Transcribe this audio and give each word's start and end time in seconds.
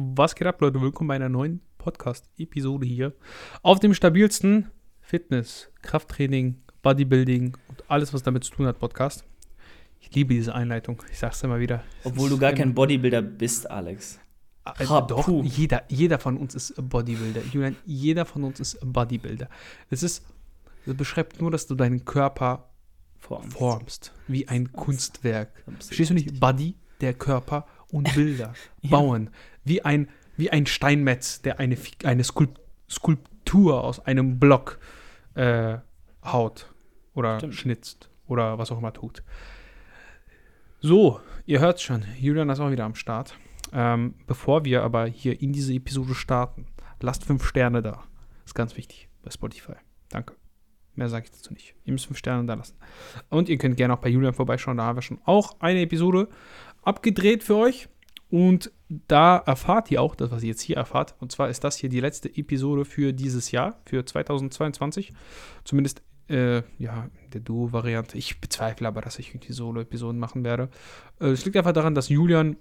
Was 0.00 0.36
geht 0.36 0.46
ab, 0.46 0.60
Leute? 0.60 0.80
Willkommen 0.80 1.08
bei 1.08 1.16
einer 1.16 1.28
neuen 1.28 1.60
Podcast-Episode 1.78 2.86
hier. 2.86 3.14
Auf 3.62 3.80
dem 3.80 3.94
stabilsten 3.94 4.70
Fitness, 5.00 5.72
Krafttraining, 5.82 6.62
Bodybuilding 6.82 7.56
und 7.66 7.84
alles, 7.88 8.14
was 8.14 8.22
damit 8.22 8.44
zu 8.44 8.52
tun 8.52 8.66
hat, 8.66 8.78
Podcast. 8.78 9.24
Ich 9.98 10.14
liebe 10.14 10.34
diese 10.34 10.54
Einleitung. 10.54 11.02
Ich 11.10 11.18
sag's 11.18 11.42
immer 11.42 11.58
wieder. 11.58 11.82
Obwohl 12.04 12.28
du 12.28 12.38
gar 12.38 12.52
kein 12.52 12.74
Bodybuilder 12.74 13.22
bist, 13.22 13.68
Alex. 13.68 14.20
Äh, 14.78 14.84
doch, 14.86 15.28
jeder, 15.42 15.82
jeder 15.88 16.20
von 16.20 16.36
uns 16.36 16.54
ist 16.54 16.74
Bodybuilder. 16.76 17.40
Julian, 17.52 17.74
jeder 17.84 18.24
von 18.24 18.44
uns 18.44 18.60
ist 18.60 18.78
Bodybuilder. 18.80 19.48
Es 19.90 20.04
ist, 20.04 20.24
es 20.86 20.96
beschreibt 20.96 21.40
nur, 21.40 21.50
dass 21.50 21.66
du 21.66 21.74
deinen 21.74 22.04
Körper 22.04 22.70
formst, 23.18 23.58
formst 23.58 24.12
wie 24.28 24.46
ein 24.46 24.72
Kunstwerk. 24.72 25.64
Verstehst 25.80 26.10
du 26.10 26.14
nicht? 26.14 26.38
Body, 26.38 26.76
der 27.00 27.14
Körper 27.14 27.66
und 27.92 28.12
Bilder 28.14 28.54
ja. 28.82 28.90
bauen. 28.90 29.30
Wie 29.64 29.82
ein, 29.84 30.08
wie 30.36 30.50
ein 30.50 30.66
Steinmetz, 30.66 31.42
der 31.42 31.58
eine, 31.58 31.76
eine 32.04 32.24
Skulpt 32.24 32.60
Skulptur 32.90 33.84
aus 33.84 34.00
einem 34.00 34.38
Block 34.38 34.78
äh, 35.34 35.78
haut 36.24 36.72
oder 37.14 37.38
Stimmt. 37.38 37.54
schnitzt 37.54 38.10
oder 38.26 38.58
was 38.58 38.72
auch 38.72 38.78
immer 38.78 38.92
tut. 38.92 39.22
So, 40.80 41.20
ihr 41.44 41.60
hört 41.60 41.80
schon, 41.80 42.04
Julian 42.18 42.48
ist 42.50 42.60
auch 42.60 42.70
wieder 42.70 42.84
am 42.84 42.94
Start. 42.94 43.36
Ähm, 43.72 44.14
bevor 44.26 44.64
wir 44.64 44.82
aber 44.82 45.06
hier 45.06 45.40
in 45.42 45.52
diese 45.52 45.74
Episode 45.74 46.14
starten, 46.14 46.66
lasst 47.00 47.24
fünf 47.24 47.44
Sterne 47.44 47.82
da. 47.82 48.04
Ist 48.44 48.54
ganz 48.54 48.76
wichtig 48.76 49.08
bei 49.22 49.30
Spotify. 49.30 49.74
Danke. 50.08 50.34
Mehr 50.94 51.08
sage 51.08 51.26
ich 51.26 51.30
dazu 51.30 51.52
nicht. 51.52 51.74
Ihr 51.84 51.92
müsst 51.92 52.06
fünf 52.06 52.18
Sterne 52.18 52.44
da 52.46 52.54
lassen. 52.54 52.76
Und 53.28 53.48
ihr 53.48 53.58
könnt 53.58 53.76
gerne 53.76 53.94
auch 53.94 53.98
bei 53.98 54.08
Julian 54.08 54.34
vorbeischauen. 54.34 54.78
Da 54.78 54.84
haben 54.84 54.96
wir 54.96 55.02
schon 55.02 55.20
auch 55.24 55.60
eine 55.60 55.82
Episode 55.82 56.28
abgedreht 56.82 57.44
für 57.44 57.56
euch. 57.56 57.88
Und 58.30 58.70
da 58.88 59.38
erfahrt 59.38 59.90
ihr 59.90 60.02
auch 60.02 60.14
das, 60.14 60.30
was 60.30 60.42
ihr 60.42 60.50
jetzt 60.50 60.60
hier 60.60 60.76
erfahrt. 60.76 61.14
Und 61.18 61.32
zwar 61.32 61.48
ist 61.48 61.64
das 61.64 61.76
hier 61.76 61.88
die 61.88 62.00
letzte 62.00 62.28
Episode 62.28 62.84
für 62.84 63.12
dieses 63.12 63.50
Jahr, 63.50 63.80
für 63.86 64.04
2022. 64.04 65.12
Zumindest 65.64 66.02
äh, 66.28 66.62
ja, 66.78 67.08
der 67.32 67.40
Duo-Variante. 67.40 68.18
Ich 68.18 68.40
bezweifle 68.40 68.86
aber, 68.86 69.00
dass 69.00 69.18
ich 69.18 69.30
irgendwie 69.30 69.52
Solo-Episoden 69.52 70.18
machen 70.18 70.44
werde. 70.44 70.68
Äh, 71.20 71.28
es 71.28 71.44
liegt 71.44 71.56
einfach 71.56 71.72
daran, 71.72 71.94
dass 71.94 72.08
Julian 72.08 72.56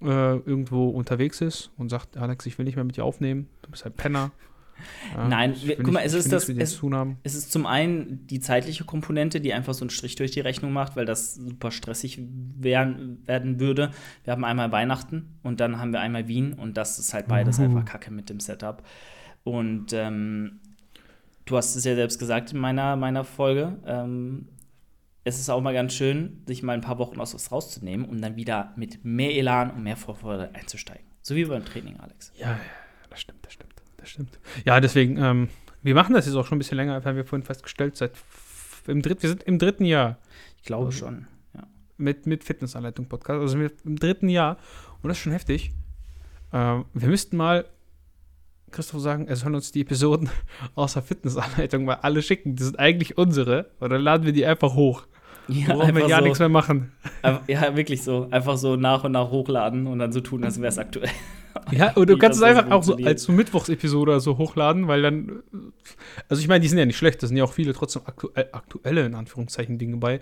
äh, 0.00 0.36
irgendwo 0.36 0.88
unterwegs 0.88 1.40
ist 1.40 1.70
und 1.76 1.88
sagt, 1.88 2.16
Alex, 2.16 2.46
ich 2.46 2.58
will 2.58 2.64
nicht 2.64 2.76
mehr 2.76 2.84
mit 2.84 2.96
dir 2.96 3.04
aufnehmen, 3.04 3.48
du 3.62 3.70
bist 3.70 3.84
ein 3.84 3.92
Penner. 3.92 4.32
Ja, 5.14 5.28
Nein, 5.28 5.54
wir, 5.62 5.76
guck 5.76 5.92
mal, 5.92 6.02
es 6.02 6.12
ist 6.12 6.32
das, 6.32 6.48
es, 6.48 6.82
es, 7.22 7.34
ist 7.34 7.52
zum 7.52 7.66
einen 7.66 8.26
die 8.26 8.40
zeitliche 8.40 8.84
Komponente, 8.84 9.40
die 9.40 9.52
einfach 9.52 9.74
so 9.74 9.82
einen 9.82 9.90
Strich 9.90 10.16
durch 10.16 10.30
die 10.30 10.40
Rechnung 10.40 10.72
macht, 10.72 10.96
weil 10.96 11.04
das 11.04 11.34
super 11.34 11.70
stressig 11.70 12.20
werden, 12.56 13.22
werden 13.26 13.60
würde. 13.60 13.90
Wir 14.24 14.32
haben 14.32 14.44
einmal 14.44 14.72
Weihnachten 14.72 15.38
und 15.42 15.60
dann 15.60 15.78
haben 15.78 15.92
wir 15.92 16.00
einmal 16.00 16.28
Wien 16.28 16.54
und 16.54 16.76
das 16.76 16.98
ist 16.98 17.14
halt 17.14 17.28
beides 17.28 17.58
uh. 17.58 17.62
einfach 17.62 17.84
Kacke 17.84 18.10
mit 18.10 18.30
dem 18.30 18.40
Setup. 18.40 18.82
Und 19.44 19.92
ähm, 19.92 20.60
du 21.44 21.56
hast 21.56 21.76
es 21.76 21.84
ja 21.84 21.94
selbst 21.94 22.18
gesagt 22.18 22.52
in 22.52 22.58
meiner, 22.58 22.96
meiner 22.96 23.24
Folge. 23.24 23.78
Ähm, 23.86 24.48
es 25.22 25.38
ist 25.38 25.48
auch 25.48 25.60
mal 25.60 25.72
ganz 25.72 25.94
schön, 25.94 26.42
sich 26.46 26.62
mal 26.62 26.72
ein 26.72 26.82
paar 26.82 26.98
Wochen 26.98 27.20
aus 27.20 27.34
was 27.34 27.50
rauszunehmen 27.50 28.06
und 28.06 28.20
dann 28.20 28.36
wieder 28.36 28.72
mit 28.76 29.04
mehr 29.04 29.34
Elan 29.34 29.70
und 29.70 29.82
mehr 29.82 29.96
Vorfreude 29.96 30.54
einzusteigen. 30.54 31.06
So 31.22 31.34
wie 31.34 31.44
beim 31.46 31.64
Training, 31.64 31.98
Alex. 31.98 32.32
Ja, 32.36 32.58
das 33.08 33.20
stimmt, 33.20 33.44
das 33.44 33.54
stimmt 33.54 33.73
das 34.04 34.10
stimmt. 34.10 34.38
Ja, 34.64 34.80
deswegen, 34.80 35.16
ähm, 35.16 35.48
wir 35.82 35.94
machen 35.94 36.14
das 36.14 36.26
jetzt 36.26 36.34
auch 36.34 36.46
schon 36.46 36.56
ein 36.56 36.58
bisschen 36.58 36.76
länger, 36.76 37.02
haben 37.04 37.16
wir 37.16 37.24
vorhin 37.24 37.44
festgestellt, 37.44 37.96
seit 37.96 38.12
im 38.86 39.02
dritt, 39.02 39.22
wir 39.22 39.30
sind 39.30 39.42
im 39.44 39.58
dritten 39.58 39.84
Jahr. 39.84 40.18
Ich 40.58 40.64
glaube 40.64 40.86
also, 40.86 40.98
schon, 40.98 41.26
ja. 41.54 41.62
Mit, 41.96 42.26
mit 42.26 42.44
Fitnessanleitung 42.44 43.06
Podcast, 43.06 43.40
also 43.40 43.58
im 43.58 43.98
dritten 43.98 44.28
Jahr 44.28 44.58
und 45.02 45.08
das 45.08 45.18
ist 45.18 45.22
schon 45.22 45.32
heftig. 45.32 45.72
Ähm, 46.52 46.84
wir 46.92 47.08
müssten 47.08 47.36
mal 47.36 47.64
Christoph 48.70 49.00
sagen, 49.00 49.28
er 49.28 49.36
soll 49.36 49.54
uns 49.54 49.72
die 49.72 49.80
Episoden 49.82 50.28
außer 50.74 51.00
Fitnessanleitung 51.00 51.84
mal 51.84 51.98
alle 52.02 52.22
schicken. 52.22 52.56
Die 52.56 52.62
sind 52.62 52.78
eigentlich 52.78 53.16
unsere. 53.16 53.70
Und 53.80 53.90
dann 53.90 54.02
laden 54.02 54.26
wir 54.26 54.32
die 54.32 54.44
einfach 54.44 54.74
hoch. 54.74 55.06
Ja, 55.48 55.74
brauchen 55.74 55.94
wir 55.94 56.08
ja 56.08 56.18
so, 56.18 56.24
nichts 56.24 56.38
mehr 56.38 56.48
machen. 56.48 56.92
Ja, 57.46 57.76
wirklich 57.76 58.02
so. 58.02 58.28
Einfach 58.30 58.56
so 58.56 58.76
nach 58.76 59.04
und 59.04 59.12
nach 59.12 59.30
hochladen 59.30 59.86
und 59.86 59.98
dann 59.98 60.12
so 60.12 60.20
tun, 60.20 60.42
als 60.44 60.58
wäre 60.58 60.68
es 60.68 60.78
aktuell. 60.78 61.10
Ja, 61.70 61.92
und 61.92 62.08
du 62.08 62.18
kannst 62.18 62.38
es 62.38 62.42
einfach 62.42 62.70
auch 62.70 62.82
so 62.82 62.96
als 62.96 63.24
so 63.24 63.32
Mittwochsepisode 63.32 64.20
so 64.20 64.38
hochladen, 64.38 64.88
weil 64.88 65.02
dann. 65.02 65.42
Also, 66.28 66.40
ich 66.40 66.48
meine, 66.48 66.60
die 66.60 66.68
sind 66.68 66.78
ja 66.78 66.86
nicht 66.86 66.96
schlecht, 66.96 67.22
da 67.22 67.26
sind 67.26 67.36
ja 67.36 67.44
auch 67.44 67.52
viele 67.52 67.72
trotzdem 67.72 68.02
aktuell, 68.04 68.48
aktuelle, 68.52 69.06
in 69.06 69.14
Anführungszeichen, 69.14 69.78
Dinge 69.78 69.96
bei. 69.96 70.20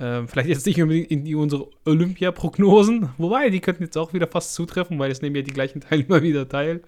Ähm, 0.00 0.26
vielleicht 0.26 0.48
jetzt 0.48 0.66
nicht 0.66 0.80
unbedingt 0.82 1.10
in 1.10 1.24
die, 1.24 1.34
unsere 1.34 1.68
Olympia-Prognosen, 1.84 3.10
wobei 3.18 3.50
die 3.50 3.60
könnten 3.60 3.84
jetzt 3.84 3.96
auch 3.96 4.12
wieder 4.12 4.26
fast 4.26 4.54
zutreffen, 4.54 4.98
weil 4.98 5.10
es 5.10 5.22
nehmen 5.22 5.36
ja 5.36 5.42
die 5.42 5.52
gleichen 5.52 5.80
Teilnehmer 5.80 6.22
wieder 6.22 6.48
teil. 6.48 6.82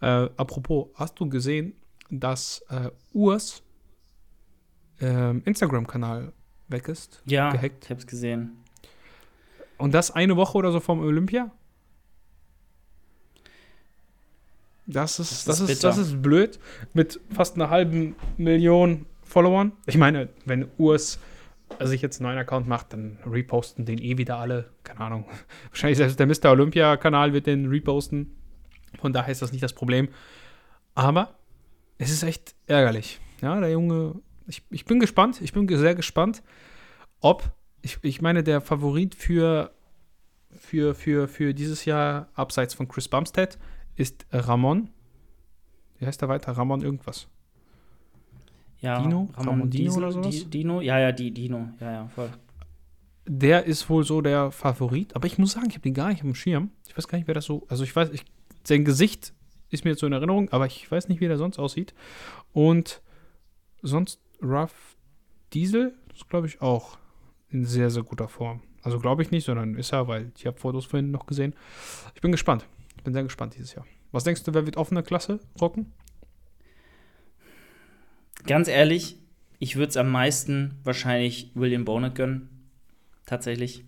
Äh, 0.00 0.28
apropos, 0.36 0.88
hast 0.94 1.18
du 1.18 1.28
gesehen, 1.28 1.74
dass 2.10 2.62
äh, 2.68 2.90
Urs 3.12 3.62
äh, 5.00 5.38
Instagram-Kanal 5.38 6.32
weg 6.68 6.88
ist? 6.88 7.22
Ja, 7.26 7.50
gehackt? 7.50 7.84
ich 7.84 7.90
hab's 7.90 8.06
gesehen. 8.06 8.58
Und 9.78 9.94
das 9.94 10.10
eine 10.10 10.36
Woche 10.36 10.58
oder 10.58 10.72
so 10.72 10.80
vom 10.80 11.00
Olympia? 11.00 11.52
Das 14.86 15.18
ist, 15.18 15.48
das, 15.48 15.60
ist, 15.60 15.68
das, 15.68 15.70
ist, 15.70 15.84
das 15.84 15.98
ist 15.98 16.22
blöd. 16.22 16.58
Mit 16.94 17.20
fast 17.34 17.56
einer 17.56 17.70
halben 17.70 18.14
Million 18.36 19.06
Followern. 19.22 19.72
Ich 19.86 19.96
meine, 19.96 20.28
wenn 20.44 20.68
Urs 20.78 21.18
sich 21.80 22.00
jetzt 22.00 22.20
einen 22.20 22.28
neuen 22.28 22.38
Account 22.38 22.68
macht, 22.68 22.92
dann 22.92 23.18
reposten 23.26 23.84
den 23.84 23.98
eh 23.98 24.16
wieder 24.16 24.38
alle. 24.38 24.70
Keine 24.84 25.00
Ahnung. 25.00 25.24
Wahrscheinlich 25.70 25.98
selbst 25.98 26.18
der 26.18 26.26
Mr. 26.26 26.52
Olympia-Kanal 26.52 27.32
wird 27.32 27.46
den 27.46 27.66
reposten. 27.66 28.36
Von 29.00 29.12
daher 29.12 29.32
ist 29.32 29.42
das 29.42 29.52
nicht 29.52 29.62
das 29.62 29.72
Problem. 29.72 30.08
Aber 30.94 31.34
es 31.98 32.10
ist 32.10 32.22
echt 32.22 32.54
ärgerlich. 32.66 33.20
Ja, 33.42 33.60
der 33.60 33.70
Junge, 33.70 34.20
ich, 34.46 34.62
ich 34.70 34.84
bin 34.84 35.00
gespannt, 35.00 35.40
ich 35.42 35.52
bin 35.52 35.68
sehr 35.68 35.94
gespannt, 35.94 36.42
ob, 37.20 37.50
ich, 37.82 37.98
ich 38.02 38.22
meine, 38.22 38.42
der 38.42 38.60
Favorit 38.60 39.14
für, 39.14 39.72
für, 40.56 40.94
für, 40.94 41.28
für 41.28 41.52
dieses 41.52 41.84
Jahr, 41.84 42.28
abseits 42.34 42.74
von 42.74 42.88
Chris 42.88 43.08
Bumstead, 43.08 43.58
ist 43.96 44.26
Ramon. 44.30 44.90
Wie 45.98 46.06
heißt 46.06 46.20
der 46.20 46.28
weiter? 46.28 46.52
Ramon 46.52 46.82
irgendwas. 46.82 47.28
Ja, 48.80 49.00
Dino? 49.00 49.28
Ramon, 49.32 49.48
Ramon 49.48 49.70
Dino 49.70 49.84
Diesel, 49.84 50.04
oder 50.04 50.12
sowas? 50.12 50.50
Dino? 50.50 50.80
Ja, 50.80 50.98
ja, 50.98 51.12
die 51.12 51.30
Dino. 51.30 51.70
Ja, 51.80 51.92
ja, 51.92 52.08
voll. 52.08 52.30
Der 53.26 53.64
ist 53.64 53.88
wohl 53.90 54.04
so 54.04 54.20
der 54.20 54.52
Favorit, 54.52 55.16
aber 55.16 55.26
ich 55.26 55.38
muss 55.38 55.52
sagen, 55.52 55.66
ich 55.68 55.74
habe 55.74 55.82
den 55.82 55.94
gar 55.94 56.08
nicht 56.08 56.18
auf 56.18 56.28
dem 56.28 56.34
Schirm. 56.34 56.70
Ich 56.86 56.96
weiß 56.96 57.08
gar 57.08 57.18
nicht, 57.18 57.26
wer 57.26 57.34
das 57.34 57.46
so. 57.46 57.66
Also 57.68 57.82
ich 57.82 57.96
weiß, 57.96 58.10
ich, 58.10 58.24
sein 58.64 58.84
Gesicht 58.84 59.32
ist 59.70 59.84
mir 59.84 59.90
jetzt 59.90 60.00
so 60.00 60.06
in 60.06 60.12
Erinnerung, 60.12 60.50
aber 60.50 60.66
ich 60.66 60.88
weiß 60.88 61.08
nicht, 61.08 61.20
wie 61.20 61.26
der 61.26 61.38
sonst 61.38 61.58
aussieht. 61.58 61.94
Und 62.52 63.02
sonst 63.82 64.20
Rough 64.42 64.96
Diesel 65.52 65.94
ist, 66.14 66.28
glaube 66.28 66.46
ich, 66.46 66.60
auch 66.60 66.98
in 67.48 67.64
sehr, 67.64 67.90
sehr 67.90 68.02
guter 68.02 68.28
Form. 68.28 68.60
Also 68.82 69.00
glaube 69.00 69.22
ich 69.22 69.32
nicht, 69.32 69.44
sondern 69.44 69.74
ist 69.74 69.92
er, 69.92 70.06
weil 70.06 70.30
ich 70.36 70.46
habe 70.46 70.58
Fotos 70.58 70.84
vorhin 70.84 71.10
noch 71.10 71.26
gesehen. 71.26 71.54
Ich 72.14 72.20
bin 72.20 72.30
gespannt 72.30 72.66
bin 73.04 73.12
sehr 73.12 73.22
gespannt 73.22 73.54
dieses 73.54 73.74
Jahr. 73.74 73.86
Was 74.12 74.24
denkst 74.24 74.44
du, 74.44 74.54
wer 74.54 74.66
wird 74.66 74.76
offene 74.76 75.02
Klasse 75.02 75.40
rocken? 75.60 75.92
Ganz 78.46 78.68
ehrlich, 78.68 79.18
ich 79.58 79.76
würde 79.76 79.90
es 79.90 79.96
am 79.96 80.10
meisten 80.10 80.78
wahrscheinlich 80.84 81.50
William 81.54 81.84
Bonet 81.84 82.14
gönnen. 82.14 82.48
Tatsächlich. 83.24 83.84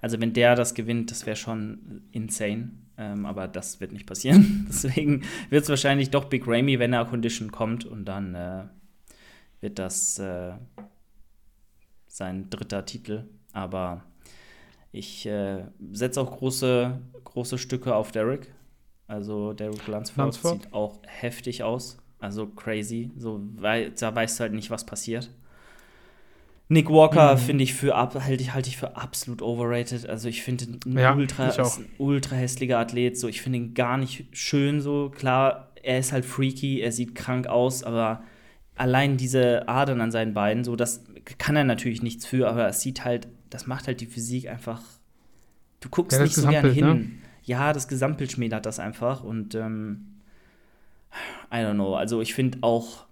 Also, 0.00 0.20
wenn 0.20 0.34
der 0.34 0.54
das 0.54 0.74
gewinnt, 0.74 1.10
das 1.10 1.24
wäre 1.24 1.36
schon 1.36 2.02
insane. 2.12 2.72
Ähm, 2.98 3.24
aber 3.24 3.48
das 3.48 3.80
wird 3.80 3.92
nicht 3.92 4.06
passieren. 4.06 4.66
Deswegen 4.68 5.22
wird 5.48 5.62
es 5.62 5.68
wahrscheinlich 5.70 6.10
doch 6.10 6.26
Big 6.26 6.46
Ramy, 6.46 6.78
wenn 6.78 6.92
er 6.92 7.06
Condition 7.06 7.50
kommt. 7.50 7.86
Und 7.86 8.04
dann 8.04 8.34
äh, 8.34 8.64
wird 9.60 9.78
das 9.78 10.18
äh, 10.18 10.52
sein 12.06 12.50
dritter 12.50 12.84
Titel. 12.84 13.24
Aber 13.52 14.04
ich 14.92 15.26
äh, 15.26 15.64
setze 15.92 16.20
auch 16.20 16.36
große, 16.36 16.98
große 17.24 17.58
Stücke 17.58 17.94
auf 17.94 18.12
Derek. 18.12 18.52
Also 19.06 19.52
Derek 19.52 19.86
Lunsford, 19.86 20.18
Lunsford 20.18 20.62
sieht 20.62 20.72
auch 20.72 20.98
heftig 21.06 21.62
aus. 21.64 21.98
Also 22.18 22.46
crazy. 22.46 23.10
So, 23.16 23.40
weil, 23.56 23.90
da 23.90 24.14
weißt 24.14 24.38
du 24.38 24.42
halt 24.42 24.52
nicht, 24.52 24.70
was 24.70 24.86
passiert. 24.86 25.30
Nick 26.68 26.88
Walker 26.88 27.34
mhm. 27.34 27.38
finde 27.38 27.64
ich 27.64 27.74
für 27.74 27.96
halte 27.96 28.42
ich, 28.42 28.54
halt 28.54 28.66
ich 28.66 28.76
für 28.76 28.96
absolut 28.96 29.42
overrated. 29.42 30.08
Also 30.08 30.28
ich 30.28 30.42
finde 30.42 30.78
ein 30.86 30.98
ja, 30.98 31.14
ultra 31.14 31.48
ein 31.48 31.86
ultra 31.98 32.36
hässlicher 32.36 32.78
Athlet. 32.78 33.18
So, 33.18 33.28
ich 33.28 33.42
finde 33.42 33.58
ihn 33.58 33.74
gar 33.74 33.96
nicht 33.96 34.26
schön. 34.32 34.80
So 34.80 35.10
klar, 35.10 35.72
er 35.82 35.98
ist 35.98 36.12
halt 36.12 36.24
freaky, 36.24 36.80
er 36.80 36.92
sieht 36.92 37.14
krank 37.14 37.46
aus, 37.46 37.82
aber 37.82 38.22
allein 38.76 39.16
diese 39.16 39.68
Adern 39.68 40.00
an 40.00 40.10
seinen 40.10 40.32
Beinen, 40.32 40.64
so 40.64 40.76
das 40.76 41.04
kann 41.38 41.56
er 41.56 41.64
natürlich 41.64 42.02
nichts 42.02 42.24
für, 42.24 42.48
aber 42.48 42.68
es 42.68 42.80
sieht 42.80 43.04
halt, 43.04 43.28
das 43.54 43.66
macht 43.66 43.86
halt 43.86 44.00
die 44.00 44.06
Physik 44.06 44.48
einfach. 44.48 44.82
Du 45.80 45.88
guckst 45.88 46.16
ja, 46.16 46.24
nicht 46.24 46.34
so 46.34 46.48
gern 46.48 46.72
hin. 46.72 46.84
Ne? 46.84 47.10
ja, 47.44 47.72
das 47.72 47.88
Gesamtbild 47.88 48.32
schmälert 48.32 48.66
das 48.66 48.78
einfach 48.78 49.24
und 49.24 49.54
ähm, 49.54 50.06
I 51.52 51.56
don't 51.56 51.74
know. 51.74 51.94
Also 51.94 52.20
ich 52.20 52.34
finde 52.34 52.58
auch, 52.62 53.06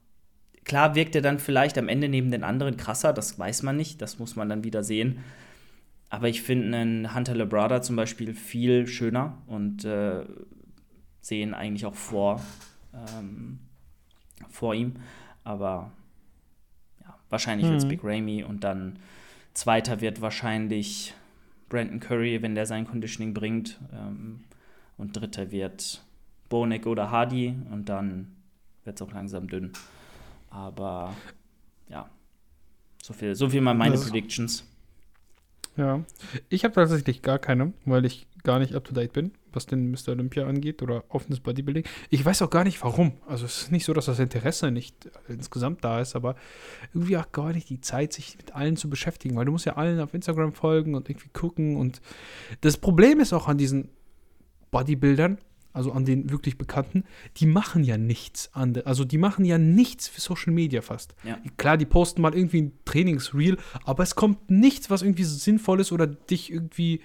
klar 0.65 0.95
wirkt 0.95 1.15
er 1.15 1.23
dann 1.23 1.39
vielleicht 1.39 1.77
am 1.79 1.89
Ende 1.89 2.09
neben 2.09 2.31
den 2.31 2.45
anderen 2.45 2.77
krasser, 2.77 3.13
das 3.13 3.39
weiß 3.39 3.63
man 3.63 3.77
nicht, 3.77 4.01
das 4.01 4.19
muss 4.19 4.37
man 4.37 4.49
dann 4.49 4.65
wieder 4.65 4.83
sehen. 4.83 5.19
Aber 6.09 6.29
ich 6.29 6.43
finde 6.43 6.77
einen 6.77 7.15
Hunter 7.15 7.35
Lebrada 7.35 7.83
zum 7.83 7.97
Beispiel 7.97 8.35
viel 8.35 8.87
schöner 8.87 9.39
und 9.47 9.85
äh, 9.85 10.25
sehen, 11.21 11.55
eigentlich 11.55 11.87
auch 11.87 11.95
vor, 11.95 12.41
ähm, 12.93 13.61
vor 14.49 14.75
ihm. 14.75 14.95
Aber 15.45 15.93
ja, 17.01 17.17
wahrscheinlich 17.29 17.67
mhm. 17.67 17.73
wird 17.73 17.83
es 17.83 17.89
Big 17.89 18.01
Ramy 18.03 18.43
und 18.43 18.65
dann 18.65 18.99
zweiter 19.61 20.01
wird 20.01 20.23
wahrscheinlich 20.23 21.15
Brandon 21.69 22.01
Curry, 22.01 22.43
wenn 22.43 22.55
der 22.55 22.67
sein 22.67 22.87
Conditioning 22.87 23.35
bringt. 23.35 23.79
Ähm, 23.93 24.45
und 24.97 25.17
dritter 25.17 25.51
wird 25.51 26.03
Bonek 26.49 26.87
oder 26.87 27.11
Hardy 27.11 27.55
und 27.71 27.89
dann 27.89 28.37
wird 28.85 29.01
es 29.01 29.07
auch 29.07 29.13
langsam 29.13 29.49
dünn. 29.49 29.73
Aber 30.51 31.15
ja, 31.89 32.09
so 33.03 33.13
viel, 33.13 33.35
so 33.35 33.49
viel 33.49 33.61
mal 33.61 33.75
meine 33.75 33.95
das 33.95 34.05
Predictions. 34.05 34.67
Ja, 35.77 36.05
ich 36.49 36.65
habe 36.65 36.75
tatsächlich 36.75 37.23
gar 37.23 37.39
keine, 37.39 37.73
weil 37.85 38.05
ich 38.05 38.27
gar 38.43 38.59
nicht 38.59 38.75
up 38.75 38.85
to 38.85 38.93
date 38.93 39.13
bin, 39.13 39.33
was 39.55 39.67
den 39.67 39.91
Mr. 39.91 40.09
Olympia 40.09 40.47
angeht 40.47 40.83
oder 40.83 41.05
offenes 41.09 41.41
Bodybuilding. 41.41 41.85
Ich 42.09 42.25
weiß 42.25 42.43
auch 42.43 42.51
gar 42.51 42.65
nicht 42.65 42.83
warum. 42.83 43.13
Also 43.27 43.45
es 43.45 43.63
ist 43.63 43.73
nicht 43.73 43.85
so, 43.85 43.93
dass 43.93 44.07
das 44.07 44.19
Interesse 44.19 44.71
nicht 44.71 45.11
insgesamt 45.29 45.85
da 45.85 46.01
ist, 46.01 46.17
aber 46.17 46.37
irgendwie 46.95 47.17
auch 47.17 47.31
gar 47.33 47.53
nicht 47.53 47.69
die 47.69 47.81
Zeit, 47.81 48.13
sich 48.13 48.37
mit 48.37 48.55
allen 48.55 48.77
zu 48.77 48.91
beschäftigen, 48.91 49.37
weil 49.37 49.45
du 49.45 49.53
musst 49.53 49.67
ja 49.67 49.77
allen 49.77 50.01
auf 50.01 50.15
Instagram 50.15 50.53
folgen 50.53 50.95
und 50.95 51.09
irgendwie 51.09 51.31
gucken. 51.33 51.77
Und 51.77 52.01
das 52.61 52.77
Problem 52.77 53.21
ist 53.21 53.33
auch 53.33 53.49
an 53.49 53.59
diesen 53.59 53.89
Bodybuildern, 54.71 55.39
also 55.73 55.93
an 55.93 56.05
den 56.05 56.31
wirklich 56.31 56.59
Bekannten, 56.59 57.05
die 57.37 57.47
machen 57.47 57.85
ja 57.85 57.97
nichts 57.97 58.51
anderes. 58.55 58.87
Also 58.87 59.05
die 59.05 59.19
machen 59.19 59.45
ja 59.45 59.59
nichts 59.59 60.09
für 60.09 60.21
Social 60.21 60.53
Media 60.53 60.83
fast. 60.83 61.15
Ja. 61.25 61.39
Klar, 61.57 61.77
die 61.77 61.87
posten 61.87 62.23
mal 62.23 62.35
irgendwie 62.35 62.63
ein 62.63 62.73
Trainingsreel, 62.85 63.57
aber 63.85 64.03
es 64.03 64.15
kommt 64.15 64.51
nichts, 64.51 64.91
was 64.91 65.03
irgendwie 65.03 65.25
sinnvoll 65.25 65.81
ist 65.81 65.93
oder 65.93 66.07
dich 66.07 66.53
irgendwie 66.53 67.01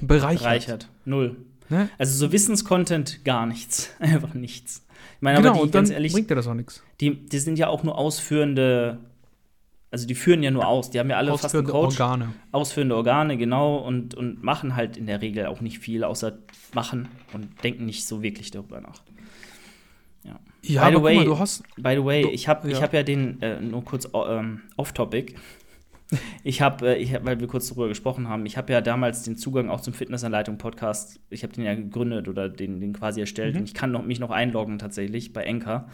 bereichert. 0.00 0.42
Bereichert. 0.42 0.88
Null. 1.04 1.36
Ne? 1.68 1.88
Also 1.98 2.16
so 2.16 2.32
Wissenscontent 2.32 3.24
gar 3.24 3.46
nichts. 3.46 3.90
Einfach 3.98 4.34
nichts. 4.34 4.84
Ich 5.16 5.22
meine, 5.22 5.38
genau, 5.38 5.50
aber 5.50 5.58
die, 5.58 5.62
und 5.64 5.74
dann 5.74 5.84
ganz 5.84 5.90
ehrlich, 5.90 6.12
bringt 6.12 6.30
dir 6.30 6.34
das 6.34 6.46
auch 6.46 6.54
nichts. 6.54 6.82
Die, 7.00 7.26
die 7.26 7.38
sind 7.38 7.58
ja 7.58 7.68
auch 7.68 7.82
nur 7.82 7.98
ausführende 7.98 8.98
also 9.90 10.06
die 10.06 10.14
führen 10.14 10.42
ja 10.42 10.50
nur 10.50 10.66
aus. 10.66 10.90
Die 10.90 10.98
haben 10.98 11.08
ja 11.08 11.16
alle 11.16 11.36
fast 11.36 11.54
einen 11.54 11.66
Coach. 11.66 11.98
Organe. 11.98 12.34
Ausführende 12.52 12.94
Organe, 12.94 13.36
genau, 13.38 13.76
und, 13.76 14.14
und 14.14 14.42
machen 14.42 14.76
halt 14.76 14.96
in 14.96 15.06
der 15.06 15.22
Regel 15.22 15.46
auch 15.46 15.60
nicht 15.60 15.78
viel, 15.78 16.04
außer 16.04 16.38
machen 16.74 17.08
und 17.32 17.48
denken 17.64 17.86
nicht 17.86 18.06
so 18.06 18.22
wirklich 18.22 18.50
darüber 18.50 18.80
nach. 18.80 19.02
Ja, 20.24 20.38
ja 20.62 20.88
by 20.88 20.96
the 20.96 21.02
way, 21.02 21.16
mal, 21.16 21.24
du 21.24 21.38
hast. 21.38 21.62
By 21.76 21.94
the 21.94 22.04
way, 22.04 22.28
ich 22.28 22.48
habe 22.48 22.70
ja. 22.70 22.82
hab 22.82 22.92
ja 22.92 23.02
den, 23.02 23.40
äh, 23.40 23.60
nur 23.60 23.84
kurz 23.84 24.08
ähm, 24.12 24.60
off-topic. 24.76 25.34
Ich 26.42 26.62
habe, 26.62 26.96
äh, 26.96 27.06
hab, 27.06 27.24
weil 27.26 27.40
wir 27.40 27.46
kurz 27.46 27.68
darüber 27.68 27.88
gesprochen 27.88 28.28
haben, 28.28 28.46
ich 28.46 28.56
habe 28.56 28.72
ja 28.72 28.80
damals 28.80 29.22
den 29.22 29.36
Zugang 29.36 29.68
auch 29.68 29.80
zum 29.80 29.92
Fitnessanleitung-Podcast, 29.92 31.20
ich 31.30 31.42
habe 31.42 31.52
den 31.52 31.64
ja 31.64 31.74
gegründet 31.74 32.28
oder 32.28 32.48
den, 32.48 32.80
den 32.80 32.94
quasi 32.94 33.20
erstellt 33.20 33.54
mhm. 33.54 33.60
und 33.60 33.64
ich 33.66 33.74
kann 33.74 33.92
noch, 33.92 34.04
mich 34.04 34.18
noch 34.18 34.30
einloggen 34.30 34.78
tatsächlich 34.78 35.32
bei 35.32 35.42
Enka. 35.42 35.88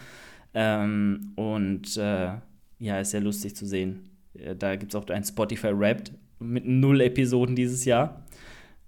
Ähm, 0.55 1.33
und 1.35 1.97
äh, 1.97 2.35
ja, 2.79 3.01
ist 3.01 3.11
sehr 3.11 3.21
lustig 3.21 3.57
zu 3.57 3.67
sehen. 3.67 4.11
Äh, 4.35 4.55
da 4.55 4.77
gibt 4.77 4.95
es 4.95 5.01
auch 5.01 5.09
ein 5.09 5.25
Spotify 5.25 5.77
Wrapped 5.77 6.13
mit 6.39 6.67
null 6.67 7.01
Episoden 7.01 7.57
dieses 7.57 7.85
Jahr. 7.85 8.25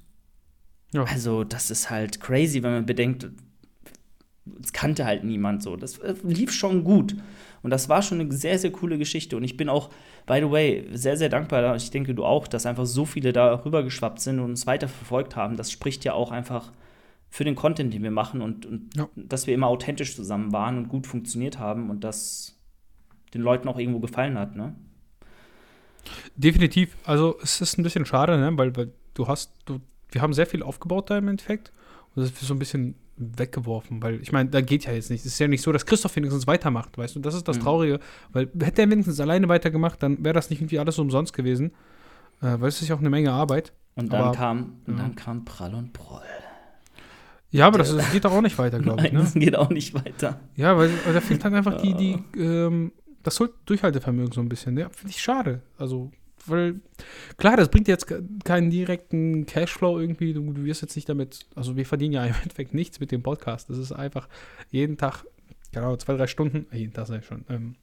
Ja. 0.94 1.04
Also, 1.04 1.44
das 1.44 1.70
ist 1.70 1.90
halt 1.90 2.20
crazy, 2.20 2.62
wenn 2.62 2.72
man 2.72 2.86
bedenkt, 2.86 3.28
es 4.62 4.72
kannte 4.72 5.04
halt 5.04 5.22
niemand 5.22 5.62
so. 5.62 5.76
Das 5.76 5.98
äh, 5.98 6.14
lief 6.22 6.50
schon 6.50 6.82
gut. 6.82 7.14
Und 7.62 7.70
das 7.70 7.90
war 7.90 8.00
schon 8.00 8.20
eine 8.20 8.32
sehr, 8.32 8.58
sehr 8.58 8.72
coole 8.72 8.96
Geschichte. 8.96 9.36
Und 9.36 9.44
ich 9.44 9.58
bin 9.58 9.68
auch, 9.68 9.90
by 10.24 10.38
the 10.38 10.50
way, 10.50 10.88
sehr, 10.94 11.18
sehr 11.18 11.28
dankbar, 11.28 11.76
ich 11.76 11.90
denke 11.90 12.14
du 12.14 12.24
auch, 12.24 12.48
dass 12.48 12.64
einfach 12.64 12.86
so 12.86 13.04
viele 13.04 13.34
da 13.34 13.52
rübergeschwappt 13.62 14.20
sind 14.20 14.38
und 14.38 14.46
uns 14.46 14.66
weiter 14.66 14.88
verfolgt 14.88 15.36
haben. 15.36 15.58
Das 15.58 15.70
spricht 15.70 16.04
ja 16.04 16.14
auch 16.14 16.30
einfach 16.30 16.72
für 17.30 17.44
den 17.44 17.54
Content, 17.54 17.92
den 17.92 18.02
wir 18.02 18.10
machen 18.10 18.40
und, 18.40 18.66
und 18.66 18.96
ja. 18.96 19.08
dass 19.16 19.46
wir 19.46 19.54
immer 19.54 19.66
authentisch 19.66 20.16
zusammen 20.16 20.52
waren 20.52 20.78
und 20.78 20.88
gut 20.88 21.06
funktioniert 21.06 21.58
haben 21.58 21.90
und 21.90 22.04
das 22.04 22.58
den 23.34 23.42
Leuten 23.42 23.68
auch 23.68 23.78
irgendwo 23.78 24.00
gefallen 24.00 24.38
hat, 24.38 24.56
ne? 24.56 24.74
Definitiv. 26.36 26.96
Also 27.04 27.38
es 27.42 27.60
ist 27.60 27.78
ein 27.78 27.82
bisschen 27.82 28.06
schade, 28.06 28.38
ne? 28.38 28.56
weil, 28.56 28.74
weil 28.76 28.92
du 29.14 29.28
hast, 29.28 29.52
du, 29.66 29.80
wir 30.10 30.22
haben 30.22 30.32
sehr 30.32 30.46
viel 30.46 30.62
aufgebaut 30.62 31.10
da 31.10 31.18
im 31.18 31.28
Endeffekt. 31.28 31.72
Und 32.14 32.22
das 32.22 32.30
ist 32.30 32.40
so 32.40 32.54
ein 32.54 32.58
bisschen 32.58 32.94
weggeworfen, 33.16 34.02
weil 34.02 34.22
ich 34.22 34.32
meine, 34.32 34.48
da 34.48 34.60
geht 34.60 34.86
ja 34.86 34.92
jetzt 34.92 35.10
nicht. 35.10 35.20
Es 35.26 35.32
ist 35.32 35.38
ja 35.38 35.48
nicht 35.48 35.62
so, 35.62 35.72
dass 35.72 35.84
Christoph 35.84 36.14
wenigstens 36.16 36.46
weitermacht, 36.46 36.96
weißt 36.96 37.16
du? 37.16 37.20
Das 37.20 37.34
ist 37.34 37.48
das 37.48 37.58
mhm. 37.58 37.62
Traurige, 37.62 38.00
weil 38.32 38.48
hätte 38.60 38.82
er 38.82 38.90
wenigstens 38.90 39.20
alleine 39.20 39.48
weitergemacht, 39.48 40.02
dann 40.02 40.24
wäre 40.24 40.34
das 40.34 40.50
nicht 40.50 40.60
irgendwie 40.60 40.78
alles 40.78 40.98
umsonst 40.98 41.34
gewesen, 41.34 41.72
äh, 42.40 42.58
weil 42.58 42.68
es 42.68 42.80
ist 42.80 42.88
ja 42.88 42.94
auch 42.94 43.00
eine 43.00 43.10
Menge 43.10 43.32
Arbeit. 43.32 43.72
Und 43.96 44.12
dann 44.12 44.22
aber, 44.22 44.36
kam 44.36 44.80
und 44.86 44.96
ja. 44.96 45.02
dann 45.02 45.16
kam 45.16 45.44
Prall 45.44 45.74
und 45.74 45.92
Proll. 45.92 46.22
Ja, 47.50 47.66
aber 47.66 47.78
das, 47.78 47.96
das 47.96 48.12
geht 48.12 48.24
doch 48.24 48.32
auch 48.32 48.42
nicht 48.42 48.58
weiter, 48.58 48.78
glaube 48.78 49.06
ich. 49.06 49.12
Ne? 49.12 49.20
Das 49.20 49.34
geht 49.34 49.56
auch 49.56 49.70
nicht 49.70 49.94
weiter. 49.94 50.40
Ja, 50.56 50.76
weil, 50.76 50.90
weil 51.04 51.14
da 51.14 51.20
fehlt 51.20 51.42
halt 51.44 51.54
einfach 51.54 51.80
die, 51.80 51.94
die 51.94 52.18
ähm, 52.38 52.92
das 53.22 53.42
Durchhaltevermögen 53.64 54.32
so 54.32 54.40
ein 54.40 54.48
bisschen. 54.48 54.76
Ja, 54.76 54.88
finde 54.90 55.10
ich 55.10 55.20
schade. 55.20 55.62
Also 55.78 56.10
weil 56.46 56.80
klar, 57.36 57.56
das 57.56 57.70
bringt 57.70 57.88
jetzt 57.88 58.06
keinen 58.44 58.70
direkten 58.70 59.46
Cashflow 59.46 59.98
irgendwie. 59.98 60.32
Du, 60.32 60.52
du, 60.52 60.64
wirst 60.64 60.82
jetzt 60.82 60.96
nicht 60.96 61.08
damit, 61.08 61.46
also 61.54 61.76
wir 61.76 61.86
verdienen 61.86 62.14
ja 62.14 62.24
im 62.26 62.34
Endeffekt 62.42 62.74
nichts 62.74 63.00
mit 63.00 63.12
dem 63.12 63.22
Podcast. 63.22 63.70
Das 63.70 63.78
ist 63.78 63.92
einfach 63.92 64.28
jeden 64.70 64.96
Tag, 64.96 65.24
genau, 65.72 65.96
zwei, 65.96 66.16
drei 66.16 66.26
Stunden, 66.26 66.66
äh, 66.72 66.78
jeden 66.78 66.92
Tag 66.92 67.06
sei 67.06 67.22
schon, 67.22 67.44
ähm, 67.48 67.76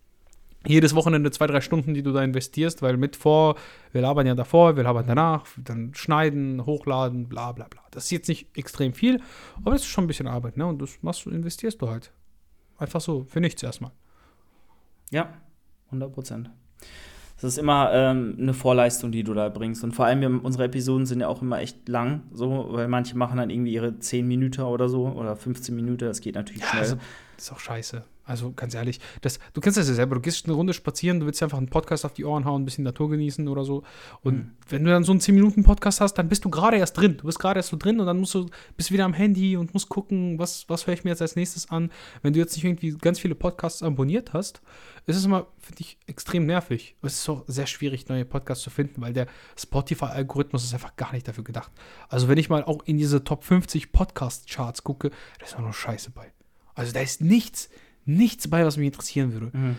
jedes 0.66 0.96
Wochenende 0.96 1.32
zwei, 1.32 1.48
drei 1.48 1.62
Stunden, 1.62 1.94
die 1.94 2.04
du 2.04 2.12
da 2.12 2.24
investierst, 2.24 2.82
weil 2.82 2.98
mit 2.98 3.16
vor, 3.16 3.56
wir 3.92 4.02
labern 4.02 4.28
ja 4.28 4.36
davor, 4.36 4.76
wir 4.76 4.84
labern 4.84 5.06
danach, 5.08 5.46
dann 5.58 5.94
schneiden, 5.94 6.66
hochladen, 6.66 7.28
bla 7.28 7.52
bla 7.52 7.68
bla. 7.68 7.82
Das 7.92 8.06
ist 8.06 8.12
jetzt 8.12 8.28
nicht 8.28 8.48
extrem 8.58 8.94
viel, 8.94 9.22
aber 9.58 9.72
das 9.72 9.82
ist 9.82 9.88
schon 9.88 10.06
ein 10.06 10.08
bisschen 10.08 10.28
Arbeit, 10.28 10.58
ne? 10.58 10.66
Und 10.66 10.82
das 10.82 10.98
machst 11.02 11.26
du, 11.26 11.30
investierst 11.30 11.82
du 11.82 11.90
halt. 11.90 12.12
Einfach 12.78 13.02
so, 13.02 13.26
für 13.28 13.40
nichts 13.40 13.64
erstmal. 13.64 13.92
Ja, 15.12 15.34
100 15.88 16.12
Prozent. 16.12 16.50
Es 17.38 17.44
ist 17.44 17.58
immer 17.58 17.92
ähm, 17.94 18.38
eine 18.40 18.54
Vorleistung, 18.54 19.12
die 19.12 19.24
du 19.24 19.34
da 19.34 19.50
bringst. 19.50 19.84
Und 19.84 19.92
vor 19.92 20.06
allem, 20.06 20.22
wir, 20.22 20.44
unsere 20.44 20.66
Episoden 20.66 21.06
sind 21.06 21.20
ja 21.20 21.28
auch 21.28 21.42
immer 21.42 21.60
echt 21.60 21.90
lang, 21.90 22.24
so, 22.32 22.68
weil 22.70 22.88
manche 22.88 23.18
machen 23.18 23.38
dann 23.38 23.50
irgendwie 23.50 23.74
ihre 23.74 24.00
10 24.00 24.26
Minuten 24.26 24.62
oder 24.62 24.88
so 24.88 25.08
oder 25.08 25.36
15 25.36 25.76
Minuten. 25.76 26.06
Das 26.06 26.22
geht 26.22 26.36
natürlich 26.36 26.62
ja, 26.62 26.68
schnell. 26.68 26.82
Also, 26.82 26.96
das 26.96 27.04
ist 27.38 27.52
auch 27.52 27.60
scheiße. 27.60 28.04
Also 28.26 28.54
ganz 28.54 28.74
ehrlich, 28.74 29.00
das, 29.22 29.40
du 29.54 29.62
kennst 29.62 29.78
das 29.78 29.88
ja 29.88 29.94
selber, 29.94 30.16
du 30.16 30.22
gehst 30.22 30.46
eine 30.46 30.56
Runde 30.56 30.74
spazieren, 30.74 31.20
du 31.20 31.28
willst 31.28 31.44
einfach 31.44 31.60
einen 31.60 31.70
Podcast 31.70 32.06
auf 32.06 32.14
die 32.14 32.26
Ohren 32.26 32.44
hauen, 32.46 32.64
ein 32.64 32.66
bisschen 32.66 32.84
Natur 32.84 33.10
genießen 33.12 33.48
oder 33.48 33.64
so. 33.64 33.84
Und 34.24 34.36
mhm. 34.36 34.52
wenn 34.68 34.84
du 34.84 34.90
dann 34.90 35.04
so 35.04 35.12
einen 35.12 35.22
10-Minuten-Podcast 35.22 36.02
hast, 36.02 36.16
dann 36.16 36.28
bist 36.28 36.44
du 36.44 36.50
gerade 36.50 36.78
erst 36.78 36.98
drin. 36.98 37.18
Du 37.18 37.26
bist 37.26 37.38
gerade 37.38 37.60
erst 37.60 37.70
so 37.70 37.78
drin 37.78 38.00
und 38.00 38.08
dann 38.08 38.18
musst 38.18 38.34
du, 38.34 38.48
bist 38.78 38.92
wieder 38.92 39.06
am 39.06 39.14
Handy 39.14 39.56
und 39.58 39.76
musst 39.76 39.90
gucken, 39.90 40.40
was, 40.40 40.68
was 40.70 40.88
höre 40.88 40.96
ich 40.96 41.04
mir 41.04 41.12
jetzt 41.12 41.22
als 41.22 41.36
nächstes 41.36 41.70
an. 41.70 41.92
Wenn 42.24 42.34
du 42.34 42.40
jetzt 42.40 42.56
nicht 42.56 42.66
irgendwie 42.66 42.98
ganz 42.98 43.20
viele 43.20 43.36
Podcasts 43.36 43.84
abonniert 43.84 44.34
hast, 44.34 44.60
ist 45.06 45.18
es 45.18 45.26
immer, 45.26 45.46
finde 45.60 45.82
ich, 45.82 46.00
extrem 46.08 46.48
nervig. 46.48 46.96
Es 47.04 47.20
ist 47.20 47.30
auch 47.30 47.44
sehr 47.46 47.68
schwierig, 47.68 48.10
neue 48.10 48.26
Podcasts 48.26 48.64
zu 48.64 48.72
finden, 48.72 49.02
weil 49.02 49.14
der 49.14 49.28
Spotify-Algorithmus 49.56 50.64
ist 50.64 50.74
einfach 50.74 50.96
gar 50.96 51.14
nicht 51.14 51.28
dafür 51.28 51.44
gedacht. 51.44 51.72
Also 52.10 52.28
wenn 52.28 52.40
ich 52.40 52.50
mal 52.50 52.64
auch 52.64 52.82
in 52.86 52.98
diese 52.98 53.24
Top 53.24 53.44
50 53.44 53.92
Podcast-Charts 53.92 54.84
gucke, 54.84 55.12
da 55.38 55.46
ist 55.46 55.56
auch 55.56 55.62
nur 55.62 55.74
Scheiße 55.74 56.10
bei. 56.10 56.35
Also 56.76 56.92
da 56.92 57.00
ist 57.00 57.22
nichts, 57.22 57.70
nichts 58.06 58.48
bei, 58.48 58.66
was 58.66 58.78
mich 58.78 58.88
interessieren 58.88 59.34
würde. 59.34 59.58
Mhm. 59.58 59.76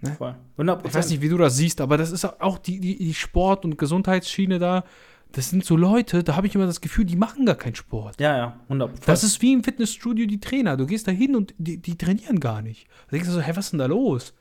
Ne? 0.00 0.14
Voll. 0.16 0.34
100%. 0.58 0.86
Ich 0.86 0.94
weiß 0.94 1.10
nicht, 1.10 1.22
wie 1.22 1.28
du 1.28 1.38
das 1.38 1.56
siehst, 1.56 1.80
aber 1.80 1.96
das 1.96 2.10
ist 2.10 2.24
auch 2.40 2.58
die, 2.58 2.80
die, 2.80 2.98
die 2.98 3.14
Sport- 3.14 3.64
und 3.64 3.78
Gesundheitsschiene 3.78 4.58
da. 4.58 4.84
Das 5.32 5.50
sind 5.50 5.64
so 5.64 5.76
Leute, 5.76 6.24
da 6.24 6.36
habe 6.36 6.46
ich 6.46 6.54
immer 6.54 6.66
das 6.66 6.80
Gefühl, 6.80 7.04
die 7.04 7.16
machen 7.16 7.44
gar 7.44 7.54
keinen 7.54 7.74
Sport. 7.74 8.20
Ja, 8.20 8.36
ja, 8.36 8.60
100%. 8.70 8.90
Das 9.06 9.24
ist 9.24 9.42
wie 9.42 9.52
im 9.52 9.62
Fitnessstudio 9.62 10.26
die 10.26 10.40
Trainer. 10.40 10.76
Du 10.76 10.86
gehst 10.86 11.06
da 11.06 11.12
hin 11.12 11.36
und 11.36 11.54
die, 11.58 11.76
die 11.78 11.98
trainieren 11.98 12.40
gar 12.40 12.62
nicht. 12.62 12.86
Da 13.06 13.12
denkst 13.12 13.28
du 13.28 13.34
so, 13.34 13.40
hä, 13.40 13.52
was 13.54 13.66
ist 13.66 13.72
denn 13.72 13.78
da 13.78 13.86
los? 13.86 14.34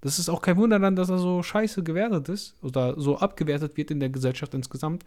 Das 0.00 0.18
ist 0.18 0.28
auch 0.28 0.42
kein 0.42 0.56
Wunder 0.56 0.80
dann, 0.80 0.96
dass 0.96 1.10
er 1.10 1.18
so 1.18 1.44
scheiße 1.44 1.84
gewertet 1.84 2.28
ist 2.28 2.56
oder 2.60 3.00
so 3.00 3.18
abgewertet 3.18 3.76
wird 3.76 3.92
in 3.92 4.00
der 4.00 4.08
Gesellschaft 4.08 4.52
insgesamt. 4.52 5.04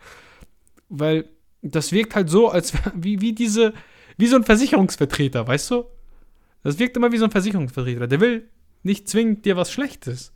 Weil 0.87 1.27
das 1.61 1.91
wirkt 1.91 2.15
halt 2.15 2.29
so, 2.29 2.49
als 2.49 2.73
wie, 2.95 3.19
wie 3.19 3.33
diese, 3.33 3.73
wie 4.17 4.27
so 4.27 4.35
ein 4.35 4.43
Versicherungsvertreter, 4.43 5.47
weißt 5.47 5.71
du? 5.71 5.85
Das 6.63 6.79
wirkt 6.79 6.97
immer 6.97 7.11
wie 7.11 7.17
so 7.17 7.25
ein 7.25 7.31
Versicherungsvertreter. 7.31 8.07
Der 8.07 8.19
will 8.19 8.49
nicht 8.83 9.07
zwingend 9.07 9.45
dir 9.45 9.57
was 9.57 9.71
Schlechtes. 9.71 10.33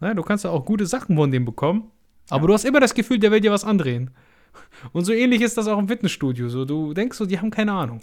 Na, 0.00 0.14
du 0.14 0.22
kannst 0.22 0.44
ja 0.44 0.50
auch 0.50 0.64
gute 0.64 0.86
Sachen 0.86 1.16
von 1.16 1.30
dem 1.30 1.44
bekommen, 1.44 1.90
aber 2.30 2.42
ja. 2.42 2.46
du 2.48 2.54
hast 2.54 2.64
immer 2.64 2.80
das 2.80 2.94
Gefühl, 2.94 3.18
der 3.18 3.30
will 3.30 3.40
dir 3.40 3.52
was 3.52 3.64
andrehen. 3.64 4.10
Und 4.92 5.04
so 5.04 5.12
ähnlich 5.12 5.42
ist 5.42 5.56
das 5.56 5.68
auch 5.68 5.78
im 5.78 5.88
Fitnessstudio. 5.88 6.48
So, 6.48 6.64
du 6.64 6.94
denkst 6.94 7.16
so, 7.16 7.26
die 7.26 7.38
haben 7.38 7.50
keine 7.50 7.72
Ahnung. 7.72 8.00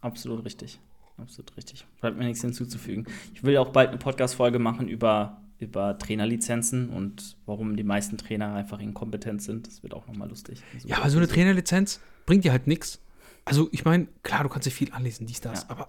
Absolut 0.00 0.44
richtig. 0.44 0.80
Absolut 1.16 1.56
richtig. 1.56 1.86
Bleibt 2.00 2.18
mir 2.18 2.24
nichts 2.24 2.40
hinzuzufügen. 2.40 3.06
Ich 3.34 3.44
will 3.44 3.56
auch 3.58 3.70
bald 3.70 3.90
eine 3.90 3.98
Podcast-Folge 3.98 4.58
machen 4.58 4.88
über, 4.88 5.40
über 5.58 5.96
Trainerlizenzen 5.98 6.90
und 6.90 7.36
warum 7.46 7.76
die 7.76 7.84
meisten 7.84 8.18
Trainer 8.18 8.54
einfach 8.54 8.80
inkompetent 8.80 9.42
sind. 9.42 9.66
Das 9.66 9.82
wird 9.82 9.94
auch 9.94 10.06
nochmal 10.06 10.28
lustig. 10.28 10.62
ja, 10.84 10.98
aber 10.98 11.10
so 11.10 11.18
eine 11.18 11.28
Trainerlizenz 11.28 12.00
bringt 12.26 12.44
dir 12.44 12.52
halt 12.52 12.66
nichts. 12.66 13.00
Also, 13.44 13.68
ich 13.72 13.84
meine, 13.84 14.06
klar, 14.22 14.44
du 14.44 14.48
kannst 14.48 14.66
dir 14.66 14.70
viel 14.70 14.92
anlesen, 14.92 15.26
dies, 15.26 15.40
das, 15.40 15.62
ja. 15.62 15.70
aber 15.70 15.88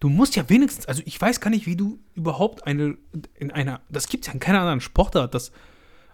du 0.00 0.08
musst 0.08 0.34
ja 0.34 0.48
wenigstens, 0.48 0.86
also 0.86 1.02
ich 1.04 1.20
weiß 1.20 1.40
gar 1.40 1.50
nicht, 1.50 1.66
wie 1.66 1.76
du 1.76 2.00
überhaupt 2.14 2.66
eine, 2.66 2.96
in 3.34 3.52
einer, 3.52 3.80
das 3.88 4.08
gibt 4.08 4.24
es 4.24 4.28
ja 4.28 4.32
in 4.32 4.40
keiner 4.40 4.60
anderen 4.60 4.80
Sportart, 4.80 5.32
dass 5.34 5.52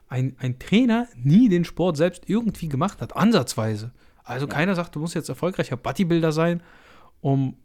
ein, 0.08 0.36
ein 0.38 0.58
Trainer 0.58 1.08
nie 1.16 1.48
den 1.48 1.64
Sport 1.64 1.96
selbst 1.96 2.24
irgendwie 2.28 2.68
gemacht 2.68 3.00
hat, 3.00 3.16
ansatzweise. 3.16 3.92
Also 4.24 4.46
ja. 4.46 4.52
keiner 4.52 4.74
sagt, 4.74 4.94
du 4.94 5.00
musst 5.00 5.14
jetzt 5.14 5.28
erfolgreicher 5.28 5.76
Bodybuilder 5.76 6.32
sein, 6.32 6.62
um 7.20 7.56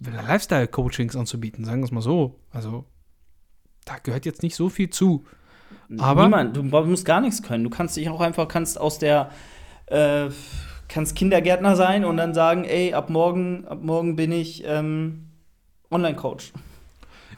Lifestyle-Coachings 0.00 1.16
anzubieten, 1.16 1.64
sagen 1.64 1.80
wir 1.80 1.86
es 1.86 1.90
mal 1.90 2.02
so. 2.02 2.38
Also, 2.52 2.84
da 3.84 3.98
gehört 3.98 4.26
jetzt 4.26 4.42
nicht 4.42 4.54
so 4.54 4.68
viel 4.68 4.90
zu. 4.90 5.24
Aber 5.98 6.24
Niemand, 6.24 6.56
du 6.56 6.62
musst 6.62 7.04
gar 7.04 7.20
nichts 7.20 7.42
können. 7.42 7.64
Du 7.64 7.70
kannst 7.70 7.96
dich 7.96 8.08
auch 8.08 8.20
einfach, 8.20 8.46
kannst 8.46 8.80
aus 8.80 8.98
der 8.98 9.30
äh, 9.86 10.28
kannst 10.88 11.16
Kindergärtner 11.16 11.76
sein 11.76 12.04
und 12.04 12.16
dann 12.16 12.34
sagen, 12.34 12.64
ey, 12.64 12.94
ab 12.94 13.10
morgen, 13.10 13.66
ab 13.66 13.82
morgen 13.82 14.16
bin 14.16 14.32
ich 14.32 14.64
ähm, 14.66 15.28
Online-Coach. 15.90 16.52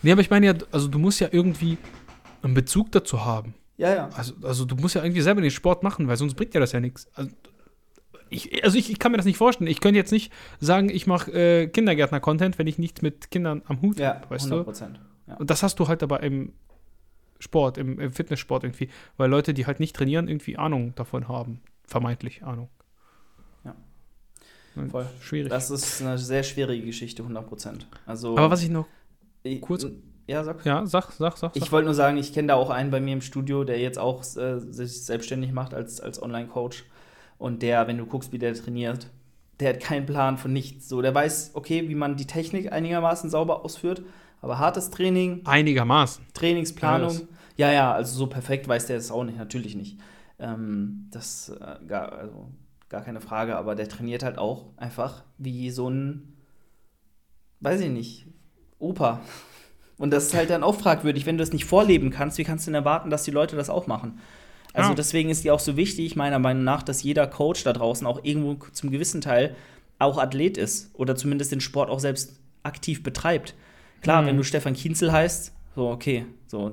Nee, 0.02 0.12
aber 0.12 0.20
ich 0.20 0.30
meine 0.30 0.46
ja, 0.46 0.54
also 0.72 0.88
du 0.88 0.98
musst 0.98 1.20
ja 1.20 1.28
irgendwie 1.30 1.76
einen 2.42 2.54
Bezug 2.54 2.92
dazu 2.92 3.24
haben. 3.24 3.54
Ja, 3.76 3.94
ja. 3.94 4.08
Also, 4.16 4.34
also 4.42 4.64
du 4.64 4.76
musst 4.76 4.94
ja 4.94 5.02
irgendwie 5.02 5.20
selber 5.20 5.40
den 5.40 5.50
Sport 5.50 5.82
machen, 5.82 6.08
weil 6.08 6.16
sonst 6.16 6.34
bringt 6.34 6.54
dir 6.54 6.60
das 6.60 6.72
ja 6.72 6.80
nichts. 6.80 7.08
Also 7.14 7.30
ich, 8.28 8.62
also 8.64 8.78
ich, 8.78 8.90
ich 8.90 8.98
kann 8.98 9.10
mir 9.12 9.18
das 9.18 9.26
nicht 9.26 9.36
vorstellen. 9.36 9.68
Ich 9.68 9.80
könnte 9.80 9.98
jetzt 9.98 10.12
nicht 10.12 10.32
sagen, 10.60 10.88
ich 10.88 11.06
mache 11.06 11.32
äh, 11.32 11.66
Kindergärtner-Content, 11.66 12.58
wenn 12.58 12.66
ich 12.66 12.78
nichts 12.78 13.02
mit 13.02 13.30
Kindern 13.30 13.62
am 13.66 13.82
Hut 13.82 13.98
ja, 13.98 14.14
habe, 14.14 14.30
weißt 14.30 14.52
100%, 14.52 14.52
du? 14.52 14.98
Ja. 15.26 15.36
Und 15.36 15.50
das 15.50 15.62
hast 15.62 15.78
du 15.80 15.88
halt 15.88 16.02
aber 16.02 16.22
im 16.22 16.52
Sport, 17.38 17.78
im, 17.78 17.98
im 17.98 18.12
Fitnesssport 18.12 18.64
irgendwie, 18.64 18.88
weil 19.16 19.30
Leute, 19.30 19.54
die 19.54 19.66
halt 19.66 19.80
nicht 19.80 19.96
trainieren, 19.96 20.28
irgendwie 20.28 20.56
Ahnung 20.56 20.94
davon 20.94 21.28
haben. 21.28 21.60
Vermeintlich 21.86 22.44
Ahnung. 22.44 22.68
Voll. 24.90 25.06
Schwierig. 25.20 25.50
Das 25.50 25.70
ist 25.70 26.00
eine 26.00 26.16
sehr 26.16 26.42
schwierige 26.42 26.86
Geschichte, 26.86 27.22
100% 27.22 27.80
Also, 28.06 28.36
Aber 28.36 28.50
was 28.50 28.62
ich 28.62 28.70
noch 28.70 28.86
kurz. 29.60 29.86
Ja, 30.26 30.44
sag. 30.44 30.64
Ja, 30.64 30.86
sag, 30.86 31.10
sag, 31.12 31.36
sag. 31.36 31.56
Ich 31.56 31.72
wollte 31.72 31.86
nur 31.86 31.94
sagen, 31.94 32.16
ich 32.16 32.32
kenne 32.32 32.48
da 32.48 32.54
auch 32.54 32.70
einen 32.70 32.90
bei 32.90 33.00
mir 33.00 33.14
im 33.14 33.20
Studio, 33.20 33.64
der 33.64 33.80
jetzt 33.80 33.98
auch 33.98 34.20
äh, 34.36 34.60
sich 34.60 35.04
selbstständig 35.04 35.52
macht 35.52 35.74
als, 35.74 36.00
als 36.00 36.22
Online-Coach. 36.22 36.84
Und 37.38 37.62
der, 37.62 37.88
wenn 37.88 37.98
du 37.98 38.06
guckst, 38.06 38.32
wie 38.32 38.38
der 38.38 38.54
trainiert, 38.54 39.08
der 39.58 39.70
hat 39.70 39.80
keinen 39.80 40.06
Plan 40.06 40.38
von 40.38 40.52
nichts. 40.52 40.88
So, 40.88 41.02
der 41.02 41.14
weiß, 41.14 41.52
okay, 41.54 41.88
wie 41.88 41.94
man 41.94 42.16
die 42.16 42.26
Technik 42.26 42.70
einigermaßen 42.70 43.28
sauber 43.28 43.64
ausführt, 43.64 44.02
aber 44.40 44.58
hartes 44.58 44.90
Training. 44.90 45.40
Einigermaßen. 45.44 46.24
Trainingsplanung. 46.32 47.28
Ja, 47.56 47.68
ja, 47.68 47.72
ja 47.72 47.92
also 47.92 48.16
so 48.16 48.26
perfekt 48.26 48.68
weiß 48.68 48.86
der 48.86 48.98
es 48.98 49.10
auch 49.10 49.24
nicht, 49.24 49.38
natürlich 49.38 49.74
nicht. 49.74 49.98
Ähm, 50.38 51.08
das, 51.10 51.48
äh, 51.60 51.94
also 51.94 52.48
gar 52.90 53.02
keine 53.02 53.20
Frage, 53.20 53.56
aber 53.56 53.74
der 53.74 53.88
trainiert 53.88 54.22
halt 54.22 54.36
auch 54.36 54.66
einfach 54.76 55.22
wie 55.38 55.70
so 55.70 55.88
ein, 55.88 56.34
weiß 57.60 57.80
ich 57.80 57.90
nicht, 57.90 58.26
Opa. 58.78 59.20
Und 59.96 60.10
das 60.10 60.26
ist 60.26 60.34
halt 60.34 60.50
dann 60.50 60.62
auch 60.62 60.74
fragwürdig, 60.74 61.26
wenn 61.26 61.36
du 61.36 61.42
das 61.42 61.52
nicht 61.52 61.66
vorleben 61.66 62.10
kannst, 62.10 62.38
wie 62.38 62.44
kannst 62.44 62.66
du 62.66 62.70
denn 62.70 62.76
erwarten, 62.76 63.10
dass 63.10 63.22
die 63.22 63.30
Leute 63.30 63.56
das 63.56 63.70
auch 63.70 63.86
machen? 63.86 64.18
Also 64.72 64.90
ja. 64.90 64.94
deswegen 64.94 65.30
ist 65.30 65.44
die 65.44 65.50
auch 65.50 65.60
so 65.60 65.76
wichtig, 65.76 66.16
meiner 66.16 66.38
Meinung 66.38 66.64
nach, 66.64 66.82
dass 66.82 67.02
jeder 67.02 67.26
Coach 67.26 67.64
da 67.64 67.72
draußen 67.72 68.06
auch 68.06 68.24
irgendwo 68.24 68.54
zum 68.72 68.90
gewissen 68.90 69.20
Teil 69.20 69.56
auch 69.98 70.18
Athlet 70.18 70.56
ist 70.56 70.90
oder 70.94 71.16
zumindest 71.16 71.52
den 71.52 71.60
Sport 71.60 71.90
auch 71.90 72.00
selbst 72.00 72.40
aktiv 72.62 73.02
betreibt. 73.02 73.54
Klar, 74.00 74.22
mhm. 74.22 74.26
wenn 74.26 74.36
du 74.36 74.42
Stefan 74.42 74.74
Kienzel 74.74 75.12
heißt, 75.12 75.52
so 75.74 75.90
okay, 75.90 76.26
so 76.46 76.72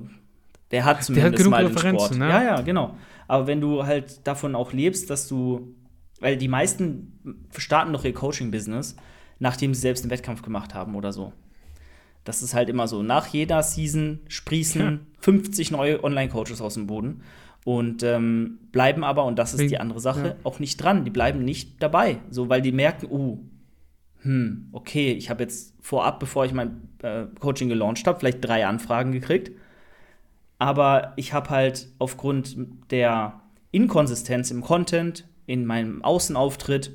der 0.72 0.86
hat 0.86 1.04
zumindest 1.04 1.38
der 1.38 1.46
hat 1.46 1.52
mal 1.52 1.70
den 1.70 1.78
Sport. 1.78 2.18
Ne? 2.18 2.30
Ja, 2.30 2.44
ja, 2.44 2.62
genau. 2.62 2.96
Aber 3.28 3.48
wenn 3.48 3.60
du 3.60 3.86
halt 3.86 4.26
davon 4.26 4.56
auch 4.56 4.74
lebst, 4.74 5.10
dass 5.10 5.28
du 5.28 5.76
weil 6.20 6.38
die 6.38 6.48
meisten 6.48 7.40
starten 7.58 7.94
doch 7.94 8.04
ihr 8.04 8.14
Coaching-Business, 8.14 8.96
nachdem 9.40 9.74
sie 9.74 9.82
selbst 9.82 10.04
einen 10.04 10.12
Wettkampf 10.12 10.42
gemacht 10.42 10.74
haben 10.74 10.96
oder 10.96 11.12
so. 11.12 11.34
Das 12.24 12.42
ist 12.42 12.54
halt 12.54 12.70
immer 12.70 12.88
so. 12.88 13.04
Nach 13.04 13.28
jeder 13.28 13.64
Season 13.64 14.20
sprießen 14.28 14.82
ja. 14.82 15.00
50 15.20 15.72
neue 15.72 16.04
Online-Coaches 16.04 16.62
aus 16.62 16.74
dem 16.74 16.88
Boden 16.88 17.22
und 17.64 18.04
ähm, 18.04 18.60
bleiben 18.72 19.04
aber, 19.04 19.26
und 19.26 19.38
das 19.38 19.54
ist 19.54 19.70
die 19.70 19.80
andere 19.80 20.00
Sache, 20.00 20.28
ja. 20.28 20.36
auch 20.44 20.60
nicht 20.60 20.78
dran. 20.78 21.06
Die 21.06 21.10
bleiben 21.10 21.44
nicht 21.44 21.82
dabei. 21.84 22.20
So, 22.30 22.50
weil 22.50 22.62
die 22.62 22.72
merken, 22.72 23.08
uh, 23.10 23.40
hm, 24.22 24.70
okay, 24.72 25.12
ich 25.12 25.30
habe 25.30 25.44
jetzt 25.44 25.74
vorab, 25.82 26.20
bevor 26.20 26.46
ich 26.46 26.54
mein 26.54 26.90
äh, 27.02 27.26
Coaching 27.40 27.70
gelauncht 27.70 28.08
habe, 28.08 28.20
vielleicht 28.20 28.44
drei 28.44 28.66
Anfragen 28.66 29.12
gekriegt. 29.12 29.52
Aber 30.60 31.14
ich 31.16 31.34
habe 31.34 31.50
halt 31.50 31.88
aufgrund 32.00 32.58
der 32.90 33.42
Inkonsistenz 33.72 34.50
im 34.50 34.62
Content, 34.62 35.28
in 35.48 35.66
meinem 35.66 36.04
Außenauftritt 36.04 36.92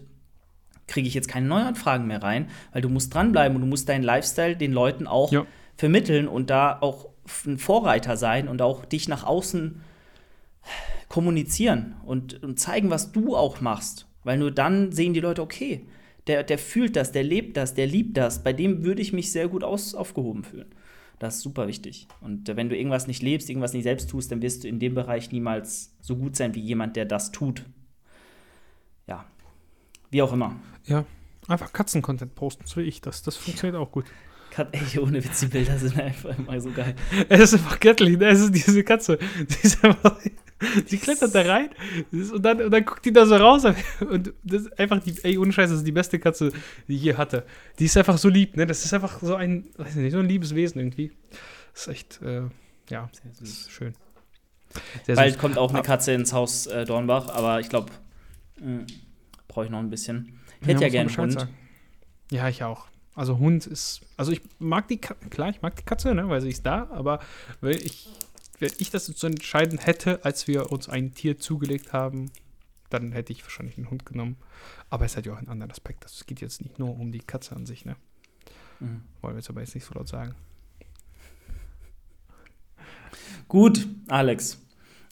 kriege 0.86 1.08
ich 1.08 1.14
jetzt 1.14 1.28
keine 1.28 1.46
Neuanfragen 1.46 2.06
mehr 2.06 2.22
rein, 2.22 2.48
weil 2.72 2.82
du 2.82 2.88
musst 2.88 3.12
dranbleiben 3.12 3.56
und 3.56 3.62
du 3.62 3.66
musst 3.66 3.88
deinen 3.88 4.04
Lifestyle 4.04 4.56
den 4.56 4.72
Leuten 4.72 5.06
auch 5.06 5.32
ja. 5.32 5.46
vermitteln 5.76 6.28
und 6.28 6.50
da 6.50 6.78
auch 6.80 7.08
ein 7.46 7.58
Vorreiter 7.58 8.16
sein 8.16 8.46
und 8.46 8.62
auch 8.62 8.84
dich 8.84 9.08
nach 9.08 9.24
außen 9.24 9.80
kommunizieren 11.08 11.94
und, 12.04 12.42
und 12.42 12.60
zeigen, 12.60 12.90
was 12.90 13.12
du 13.12 13.36
auch 13.36 13.60
machst. 13.60 14.06
Weil 14.22 14.38
nur 14.38 14.50
dann 14.50 14.92
sehen 14.92 15.14
die 15.14 15.20
Leute, 15.20 15.42
okay, 15.42 15.86
der, 16.26 16.42
der 16.42 16.58
fühlt 16.58 16.94
das, 16.94 17.10
der 17.10 17.24
lebt 17.24 17.56
das, 17.56 17.74
der 17.74 17.86
liebt 17.86 18.16
das, 18.16 18.42
bei 18.42 18.52
dem 18.52 18.84
würde 18.84 19.02
ich 19.02 19.12
mich 19.12 19.32
sehr 19.32 19.48
gut 19.48 19.64
aus, 19.64 19.94
aufgehoben 19.94 20.44
fühlen. 20.44 20.74
Das 21.18 21.36
ist 21.36 21.42
super 21.42 21.68
wichtig. 21.68 22.06
Und 22.20 22.48
wenn 22.56 22.68
du 22.68 22.76
irgendwas 22.76 23.06
nicht 23.06 23.22
lebst, 23.22 23.48
irgendwas 23.48 23.72
nicht 23.72 23.84
selbst 23.84 24.10
tust, 24.10 24.30
dann 24.30 24.42
wirst 24.42 24.64
du 24.64 24.68
in 24.68 24.78
dem 24.78 24.94
Bereich 24.94 25.30
niemals 25.30 25.94
so 26.00 26.16
gut 26.16 26.36
sein 26.36 26.54
wie 26.54 26.60
jemand, 26.60 26.96
der 26.96 27.04
das 27.04 27.32
tut 27.32 27.64
wie 30.12 30.22
auch 30.22 30.32
immer. 30.32 30.54
Ja, 30.84 31.04
einfach 31.48 31.72
Katzen-Content 31.72 32.34
posten, 32.36 32.64
so 32.66 32.76
wie 32.80 32.84
ich 32.84 33.00
das. 33.00 33.22
Das 33.22 33.36
funktioniert 33.36 33.76
auch 33.80 33.90
gut. 33.90 34.04
Ey, 34.72 34.98
ohne 34.98 35.24
Witz, 35.24 35.40
die 35.40 35.46
Bilder 35.46 35.78
sind 35.78 35.98
einfach 35.98 36.38
immer 36.38 36.60
so 36.60 36.70
geil. 36.70 36.94
Es 37.30 37.40
ist 37.40 37.54
einfach 37.54 37.80
göttlich, 37.80 38.18
ne? 38.18 38.28
Es 38.28 38.40
ist 38.40 38.52
diese 38.54 38.84
Katze. 38.84 39.18
Die 39.38 39.66
ist 39.66 39.82
einfach. 39.82 40.18
Die 40.90 40.96
klettert 40.98 41.34
da 41.34 41.40
rein 41.40 41.70
und 42.12 42.40
dann, 42.40 42.60
und 42.62 42.70
dann 42.70 42.84
guckt 42.84 43.04
die 43.04 43.12
da 43.12 43.26
so 43.26 43.34
raus. 43.34 43.64
Und 44.08 44.32
das 44.44 44.62
ist 44.62 44.78
einfach 44.78 45.00
die, 45.02 45.12
ey, 45.24 45.36
ohne 45.36 45.52
Scheiß, 45.52 45.70
das 45.70 45.78
ist 45.78 45.86
die 45.86 45.90
beste 45.92 46.20
Katze, 46.20 46.52
die 46.86 46.94
ich 46.94 47.02
je 47.02 47.14
hatte. 47.14 47.44
Die 47.80 47.86
ist 47.86 47.96
einfach 47.96 48.16
so 48.16 48.28
lieb, 48.28 48.56
ne? 48.56 48.64
Das 48.66 48.84
ist 48.84 48.92
einfach 48.94 49.20
so 49.22 49.34
ein, 49.34 49.64
weiß 49.76 49.96
nicht, 49.96 50.12
so 50.12 50.18
ein 50.20 50.28
liebes 50.28 50.54
Wesen 50.54 50.78
irgendwie. 50.80 51.10
Das 51.72 51.82
ist 51.82 51.88
echt, 51.88 52.22
äh, 52.22 52.42
ja, 52.90 53.10
das 53.40 53.40
ist 53.40 53.70
schön. 53.72 53.94
Sehr 55.04 55.16
Bald 55.16 55.32
süß. 55.32 55.40
kommt 55.40 55.58
auch 55.58 55.72
eine 55.72 55.82
Katze 55.82 56.12
ins 56.12 56.32
Haus 56.32 56.66
äh, 56.66 56.84
Dornbach, 56.84 57.28
aber 57.30 57.58
ich 57.58 57.68
glaube, 57.68 57.90
Mhm. 58.60 58.86
Brauche 59.52 59.66
ich 59.66 59.70
noch 59.70 59.80
ein 59.80 59.90
bisschen. 59.90 60.40
Ich 60.62 60.68
hätte 60.68 60.80
ja, 60.80 60.86
ja 60.86 60.88
gerne 60.88 61.10
einen 61.10 61.18
Hund. 61.18 61.32
Sagen. 61.34 61.54
Ja, 62.30 62.48
ich 62.48 62.64
auch. 62.64 62.86
Also 63.14 63.38
Hund 63.38 63.66
ist, 63.66 64.00
also 64.16 64.32
ich 64.32 64.40
mag 64.58 64.88
die 64.88 64.96
Katze, 64.96 65.28
klar, 65.28 65.50
ich 65.50 65.60
mag 65.60 65.76
die 65.76 65.82
Katze, 65.82 66.14
ne, 66.14 66.26
weil 66.30 66.40
sie 66.40 66.48
ist 66.48 66.64
da, 66.64 66.88
aber 66.90 67.20
wenn 67.60 67.76
ich, 67.76 68.08
wenn 68.58 68.72
ich 68.78 68.88
das 68.88 69.04
zu 69.04 69.26
entscheiden 69.26 69.78
hätte, 69.78 70.24
als 70.24 70.48
wir 70.48 70.72
uns 70.72 70.88
ein 70.88 71.12
Tier 71.12 71.38
zugelegt 71.38 71.92
haben, 71.92 72.30
dann 72.88 73.12
hätte 73.12 73.32
ich 73.34 73.42
wahrscheinlich 73.42 73.76
einen 73.76 73.90
Hund 73.90 74.06
genommen. 74.06 74.36
Aber 74.88 75.04
es 75.04 75.16
hat 75.18 75.26
ja 75.26 75.34
auch 75.34 75.38
einen 75.38 75.48
anderen 75.48 75.70
Aspekt. 75.70 76.06
Es 76.06 76.24
geht 76.24 76.40
jetzt 76.40 76.62
nicht 76.62 76.78
nur 76.78 76.98
um 76.98 77.12
die 77.12 77.20
Katze 77.20 77.54
an 77.54 77.66
sich, 77.66 77.84
ne? 77.84 77.96
Mhm. 78.80 79.02
Wollen 79.20 79.34
wir 79.34 79.40
jetzt 79.40 79.50
aber 79.50 79.60
jetzt 79.60 79.74
nicht 79.74 79.84
so 79.84 79.92
laut 79.92 80.08
sagen. 80.08 80.34
Gut, 83.48 83.86
Alex. 84.08 84.58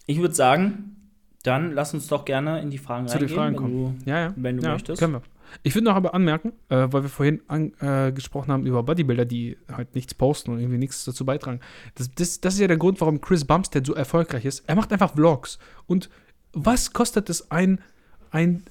Ich 0.06 0.18
würde 0.18 0.34
sagen, 0.34 0.96
dann 1.42 1.72
lass 1.72 1.94
uns 1.94 2.06
doch 2.08 2.24
gerne 2.24 2.60
in 2.60 2.70
die 2.70 2.78
Fragen 2.78 3.08
Zu 3.08 3.14
reingehen, 3.14 3.28
den 3.28 3.36
Fragen 3.36 3.56
kommen. 3.56 3.98
Du, 4.04 4.10
ja, 4.10 4.20
ja. 4.20 4.34
Wenn 4.36 4.58
du 4.58 4.62
ja, 4.62 4.72
möchtest. 4.72 5.00
Können 5.00 5.14
wir. 5.14 5.22
Ich 5.62 5.74
würde 5.74 5.86
noch 5.86 5.96
aber 5.96 6.14
anmerken, 6.14 6.52
äh, 6.68 6.86
weil 6.90 7.02
wir 7.02 7.08
vorhin 7.08 7.40
an, 7.48 7.72
äh, 7.80 8.12
gesprochen 8.12 8.52
haben 8.52 8.66
über 8.66 8.82
Bodybuilder, 8.82 9.24
die 9.24 9.56
halt 9.72 9.94
nichts 9.94 10.14
posten 10.14 10.52
und 10.52 10.60
irgendwie 10.60 10.78
nichts 10.78 11.04
dazu 11.04 11.24
beitragen. 11.24 11.60
Das, 11.96 12.10
das, 12.14 12.40
das 12.40 12.54
ist 12.54 12.60
ja 12.60 12.68
der 12.68 12.76
Grund, 12.76 13.00
warum 13.00 13.20
Chris 13.20 13.44
Bumstead 13.44 13.84
so 13.84 13.94
erfolgreich 13.94 14.44
ist. 14.44 14.64
Er 14.68 14.76
macht 14.76 14.92
einfach 14.92 15.14
Vlogs. 15.14 15.58
Und 15.86 16.08
was 16.52 16.92
kostet 16.92 17.30
es 17.30 17.50
ein, 17.50 17.80
ein, 18.30 18.62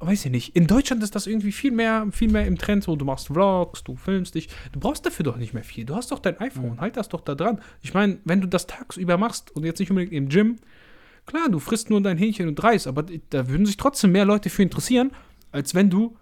weiß 0.00 0.26
ich 0.26 0.30
nicht, 0.30 0.54
in 0.54 0.66
Deutschland 0.66 1.02
ist 1.02 1.14
das 1.14 1.26
irgendwie 1.26 1.52
viel 1.52 1.72
mehr, 1.72 2.06
viel 2.12 2.30
mehr 2.30 2.46
im 2.46 2.58
Trend, 2.58 2.84
so 2.84 2.94
du 2.96 3.04
machst 3.04 3.26
Vlogs, 3.26 3.82
du 3.82 3.96
filmst 3.96 4.34
dich. 4.34 4.48
Du 4.72 4.80
brauchst 4.80 5.04
dafür 5.06 5.24
doch 5.24 5.36
nicht 5.36 5.54
mehr 5.54 5.64
viel. 5.64 5.84
Du 5.84 5.96
hast 5.96 6.12
doch 6.12 6.18
dein 6.20 6.38
iPhone, 6.38 6.74
mhm. 6.74 6.80
halt 6.80 6.96
das 6.96 7.08
doch 7.08 7.22
da 7.22 7.34
dran. 7.34 7.60
Ich 7.82 7.94
meine, 7.94 8.18
wenn 8.24 8.40
du 8.40 8.46
das 8.46 8.66
tagsüber 8.66 9.16
machst 9.16 9.54
und 9.56 9.64
jetzt 9.64 9.80
nicht 9.80 9.90
unbedingt 9.90 10.12
im 10.12 10.28
Gym, 10.28 10.58
klar, 11.26 11.48
du 11.48 11.58
frisst 11.58 11.90
nur 11.90 12.00
dein 12.00 12.18
Hähnchen 12.18 12.48
und 12.48 12.62
Reis, 12.62 12.86
aber 12.86 13.04
da 13.30 13.48
würden 13.48 13.66
sich 13.66 13.76
trotzdem 13.76 14.12
mehr 14.12 14.24
Leute 14.24 14.50
für 14.50 14.62
interessieren 14.62 15.10
als 15.54 15.72
wenn 15.74 15.88
du 15.88 16.16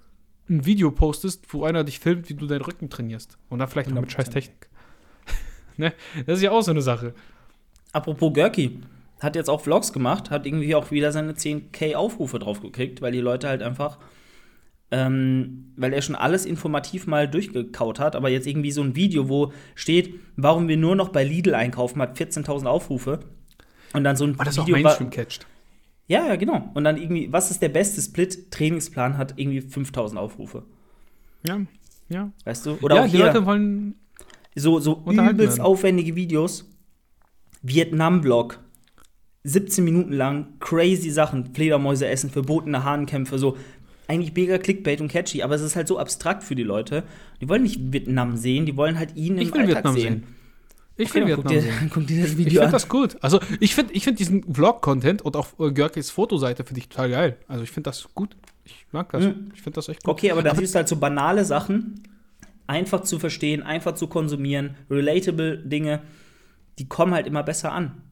ein 0.51 0.67
Video 0.67 0.91
postest, 0.91 1.53
wo 1.55 1.65
einer 1.65 1.85
dich 1.85 2.01
filmt, 2.01 2.29
wie 2.29 2.35
du 2.35 2.47
deinen 2.47 2.61
Rücken 2.61 2.91
trainierst. 2.91 3.39
Und 3.49 3.61
dann 3.61 3.69
vielleicht 3.69 3.91
noch 3.91 4.03
mit 4.03 4.13
scheiß 4.13 4.29
Technik. 4.29 4.69
ne? 5.79 5.95
Das 6.27 6.37
ist 6.37 6.43
ja 6.43 6.51
auch 6.51 6.61
so 6.61 6.71
eine 6.71 6.83
Sache. 6.83 7.15
Apropos 7.93 8.35
Görki, 8.35 8.81
hat 9.21 9.35
jetzt 9.35 9.49
auch 9.49 9.63
Vlogs 9.63 9.95
gemacht, 9.95 10.31
hat 10.31 10.45
irgendwie 10.45 10.75
auch 10.75 10.91
wieder 10.91 11.13
seine 11.13 11.33
10k 11.33 11.95
Aufrufe 11.95 12.39
drauf 12.39 12.61
gekriegt, 12.61 13.01
weil 13.01 13.13
die 13.13 13.21
Leute 13.21 13.49
halt 13.49 13.63
einfach, 13.63 13.99
ähm, 14.91 15.73
weil 15.77 15.95
er 15.95 16.03
schon 16.03 16.17
alles 16.17 16.45
informativ 16.45 17.07
mal 17.07 17.27
durchgekaut 17.27 18.01
hat, 18.01 18.15
aber 18.15 18.29
jetzt 18.29 18.47
irgendwie 18.47 18.73
so 18.73 18.83
ein 18.83 18.95
Video, 18.97 19.31
wo 19.31 19.53
steht, 19.75 20.15
warum 20.37 20.69
wir 20.69 20.77
nur 20.77 20.95
noch 20.95 21.09
bei 21.09 21.25
Lidl 21.25 21.55
einkaufen, 21.55 22.03
hat 22.03 22.19
14.000 22.19 22.67
Aufrufe. 22.67 23.21
Und 23.93 24.05
dann 24.05 24.17
so 24.17 24.25
ein 24.25 24.39
war 24.39 24.45
das 24.45 24.59
Video. 24.59 24.77
Auch 24.77 24.83
Mainstream 24.83 25.11
catcht. 25.11 25.47
Ja, 26.07 26.27
ja, 26.27 26.37
genau. 26.37 26.71
Und 26.75 26.85
dann 26.85 26.97
irgendwie, 26.97 27.33
was 27.33 27.51
ist 27.51 27.63
der 27.63 27.69
beste 27.69 28.01
Split? 28.03 28.51
Trainingsplan 28.51 29.17
hat 29.17 29.35
irgendwie 29.37 29.61
5000 29.61 30.19
Aufrufe. 30.19 30.65
Ja, 31.47 31.61
ja. 32.09 32.31
Weißt 32.45 32.67
du? 32.67 32.79
Oder 32.83 32.97
ja, 32.97 33.05
auch 33.05 33.09
die 33.09 33.17
Leute 33.17 33.47
wollen 33.47 33.95
so, 34.55 34.81
so 34.81 35.05
übelst 35.07 35.61
aufwendige 35.61 36.15
Videos. 36.15 36.69
Vietnam-Vlog. 37.63 38.59
17 39.45 39.85
Minuten 39.85 40.13
lang, 40.13 40.59
crazy 40.61 41.11
Sachen. 41.11 41.55
Fledermäuse 41.55 42.07
essen, 42.07 42.31
verbotene 42.31 42.85
Hahnkämpfe, 42.85 43.39
so. 43.39 43.57
Eigentlich 44.09 44.35
mega 44.35 44.59
Clickbait 44.59 45.01
und 45.01 45.09
catchy, 45.09 45.43
aber 45.43 45.55
es 45.55 45.63
ist 45.63 45.77
halt 45.77 45.89
so 45.89 45.99
abstrakt 45.99 46.43
für 46.43 46.55
die 46.55 46.65
Leute. 46.65 47.05
Die 47.41 47.49
wollen 47.49 47.63
nicht 47.63 47.93
Vietnam 47.93 48.37
sehen, 48.37 48.67
die 48.67 48.77
wollen 48.77 48.99
halt 48.99 49.17
ihn 49.17 49.39
im 49.39 49.47
ich 49.47 49.55
will 49.55 49.63
Alltag 49.63 49.77
Vietnam 49.77 49.95
sehen. 49.95 50.03
sehen. 50.03 50.27
Ich 51.03 51.11
okay, 51.11 51.21
finde 51.21 51.37
guck 51.37 51.47
dir, 51.49 51.65
guck 51.91 52.07
dir 52.07 52.23
das 52.23 52.37
Video 52.37 52.53
ich 52.53 52.59
an. 52.59 52.65
finde 52.65 52.73
das 52.73 52.89
gut. 52.89 53.17
Also 53.21 53.41
ich 53.61 53.75
finde 53.75 53.93
ich 53.93 54.05
find 54.05 54.19
diesen 54.19 54.43
Vlog-Content 54.53 55.23
und 55.23 55.37
auch 55.37 55.49
äh, 55.59 55.73
Görkis 55.73 56.11
Fotoseite 56.11 56.65
finde 56.65 56.81
ich 56.81 56.89
total 56.89 57.11
geil. 57.11 57.37
Also 57.49 57.65
ich 57.65 57.71
finde 57.71 57.91
das 57.91 58.09
gut. 58.15 58.37
Ich 58.65 58.87
mag 58.93 59.11
das. 59.13 59.25
Mhm. 59.25 59.51
Ich 59.55 59.63
finde 59.63 59.77
das 59.77 59.89
echt 59.89 60.03
gut. 60.05 60.13
Okay, 60.13 60.31
aber 60.31 60.43
da 60.43 60.55
siehst 60.55 60.75
du 60.75 60.79
halt 60.79 60.89
so 60.89 60.97
banale 60.97 61.45
Sachen, 61.45 62.03
einfach 62.67 63.03
zu 63.03 63.19
verstehen, 63.19 63.63
einfach 63.63 63.95
zu 63.95 64.07
konsumieren, 64.07 64.77
relatable 64.91 65.59
Dinge, 65.59 66.03
die 66.79 66.89
kommen 66.89 67.13
halt 67.15 67.27
immer 67.27 67.43
besser 67.43 67.73
an. 67.73 68.03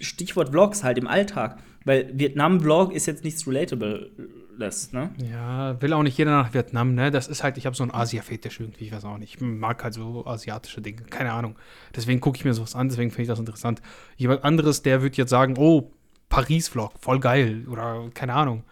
Stichwort 0.00 0.50
Vlogs 0.50 0.82
halt 0.82 0.98
im 0.98 1.06
Alltag. 1.06 1.58
Weil 1.84 2.10
Vietnam-Vlog 2.14 2.92
ist 2.92 3.06
jetzt 3.06 3.24
nichts 3.24 3.46
relatable 3.46 4.10
lässt, 4.56 4.92
ne? 4.92 5.10
Ja, 5.30 5.80
will 5.80 5.92
auch 5.92 6.02
nicht 6.02 6.18
jeder 6.18 6.30
nach 6.30 6.54
Vietnam, 6.54 6.94
ne? 6.94 7.10
Das 7.10 7.28
ist 7.28 7.42
halt, 7.42 7.58
ich 7.58 7.66
habe 7.66 7.76
so 7.76 7.82
einen 7.82 7.92
Asia-Fetisch 7.92 8.60
irgendwie, 8.60 8.86
ich 8.86 8.92
weiß 8.92 9.04
auch 9.04 9.18
nicht. 9.18 9.34
Ich 9.34 9.40
mag 9.40 9.82
halt 9.82 9.94
so 9.94 10.26
asiatische 10.26 10.80
Dinge, 10.80 11.02
keine 11.02 11.32
Ahnung. 11.32 11.56
Deswegen 11.94 12.20
gucke 12.20 12.36
ich 12.36 12.44
mir 12.44 12.54
sowas 12.54 12.74
an, 12.74 12.88
deswegen 12.88 13.10
finde 13.10 13.22
ich 13.22 13.28
das 13.28 13.38
interessant. 13.38 13.82
Jemand 14.16 14.44
anderes, 14.44 14.82
der 14.82 15.02
wird 15.02 15.16
jetzt 15.16 15.30
sagen, 15.30 15.56
oh, 15.58 15.90
Paris-Vlog, 16.28 16.92
voll 16.98 17.20
geil 17.20 17.66
oder 17.68 18.08
keine 18.14 18.34
Ahnung. 18.34 18.64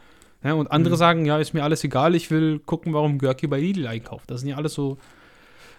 Ja, 0.42 0.54
und 0.54 0.70
andere 0.72 0.94
mhm. 0.94 0.98
sagen, 0.98 1.26
ja, 1.26 1.38
ist 1.38 1.54
mir 1.54 1.62
alles 1.62 1.84
egal, 1.84 2.14
ich 2.14 2.30
will 2.30 2.58
gucken, 2.58 2.92
warum 2.92 3.18
Görki 3.18 3.46
bei 3.46 3.60
Lidl 3.60 3.86
einkauft. 3.86 4.30
Das 4.30 4.40
sind 4.40 4.48
ja 4.48 4.56
alles 4.56 4.74
so 4.74 4.98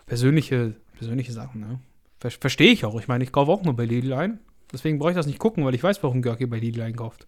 persönliche, 0.05 0.75
persönliche 0.97 1.33
Sachen, 1.33 1.61
ne? 1.61 1.79
Ver 2.19 2.31
Verstehe 2.31 2.71
ich 2.71 2.85
auch. 2.85 2.97
Ich 2.99 3.09
meine, 3.09 3.23
ich 3.23 3.33
kaufe 3.33 3.51
auch 3.51 3.63
nur 3.63 3.75
bei 3.75 3.85
Lidl 3.85 4.13
ein. 4.13 4.39
Deswegen 4.71 4.97
brauche 4.97 5.11
ich 5.11 5.17
das 5.17 5.27
nicht 5.27 5.39
gucken, 5.39 5.65
weil 5.65 5.75
ich 5.75 5.83
weiß, 5.83 6.01
warum 6.03 6.21
Görki 6.21 6.45
bei 6.45 6.57
Lidl 6.57 6.81
einkauft. 6.81 7.27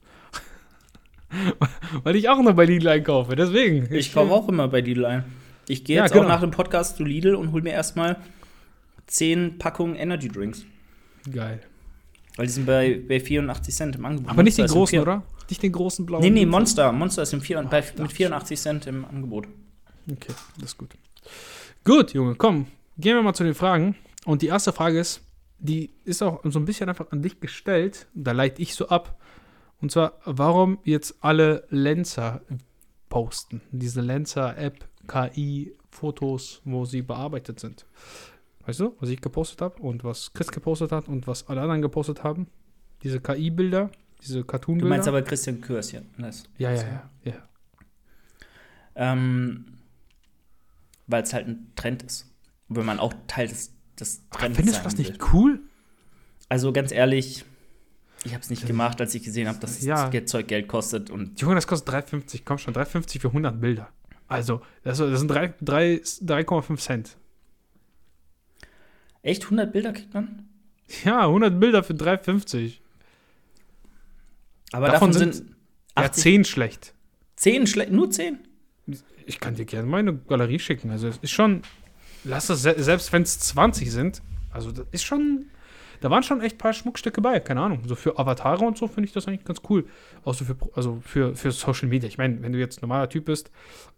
Weil 2.04 2.16
ich 2.16 2.30
auch 2.30 2.42
noch 2.42 2.54
bei 2.54 2.66
Lidl 2.66 2.88
einkaufe, 2.88 3.36
deswegen. 3.36 3.94
Ich, 3.94 4.14
kaufe 4.14 4.32
auch 4.32 4.48
immer 4.48 4.68
bei 4.68 4.82
Lidl 4.82 5.06
ein. 5.06 5.26
Ich 5.68 5.84
gehe 5.84 5.98
jetzt 5.98 6.12
ja, 6.12 6.18
genau. 6.20 6.26
auch 6.26 6.36
nach 6.36 6.42
dem 6.42 6.52
Podcast 6.52 6.98
zu 6.98 7.04
Lidl 7.04 7.36
und 7.36 7.52
hole 7.52 7.64
mir 7.64 7.72
erstmal 7.72 8.18
10 9.08 9.58
Packungen 9.58 9.96
Energy 9.96 10.28
Drinks. 10.28 10.66
Geil. 11.32 11.62
Weil 12.36 12.48
die 12.48 12.52
sind 12.52 12.66
bei, 12.66 13.02
bei 13.08 13.20
84 13.20 13.74
Cent 13.74 13.96
im 13.96 14.06
Angebot. 14.06 14.32
Aber 14.32 14.44
nicht 14.44 14.58
den 14.58 14.68
großen, 14.68 15.00
oder? 15.00 15.24
Nicht 15.50 15.64
den 15.64 15.72
großen 15.72 16.06
blauen. 16.06 16.22
Nee, 16.22 16.30
nee, 16.30 16.46
Monster. 16.46 16.92
Monster 16.92 17.24
ist 17.24 17.34
im 17.34 17.42
vier, 17.42 17.62
bei, 17.64 17.84
mit 17.98 18.12
84 18.12 18.60
Cent 18.60 18.88
im 18.88 19.06
Angebot. 19.06 19.48
Okay, 20.12 20.34
das 20.60 20.72
ist 20.72 20.78
gut. 20.78 20.90
Gut, 21.84 22.14
Junge, 22.14 22.36
komm. 22.36 22.68
Gehen 22.98 23.16
wir 23.16 23.24
mal 23.24 23.34
zu 23.34 23.44
den 23.44 23.56
Fragen. 23.56 23.96
Und 24.26 24.42
die 24.42 24.48
erste 24.48 24.74
Frage 24.74 25.00
ist, 25.00 25.22
die 25.60 25.92
ist 26.04 26.22
auch 26.22 26.42
so 26.44 26.60
ein 26.60 26.66
bisschen 26.66 26.90
einfach 26.90 27.12
an 27.12 27.22
dich 27.22 27.40
gestellt. 27.40 28.08
Da 28.14 28.32
leite 28.32 28.62
ich 28.62 28.76
so 28.76 28.90
ab. 28.90 29.20
Und 29.82 29.92
zwar, 29.92 30.20
warum 30.26 30.80
jetzt 30.84 31.16
alle 31.22 31.66
Lenzer 31.70 32.42
posten? 33.10 33.62
Diese 33.72 34.02
Lenzer-App, 34.02 34.88
KI-Fotos, 35.08 36.62
wo 36.66 36.86
sie 36.86 37.02
bearbeitet 37.02 37.60
sind. 37.60 37.86
Weißt 38.66 38.80
du, 38.80 38.96
was 39.00 39.10
ich 39.10 39.22
gepostet 39.22 39.62
habe 39.62 39.82
und 39.82 40.04
was 40.04 40.34
Chris 40.34 40.52
gepostet 40.52 40.92
hat 40.92 41.08
und 41.08 41.28
was 41.28 41.48
alle 41.48 41.62
anderen 41.62 41.82
gepostet 41.82 42.24
haben? 42.24 42.48
Diese 43.04 43.20
KI-Bilder, 43.20 43.92
diese 44.22 44.44
Cartoon-Bilder. 44.44 44.86
Du 44.86 44.90
meinst 44.90 45.08
aber 45.08 45.22
Christian 45.22 45.62
Kürschen. 45.62 46.10
Das, 46.18 46.46
ja, 46.58 46.72
ja, 46.72 46.82
ja, 46.82 47.10
ja. 47.24 47.50
Ähm, 48.96 49.66
Weil 51.06 51.24
es 51.24 51.34
halt 51.34 51.48
ein 51.48 51.72
Trend 51.76 52.02
ist. 52.04 52.34
Wenn 52.68 52.86
man 52.86 53.00
auch 53.00 53.14
Teil 53.28 53.48
des, 53.48 53.74
des 54.00 54.28
Trends 54.32 54.58
Findest 54.58 54.80
du 54.80 54.84
das 54.84 54.98
nicht 54.98 55.12
will. 55.12 55.28
cool? 55.34 55.60
Also 56.50 56.74
ganz 56.74 56.92
ehrlich, 56.92 57.46
ich 58.26 58.34
habe 58.34 58.42
es 58.42 58.50
nicht 58.50 58.66
gemacht, 58.66 59.00
als 59.00 59.14
ich 59.14 59.24
gesehen 59.24 59.48
habe, 59.48 59.60
dass 59.60 59.82
ja. 59.84 60.10
das 60.10 60.26
Zeug 60.26 60.48
Geld 60.48 60.68
kostet. 60.68 61.12
Und 61.12 61.40
Junge, 61.40 61.56
das 61.56 61.68
kostet 61.68 61.94
3,50. 61.94 62.42
Komm 62.44 62.58
schon, 62.58 62.74
3,50 62.74 63.22
für 63.22 63.28
100 63.28 63.62
Bilder. 63.62 63.90
Also, 64.28 64.62
das, 64.84 64.98
das 64.98 65.20
sind 65.20 65.32
3,5 65.32 66.78
Cent. 66.78 67.18
Echt? 69.22 69.44
100 69.44 69.72
Bilder 69.72 69.94
kriegt 69.94 70.14
man? 70.14 70.48
Ja, 71.04 71.22
100 71.22 71.60
Bilder 71.60 71.84
für 71.84 71.94
3,50. 71.94 72.80
Aber 74.72 74.88
davon, 74.88 75.12
davon 75.12 75.32
sind, 75.32 75.56
ja 75.98 76.12
10 76.12 76.46
schlecht. 76.46 76.94
10 77.36 77.68
schlecht? 77.68 77.92
Nur 77.92 78.10
10? 78.10 78.40
Ich 79.28 79.40
kann 79.40 79.56
dir 79.56 79.66
gerne 79.66 79.88
meine 79.88 80.16
Galerie 80.16 80.60
schicken. 80.60 80.90
Also, 80.90 81.08
es 81.08 81.18
ist 81.18 81.32
schon. 81.32 81.62
Lass 82.24 82.50
es, 82.50 82.64
selbst 82.64 83.14
wenn 83.14 83.22
es 83.22 83.40
20 83.40 83.92
sind, 83.92 84.24
also, 84.52 84.72
das 84.72 84.88
ist 84.92 85.04
schon 85.04 85.46
da 86.02 86.10
waren 86.10 86.24
schon 86.24 86.42
echt 86.42 86.56
ein 86.56 86.58
paar 86.60 86.74
Schmuckstücke 86.74 87.22
bei, 87.22 87.40
keine 87.40 87.62
Ahnung. 87.62 87.82
So 87.86 87.96
für 87.96 88.18
Avatare 88.18 88.66
und 88.66 88.78
so 88.78 88.88
finde 88.88 89.08
ich 89.08 89.14
das 89.14 89.28
eigentlich 89.28 89.46
ganz 89.46 89.62
cool. 89.70 89.86
Auch 90.24 90.34
so 90.34 90.46
für, 90.46 90.56
also 90.74 91.00
für, 91.02 91.36
für 91.36 91.52
Social 91.52 91.88
Media. 91.88 92.08
Ich 92.08 92.18
meine, 92.18 92.42
wenn 92.42 92.52
du 92.52 92.60
jetzt 92.60 92.82
normaler 92.82 93.10
Typ 93.10 93.26
bist, 93.26 93.52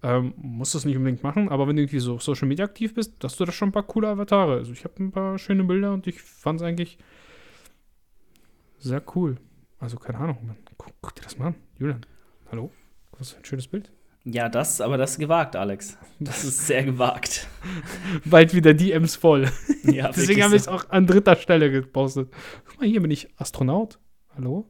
ähm, 0.03 0.33
musst 0.37 0.73
du 0.73 0.77
es 0.77 0.85
nicht 0.85 0.97
unbedingt 0.97 1.23
machen, 1.23 1.49
aber 1.49 1.67
wenn 1.67 1.75
du 1.75 1.83
irgendwie 1.83 1.99
so 1.99 2.19
Social 2.19 2.47
Media 2.47 2.65
aktiv 2.65 2.93
bist, 2.93 3.13
hast 3.23 3.39
du 3.39 3.45
da 3.45 3.51
schon 3.51 3.69
ein 3.69 3.73
paar 3.73 3.83
coole 3.83 4.07
Avatare. 4.07 4.53
Also 4.53 4.71
ich 4.71 4.83
habe 4.83 4.95
ein 5.03 5.11
paar 5.11 5.37
schöne 5.37 5.63
Bilder 5.63 5.93
und 5.93 6.07
ich 6.07 6.21
fand 6.21 6.61
es 6.61 6.65
eigentlich 6.65 6.97
sehr 8.79 9.01
cool. 9.15 9.37
Also 9.79 9.97
keine 9.97 10.19
Ahnung, 10.19 10.37
man. 10.45 10.57
Guck, 10.77 10.93
guck 11.01 11.15
dir 11.15 11.23
das 11.23 11.37
mal 11.37 11.47
an. 11.47 11.55
Julian, 11.77 12.01
hallo? 12.51 12.71
Was 13.17 13.31
für 13.31 13.37
ein 13.37 13.45
schönes 13.45 13.67
Bild. 13.67 13.91
Ja, 14.29 14.49
das, 14.49 14.81
aber 14.81 14.97
das 14.97 15.11
ist 15.11 15.19
gewagt, 15.19 15.55
Alex. 15.55 15.97
Das 16.19 16.43
ist 16.43 16.67
sehr 16.67 16.83
gewagt. 16.83 17.47
Bald 18.25 18.53
wieder 18.53 18.73
DMs 18.73 19.15
voll. 19.15 19.49
Ja, 19.83 20.11
Deswegen 20.11 20.43
habe 20.43 20.53
ich 20.53 20.63
es 20.63 20.67
auch 20.67 20.89
an 20.89 21.07
dritter 21.07 21.37
Stelle 21.37 21.71
gepostet. 21.71 22.29
Guck 22.65 22.81
mal, 22.81 22.89
hier 22.89 23.01
bin 23.01 23.09
ich 23.09 23.29
Astronaut. 23.37 23.99
Hallo? 24.35 24.67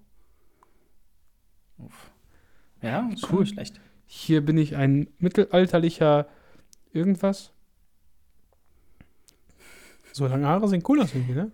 Uff. 1.80 2.12
Ja, 2.84 3.10
cool. 3.32 3.48
Schlecht. 3.48 3.82
Hier 4.06 4.46
bin 4.46 4.60
ich 4.60 4.76
ein 4.76 5.08
mittelalterlicher 5.18 6.28
irgendwas. 6.94 7.52
So 10.14 10.28
lange 10.28 10.46
Haare 10.48 10.68
sehen 10.68 10.84
cool 10.88 11.02
aus 11.02 11.16
irgendwie, 11.16 11.34
ne? 11.34 11.52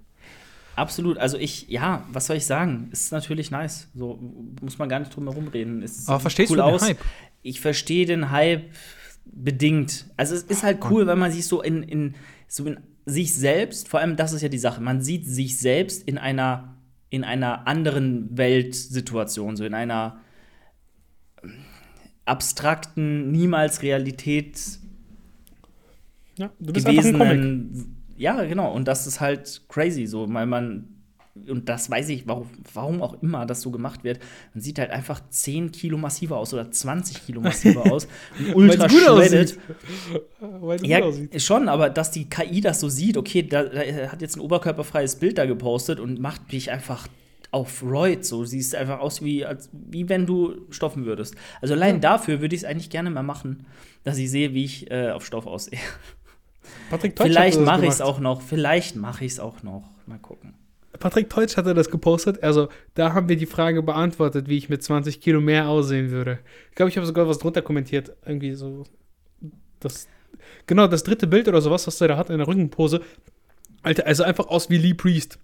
Absolut. 0.76 1.18
Also 1.18 1.38
ich, 1.38 1.68
ja, 1.70 2.06
was 2.12 2.28
soll 2.28 2.38
ich 2.38 2.46
sagen? 2.46 2.90
Ist 2.92 3.12
natürlich 3.12 3.52
nice. 3.52 3.90
So 3.94 4.20
muss 4.62 4.78
man 4.78 4.90
gar 4.90 5.00
nicht 5.00 5.16
drum 5.16 5.28
herum 5.28 5.48
reden. 5.48 5.84
Es 5.84 6.08
Aber 6.08 6.20
verstehst 6.20 6.52
cool 6.52 6.58
du 6.58 6.64
den 6.64 6.74
aus. 6.74 6.82
Hype? 6.84 6.98
ich 7.44 7.60
verstehe 7.60 8.06
den 8.06 8.32
Hype 8.32 8.72
bedingt. 9.26 10.08
Also 10.18 10.34
es 10.34 10.44
ist 10.44 10.64
halt 10.64 10.80
cool, 10.90 11.06
weil 11.06 11.18
man 11.18 11.32
sich 11.32 11.46
so 11.46 11.62
in, 11.62 11.84
in, 11.84 12.16
so 12.48 12.66
in 12.66 12.80
sich 13.06 13.36
selbst, 13.36 13.90
vor 13.90 14.00
allem 14.00 14.16
das 14.16 14.34
ist 14.34 14.42
ja 14.42 14.50
die 14.50 14.58
Sache, 14.58 14.82
man 14.82 15.02
sieht 15.02 15.26
sich 15.26 15.60
selbst 15.60 16.08
in 16.08 16.18
einer, 16.18 16.78
in 17.10 17.24
einer 17.24 17.68
anderen 17.68 18.36
Weltsituation, 18.38 19.56
so 19.58 19.66
in 19.66 19.74
einer 19.74 20.22
abstrakten, 22.26 23.32
niemals 23.32 23.82
Realität 23.82 24.60
ja, 26.38 26.50
du 26.60 26.74
bist 26.74 26.88
gewesenen. 26.88 28.03
Ja, 28.24 28.42
genau. 28.46 28.72
Und 28.72 28.88
das 28.88 29.06
ist 29.06 29.20
halt 29.20 29.64
crazy, 29.68 30.06
so, 30.06 30.34
weil 30.34 30.46
man 30.46 30.88
und 31.50 31.68
das 31.68 31.90
weiß 31.90 32.10
ich, 32.10 32.26
warum, 32.28 32.48
warum 32.74 33.02
auch 33.02 33.22
immer 33.22 33.46
das 33.46 33.62
so 33.62 33.72
gemacht 33.72 34.04
wird, 34.04 34.20
man 34.54 34.62
sieht 34.62 34.78
halt 34.78 34.92
einfach 34.92 35.20
10 35.30 35.72
Kilo 35.72 35.98
massiver 35.98 36.38
aus 36.38 36.54
oder 36.54 36.72
20 36.72 37.26
Kilo 37.26 37.42
massiver 37.42 37.92
aus. 37.92 38.08
ultra 38.54 38.88
shredded. 38.88 39.58
ja, 40.84 41.02
aussieht. 41.02 41.42
schon, 41.42 41.68
aber 41.68 41.90
dass 41.90 42.12
die 42.12 42.30
KI 42.30 42.62
das 42.62 42.80
so 42.80 42.88
sieht, 42.88 43.18
okay, 43.18 43.44
da, 43.44 43.64
da 43.64 43.82
hat 44.12 44.22
jetzt 44.22 44.38
ein 44.38 44.42
oberkörperfreies 44.42 45.16
Bild 45.16 45.38
da 45.38 45.46
gepostet 45.46 46.00
und 46.00 46.22
macht 46.22 46.54
mich 46.54 46.72
einfach 46.72 47.08
auf 47.52 47.84
Royd 47.84 48.24
so. 48.24 48.46
Siehst 48.46 48.74
einfach 48.76 49.00
aus 49.00 49.22
wie, 49.22 49.44
als, 49.44 49.70
wie 49.74 50.08
wenn 50.08 50.26
du 50.26 50.62
stoffen 50.70 51.06
würdest. 51.06 51.36
Also 51.62 51.74
allein 51.74 51.96
ja. 51.96 52.02
dafür 52.02 52.40
würde 52.40 52.56
ich 52.56 52.62
es 52.62 52.66
eigentlich 52.66 52.92
gerne 52.92 53.10
mal 53.10 53.24
machen, 53.24 53.66
dass 54.04 54.18
ich 54.18 54.30
sehe, 54.32 54.54
wie 54.54 54.64
ich 54.64 54.90
äh, 54.92 55.10
auf 55.10 55.26
Stoff 55.26 55.48
aussehe. 55.48 55.80
Patrick 56.89 57.15
Teutsch 57.15 57.28
Vielleicht 57.28 57.60
mache 57.60 57.86
ich 57.86 57.91
es 57.91 58.02
auch 58.02 58.19
noch. 58.19 58.41
Vielleicht 58.41 58.95
mache 58.95 59.26
ich 59.26 59.34
es 59.34 59.39
auch 59.39 59.63
noch. 59.63 59.89
Mal 60.06 60.19
gucken. 60.19 60.54
Patrick 60.99 61.30
Teutsch 61.30 61.58
hatte 61.58 61.73
das 61.73 61.89
gepostet. 61.89 62.43
Also, 62.43 62.69
da 62.93 63.13
haben 63.13 63.28
wir 63.28 63.36
die 63.36 63.45
Frage 63.45 63.82
beantwortet, 63.82 64.47
wie 64.47 64.58
ich 64.58 64.69
mit 64.69 64.84
20 64.84 65.19
Kilo 65.21 65.41
mehr 65.41 65.67
aussehen 65.67 66.12
würde. 66.12 66.39
Ich 66.69 66.76
glaube, 66.76 66.89
ich 66.89 66.97
habe 66.97 67.08
sogar 67.08 67.28
was 67.28 67.39
drunter 67.39 67.62
kommentiert. 67.62 68.15
Irgendwie 68.26 68.54
so. 68.54 68.84
Das, 69.80 70.08
genau, 70.67 70.88
das 70.88 71.04
dritte 71.04 71.28
Bild 71.28 71.47
oder 71.47 71.62
sowas, 71.62 71.88
was 71.88 71.99
er 71.99 72.10
da 72.10 72.17
hat 72.17 72.30
in 72.30 72.38
der 72.38 72.47
Rückenpose. 72.47 73.02
Alter, 73.82 74.06
also 74.06 74.23
einfach 74.23 74.47
aus 74.47 74.69
wie 74.69 74.78
Lee 74.78 74.93
Priest. 74.93 75.39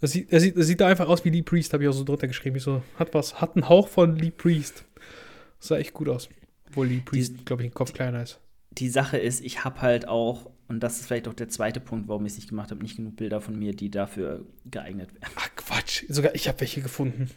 Das 0.00 0.12
sieht, 0.12 0.32
das 0.32 0.42
sieht, 0.42 0.56
das 0.56 0.66
sieht 0.66 0.80
da 0.80 0.86
einfach 0.86 1.08
aus 1.08 1.24
wie 1.24 1.30
Lee 1.30 1.42
Priest, 1.42 1.74
habe 1.74 1.82
ich 1.82 1.88
auch 1.88 1.92
so 1.94 2.04
drunter 2.04 2.26
geschrieben. 2.26 2.56
Ich 2.56 2.62
so, 2.62 2.82
hat 2.98 3.12
was, 3.12 3.40
hat 3.40 3.56
einen 3.56 3.68
Hauch 3.68 3.88
von 3.88 4.16
Lee 4.16 4.30
Priest. 4.30 4.84
Das 5.58 5.68
sah 5.68 5.76
echt 5.76 5.92
gut 5.92 6.08
aus. 6.08 6.30
Obwohl 6.68 6.86
Lee 6.86 7.02
Priest, 7.04 7.44
glaube 7.44 7.62
ich, 7.64 7.70
ein 7.70 7.74
Kopf 7.74 7.92
kleiner 7.92 8.22
ist 8.22 8.40
die 8.70 8.88
Sache 8.88 9.18
ist, 9.18 9.44
ich 9.44 9.64
habe 9.64 9.80
halt 9.82 10.08
auch, 10.08 10.50
und 10.68 10.80
das 10.80 11.00
ist 11.00 11.06
vielleicht 11.06 11.28
auch 11.28 11.34
der 11.34 11.48
zweite 11.48 11.80
Punkt, 11.80 12.08
warum 12.08 12.24
ich 12.26 12.32
es 12.32 12.38
nicht 12.38 12.48
gemacht 12.48 12.70
habe, 12.70 12.82
nicht 12.82 12.96
genug 12.96 13.16
Bilder 13.16 13.40
von 13.40 13.58
mir, 13.58 13.74
die 13.74 13.90
dafür 13.90 14.44
geeignet 14.70 15.12
wären. 15.12 15.32
Ach 15.36 15.50
Quatsch, 15.56 16.04
sogar 16.08 16.34
ich 16.34 16.48
habe 16.48 16.60
welche 16.60 16.80
gefunden. 16.80 17.30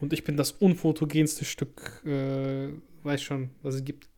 Und 0.00 0.12
ich 0.12 0.24
bin 0.24 0.36
das 0.36 0.52
unfotogenste 0.52 1.44
Stück, 1.44 2.02
äh, 2.06 2.68
weiß 3.02 3.22
schon, 3.22 3.50
was 3.62 3.74
es 3.74 3.84
gibt. 3.84 4.08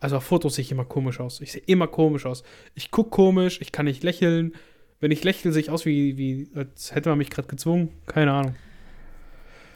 Also 0.00 0.16
auf 0.16 0.24
Fotos 0.24 0.54
sehe 0.54 0.62
ich 0.62 0.72
immer 0.72 0.86
komisch 0.86 1.20
aus. 1.20 1.40
Ich 1.42 1.52
sehe 1.52 1.62
immer 1.66 1.86
komisch 1.86 2.24
aus. 2.24 2.42
Ich 2.74 2.90
gucke 2.90 3.10
komisch, 3.10 3.60
ich 3.60 3.70
kann 3.70 3.84
nicht 3.84 4.02
lächeln. 4.02 4.54
Wenn 4.98 5.10
ich 5.10 5.22
lächle, 5.24 5.52
sehe 5.52 5.60
ich 5.60 5.70
aus 5.70 5.84
wie, 5.84 6.16
wie 6.16 6.48
als 6.54 6.94
hätte 6.94 7.10
man 7.10 7.18
mich 7.18 7.30
gerade 7.30 7.48
gezwungen. 7.48 7.90
Keine 8.06 8.32
Ahnung. 8.32 8.54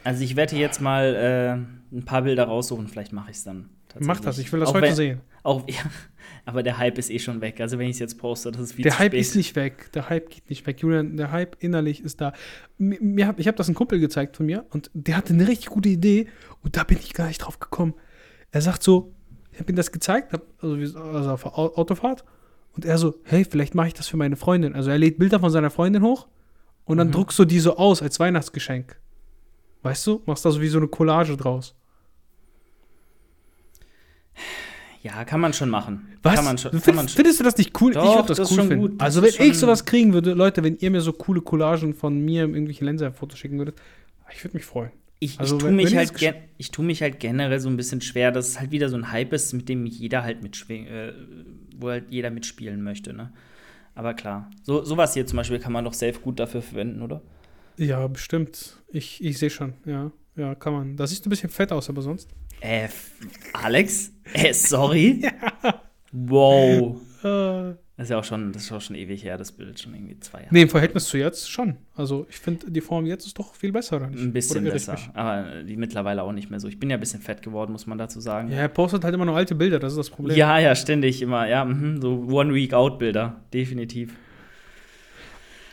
Also 0.03 0.23
ich 0.23 0.35
werde 0.35 0.55
jetzt 0.55 0.81
mal 0.81 1.15
äh, 1.15 1.95
ein 1.95 2.05
paar 2.05 2.23
Bilder 2.23 2.45
raussuchen, 2.45 2.87
vielleicht 2.87 3.13
mache 3.13 3.31
ich 3.31 3.37
es 3.37 3.43
dann. 3.43 3.69
Mach 3.99 4.19
das, 4.19 4.37
ich 4.37 4.51
will 4.51 4.59
das 4.59 4.69
auch 4.69 4.73
heute 4.73 4.87
wenn, 4.87 4.95
sehen. 4.95 5.21
Auch, 5.43 5.63
ja, 5.69 5.81
aber 6.45 6.63
der 6.63 6.77
Hype 6.77 6.97
ist 6.97 7.09
eh 7.09 7.19
schon 7.19 7.41
weg. 7.41 7.59
Also 7.61 7.77
wenn 7.79 7.87
ich 7.87 7.95
es 7.95 7.99
jetzt 7.99 8.17
poste, 8.17 8.51
das 8.51 8.61
ist 8.61 8.73
viel 8.73 8.83
Der 8.83 8.99
Hype 8.99 9.11
spät. 9.11 9.21
ist 9.21 9.35
nicht 9.35 9.55
weg. 9.55 9.91
Der 9.93 10.09
Hype 10.09 10.29
geht 10.29 10.49
nicht 10.49 10.65
weg. 10.67 10.81
Julian, 10.81 11.17
der 11.17 11.31
Hype 11.31 11.55
innerlich 11.59 12.03
ist 12.03 12.21
da. 12.21 12.33
Mir, 12.77 13.33
ich 13.37 13.47
habe 13.47 13.57
das 13.57 13.67
einem 13.67 13.75
Kumpel 13.75 13.99
gezeigt 13.99 14.37
von 14.37 14.45
mir 14.45 14.65
und 14.71 14.91
der 14.93 15.17
hatte 15.17 15.33
eine 15.33 15.47
richtig 15.47 15.67
gute 15.67 15.89
Idee 15.89 16.27
und 16.63 16.77
da 16.77 16.83
bin 16.83 16.97
ich 16.97 17.13
gar 17.13 17.27
nicht 17.27 17.39
drauf 17.39 17.59
gekommen. 17.59 17.93
Er 18.51 18.61
sagt 18.61 18.83
so, 18.83 19.13
ich 19.51 19.59
habe 19.59 19.71
ihm 19.71 19.75
das 19.75 19.91
gezeigt, 19.91 20.33
also, 20.61 20.75
also 20.75 21.31
auf 21.31 21.45
Autofahrt 21.45 22.25
und 22.73 22.85
er 22.85 22.97
so, 22.97 23.15
hey, 23.23 23.45
vielleicht 23.45 23.73
mache 23.73 23.87
ich 23.87 23.93
das 23.93 24.07
für 24.07 24.17
meine 24.17 24.35
Freundin. 24.35 24.75
Also 24.75 24.91
er 24.91 24.97
lädt 24.97 25.17
Bilder 25.17 25.39
von 25.39 25.49
seiner 25.49 25.69
Freundin 25.69 26.03
hoch 26.03 26.27
und 26.83 26.97
dann 26.97 27.07
mhm. 27.07 27.13
druckst 27.13 27.39
du 27.39 27.45
die 27.45 27.59
so 27.59 27.77
aus 27.77 28.01
als 28.01 28.19
Weihnachtsgeschenk. 28.19 28.99
Weißt 29.81 30.05
du? 30.07 30.21
Machst 30.25 30.43
da 30.45 30.51
so 30.51 30.61
wie 30.61 30.67
so 30.67 30.77
eine 30.77 30.87
Collage 30.87 31.37
draus. 31.37 31.75
Ja, 35.05 35.23
kann 35.23 35.39
man 35.39 35.53
schon 35.53 35.69
machen. 35.69 36.07
Was? 36.23 36.35
Kann 36.35 36.45
man 36.45 36.57
schon, 36.57 36.71
findest, 36.71 36.95
schon. 36.95 37.07
findest 37.09 37.39
du 37.39 37.43
das 37.43 37.57
nicht 37.57 37.79
cool? 37.79 37.93
Doch, 37.93 38.03
ich 38.03 38.15
würde 38.15 38.27
das, 38.29 38.37
das 38.37 38.51
cool 38.51 38.63
finden. 38.63 38.99
Also, 38.99 39.21
wenn 39.21 39.29
ich 39.29 39.57
sowas 39.57 39.85
kriegen 39.85 40.13
würde, 40.13 40.33
Leute, 40.33 40.63
wenn 40.63 40.77
ihr 40.77 40.89
mir 40.89 41.01
so 41.01 41.13
coole 41.13 41.41
Collagen 41.41 41.93
von 41.93 42.19
mir 42.19 42.43
in 42.43 42.55
irgendwelche 42.55 42.83
Lenser-Fotos 42.85 43.37
schicken 43.37 43.59
würdet, 43.59 43.75
ich 44.33 44.43
würde 44.43 44.57
mich 44.57 44.65
freuen. 44.65 44.89
Ich, 45.19 45.39
also, 45.39 45.57
ich 45.57 45.61
tue 45.61 45.71
mich, 45.71 45.95
halt 45.95 46.11
ich 46.57 46.71
tu 46.71 46.81
mich 46.81 47.03
halt 47.03 47.19
generell 47.19 47.59
so 47.59 47.69
ein 47.69 47.77
bisschen 47.77 48.01
schwer, 48.01 48.31
dass 48.31 48.47
es 48.47 48.59
halt 48.59 48.71
wieder 48.71 48.89
so 48.89 48.97
ein 48.97 49.11
Hype 49.11 49.31
ist, 49.33 49.53
mit 49.53 49.69
dem 49.69 49.85
jeder 49.85 50.23
halt 50.23 50.41
mitspielen, 50.41 50.87
äh, 50.87 51.13
wo 51.77 51.89
halt 51.89 52.05
jeder 52.09 52.31
mitspielen 52.31 52.81
möchte, 52.81 53.13
ne? 53.13 53.31
Aber 53.93 54.15
klar, 54.15 54.49
so, 54.63 54.83
sowas 54.83 55.13
hier 55.13 55.27
zum 55.27 55.37
Beispiel 55.37 55.59
kann 55.59 55.71
man 55.71 55.85
doch 55.85 55.93
safe 55.93 56.19
gut 56.19 56.39
dafür 56.39 56.63
verwenden, 56.63 57.03
oder? 57.03 57.21
Ja, 57.77 58.07
bestimmt. 58.07 58.77
Ich, 58.89 59.23
ich 59.23 59.37
sehe 59.37 59.49
schon, 59.51 59.73
ja. 59.85 60.11
Ja, 60.35 60.53
kann 60.53 60.73
man. 60.73 60.97
Da 60.97 61.07
siehst 61.07 61.25
du 61.25 61.29
ein 61.29 61.31
bisschen 61.31 61.49
fett 61.49 61.71
aus, 61.71 61.89
aber 61.89 62.01
sonst. 62.01 62.29
Äh, 62.61 62.87
Alex? 63.53 64.11
Äh, 64.33 64.53
sorry? 64.53 65.21
ja. 65.63 65.81
Wow. 66.11 67.01
Äh. 67.23 67.75
Das 67.97 68.07
ist 68.07 68.11
ja 68.11 68.19
auch 68.19 68.25
schon, 68.25 68.51
das 68.51 68.63
ist 68.63 68.71
auch 68.73 68.81
schon 68.81 68.97
ewig 68.97 69.23
her, 69.23 69.37
das 69.37 69.53
Bild, 69.53 69.79
schon 69.79 69.93
irgendwie 69.93 70.19
zwei 70.19 70.39
Jahre. 70.39 70.53
Nee, 70.53 70.63
im 70.63 70.69
Verhältnis 70.69 71.05
zu 71.05 71.17
jetzt 71.17 71.49
schon. 71.49 71.77
Also 71.95 72.27
ich 72.29 72.37
finde, 72.37 72.69
die 72.69 72.81
Form 72.81 73.05
jetzt 73.05 73.25
ist 73.25 73.39
doch 73.39 73.55
viel 73.55 73.71
besser, 73.71 73.95
oder 73.95 74.07
nicht? 74.07 74.21
Ein 74.21 74.33
bisschen 74.33 74.65
besser, 74.65 74.97
aber 75.13 75.63
die 75.63 75.77
mittlerweile 75.77 76.23
auch 76.23 76.33
nicht 76.33 76.49
mehr 76.49 76.59
so. 76.59 76.67
Ich 76.67 76.77
bin 76.77 76.89
ja 76.89 76.97
ein 76.97 76.99
bisschen 76.99 77.21
fett 77.21 77.41
geworden, 77.41 77.71
muss 77.71 77.87
man 77.87 77.97
dazu 77.97 78.19
sagen. 78.19 78.51
Ja, 78.51 78.57
er 78.57 78.67
postet 78.67 79.05
halt 79.05 79.13
immer 79.15 79.23
noch 79.23 79.37
alte 79.37 79.55
Bilder, 79.55 79.79
das 79.79 79.93
ist 79.93 79.97
das 79.97 80.09
Problem. 80.09 80.35
Ja, 80.35 80.59
ja, 80.59 80.75
ständig 80.75 81.21
immer, 81.21 81.47
ja, 81.47 81.63
mh, 81.63 82.01
so 82.01 82.25
One-Week-Out-Bilder, 82.29 83.41
definitiv. 83.53 84.13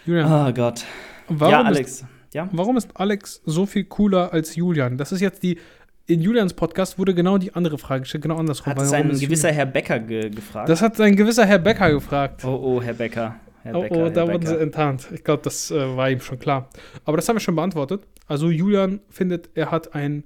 Julian. 0.07 0.49
Oh 0.49 0.53
Gott. 0.53 0.85
Warum 1.27 1.53
ja, 1.53 1.63
Alex. 1.63 1.91
Ist, 1.91 2.07
ja? 2.35 2.49
Warum 2.53 2.77
ist 2.77 2.97
Alex 2.97 3.43
so 3.45 3.67
viel 3.67 3.85
cooler 3.85 4.33
als 4.33 4.55
Julian? 4.55 4.97
Das 4.97 5.11
ist 5.11 5.21
jetzt 5.21 5.43
die 5.43 5.59
in 6.07 6.21
Julians 6.21 6.55
Podcast 6.55 6.99
wurde 6.99 7.15
genau 7.15 7.39
die 7.39 7.55
andere 7.55 7.79
Frage 7.79 8.03
gestellt, 8.03 8.23
genau 8.23 8.37
andersrum. 8.37 8.75
Hat 8.75 8.93
ein 8.93 9.19
gewisser? 9.19 9.53
Herr 9.53 9.67
Becker 9.67 10.01
ge 10.01 10.31
gefragt? 10.31 10.69
Das 10.69 10.83
hat 10.83 11.01
ein 11.01 11.17
gewisser 11.17 11.47
Herr 11.47 11.59
Becker 11.59 11.93
gefragt. 11.93 12.45
Oh, 12.45 12.61
oh, 12.63 12.83
Herr 12.83 12.95
Becker. 12.95 13.37
Herr 13.63 13.77
oh, 13.77 13.83
Becker, 13.83 14.07
oh, 14.07 14.11
da 14.11 14.27
wurden 14.27 14.47
sie 14.47 14.59
enttarnt. 14.59 15.09
Ich 15.13 15.23
glaube, 15.23 15.43
das 15.45 15.71
äh, 15.71 15.97
war 15.97 16.11
ihm 16.11 16.21
schon 16.21 16.39
klar. 16.39 16.69
Aber 17.05 17.17
das 17.17 17.29
haben 17.29 17.37
wir 17.37 17.41
schon 17.41 17.55
beantwortet. 17.55 18.07
Also 18.27 18.51
Julian 18.51 19.01
findet, 19.09 19.51
er 19.55 19.71
hat 19.71 19.95
einen 19.95 20.25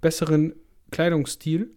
besseren 0.00 0.54
Kleidungsstil. 0.92 1.70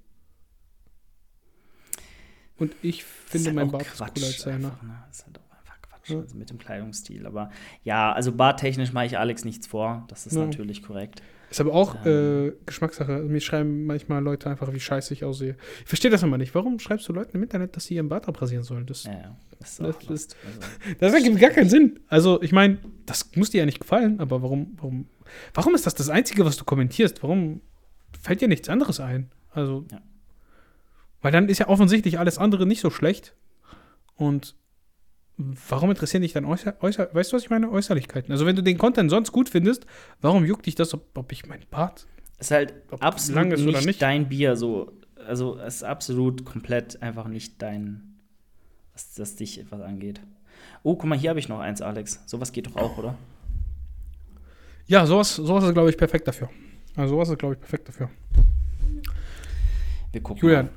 Und 2.58 2.76
ich 2.82 3.04
finde, 3.04 3.48
halt 3.48 3.56
mein 3.56 3.72
Bart 3.72 3.84
ist 3.84 3.98
cooler 3.98 4.28
als 4.28 4.42
seiner. 4.42 4.68
Ne? 4.84 5.04
Das 5.08 5.20
ist 5.20 5.26
halt 5.26 5.40
auch 5.40 5.58
einfach 5.58 5.82
Quatsch, 5.82 6.10
ja. 6.10 6.20
also 6.20 6.38
mit 6.38 6.50
dem 6.50 6.60
Kleidungsstil. 6.60 7.26
Aber 7.26 7.50
ja, 7.84 8.12
also 8.12 8.32
barttechnisch 8.32 8.94
mache 8.94 9.08
ich 9.08 9.18
Alex 9.18 9.46
nichts 9.46 9.66
vor. 9.66 10.06
Das 10.10 10.28
ist 10.28 10.36
ja. 10.36 10.46
natürlich 10.46 10.84
korrekt. 10.84 11.24
Ist 11.50 11.60
aber 11.60 11.74
auch 11.74 12.06
äh, 12.06 12.52
Geschmackssache. 12.66 13.14
Also 13.14 13.30
mir 13.30 13.42
schreiben 13.42 13.86
manchmal 13.86 14.22
Leute 14.22 14.50
einfach, 14.50 14.72
wie 14.72 14.80
scheiße 14.80 15.14
ich 15.14 15.24
aussehe. 15.24 15.56
Ich 15.82 15.88
verstehe 15.88 16.12
das 16.12 16.22
immer 16.22 16.38
nicht. 16.38 16.54
Warum 16.54 16.80
schreibst 16.80 17.08
du 17.10 17.14
Leuten 17.14 17.38
im 17.38 17.44
Internet, 17.44 17.76
dass 17.76 17.86
sie 17.86 17.96
ihren 17.96 18.10
Bart 18.10 18.28
abrasieren 18.28 18.64
sollen? 18.64 18.86
Das, 18.86 19.06
ja. 19.06 19.36
Das, 19.60 19.78
das, 19.78 19.98
das, 20.00 20.08
also. 20.08 20.60
das 21.00 21.14
ergibt 21.14 21.40
gar 21.40 21.50
keinen 21.50 21.70
Sinn. 21.70 22.00
Also, 22.08 22.42
ich 22.42 22.52
meine, 22.52 22.78
das 23.06 23.32
muss 23.36 23.50
dir 23.50 23.60
ja 23.60 23.66
nicht 23.66 23.80
gefallen, 23.80 24.20
aber 24.20 24.42
warum, 24.44 24.74
warum, 24.78 25.08
warum 25.54 25.76
ist 25.76 25.86
das 25.86 25.96
das 25.96 26.10
Einzige, 26.10 26.46
was 26.46 26.58
du 26.58 26.66
kommentierst? 26.66 27.24
Warum 27.24 27.62
fällt 28.22 28.42
dir 28.42 28.48
nichts 28.48 28.70
anderes 28.70 29.00
ein? 29.00 29.32
Also, 29.52 29.86
ja. 29.92 30.02
weil 31.22 31.32
dann 31.32 31.50
ist 31.50 31.58
ja 31.58 31.68
offensichtlich 31.68 32.20
alles 32.20 32.38
andere 32.38 32.68
nicht 32.68 32.82
so 32.82 32.92
schlecht. 32.92 33.34
Und 34.16 34.56
warum 35.70 35.90
interessieren 35.90 36.22
dich 36.22 36.34
dann 36.34 36.46
äußer, 36.46 36.76
äußer, 36.82 37.10
weißt 37.14 37.32
du, 37.32 37.38
was 37.38 37.44
ich 37.44 37.50
meine? 37.50 37.72
Äußerlichkeiten. 37.72 38.32
Also 38.32 38.46
wenn 38.46 38.56
du 38.56 38.62
den 38.62 38.78
Content 38.78 39.10
sonst 39.10 39.32
gut 39.32 39.50
findest, 39.50 39.86
warum 40.22 40.46
juckt 40.46 40.66
dich 40.66 40.76
das, 40.76 40.94
ob, 40.94 41.18
ob 41.18 41.32
ich 41.32 41.46
mein 41.46 41.62
Bart 41.72 42.06
ist 42.40 42.52
halt 42.52 42.74
absolut 43.00 43.54
ist 43.54 43.66
nicht, 43.66 43.86
nicht, 43.86 44.02
dein 44.02 44.30
Bier 44.30 44.56
so. 44.56 44.94
Also 45.28 45.60
es 45.60 45.78
ist 45.78 45.84
absolut 45.84 46.46
komplett 46.46 47.02
einfach 47.02 47.28
nicht 47.28 47.62
dein, 47.62 48.16
was 48.94 49.14
das 49.14 49.36
dich 49.36 49.60
etwas 49.60 49.82
angeht. 49.82 50.22
Oh, 50.84 50.96
guck 50.96 51.10
mal, 51.10 51.18
hier 51.18 51.30
habe 51.30 51.40
ich 51.40 51.50
noch 51.50 51.60
eins, 51.60 51.82
Alex. 51.82 52.22
Sowas 52.26 52.52
geht 52.52 52.68
doch 52.68 52.78
auch, 52.78 52.98
oder? 52.98 53.16
Ja, 54.88 55.06
sowas, 55.06 55.36
sowas 55.36 55.66
ist, 55.66 55.74
glaube 55.74 55.90
ich, 55.90 55.98
perfekt 55.98 56.28
dafür. 56.28 56.50
Also 56.96 57.16
sowas 57.16 57.30
ist, 57.30 57.38
glaube 57.38 57.56
ich, 57.56 57.60
perfekt 57.60 57.90
dafür. 57.90 58.10
Wir 60.12 60.22
gucken. 60.22 60.42
Julian, 60.42 60.66
mal. 60.66 60.72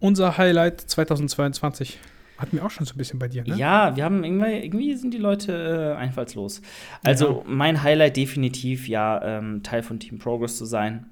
unser 0.00 0.38
Highlight 0.38 0.80
2022. 0.82 1.98
Hatten 2.38 2.56
wir 2.56 2.64
auch 2.64 2.70
schon 2.70 2.86
so 2.86 2.94
ein 2.94 2.98
bisschen 2.98 3.18
bei 3.18 3.26
dir, 3.26 3.42
ne? 3.42 3.56
Ja, 3.56 3.96
wir 3.96 4.04
haben 4.04 4.22
irgendwie, 4.22 4.64
irgendwie 4.64 4.94
sind 4.94 5.12
die 5.12 5.18
Leute 5.18 5.94
äh, 5.96 5.98
einfallslos. 5.98 6.62
Also 7.02 7.38
ja. 7.38 7.42
mein 7.46 7.82
Highlight 7.82 8.16
definitiv, 8.16 8.88
ja, 8.88 9.20
ähm, 9.22 9.64
Teil 9.64 9.82
von 9.82 9.98
Team 9.98 10.18
Progress 10.18 10.56
zu 10.56 10.64
sein. 10.64 11.06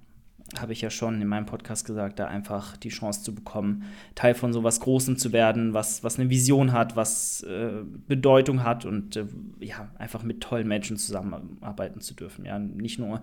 Habe 0.57 0.73
ich 0.73 0.81
ja 0.81 0.91
schon 0.91 1.21
in 1.21 1.27
meinem 1.27 1.47
Podcast 1.47 1.85
gesagt, 1.85 2.21
da 2.21 2.29
einfach 2.29 2.77
die 2.77 2.91
Chance 2.91 3.25
zu 3.25 3.35
bekommen, 3.35 3.83
Teil 4.15 4.35
von 4.35 4.53
so 4.53 4.63
was 4.63 4.79
Großem 4.79 5.17
zu 5.17 5.33
werden, 5.33 5.75
was, 5.75 6.05
was 6.05 6.21
eine 6.21 6.31
Vision 6.31 6.71
hat, 6.71 6.95
was 6.95 7.43
äh, 7.43 7.83
Bedeutung 8.07 8.63
hat 8.63 8.85
und 8.85 9.17
äh, 9.17 9.27
ja, 9.59 9.89
einfach 9.99 10.23
mit 10.23 10.41
tollen 10.41 10.69
Menschen 10.69 10.97
zusammenarbeiten 10.97 12.01
zu 12.01 12.15
dürfen. 12.15 12.45
Ja, 12.45 12.61
nicht 12.61 13.01
nur 13.01 13.23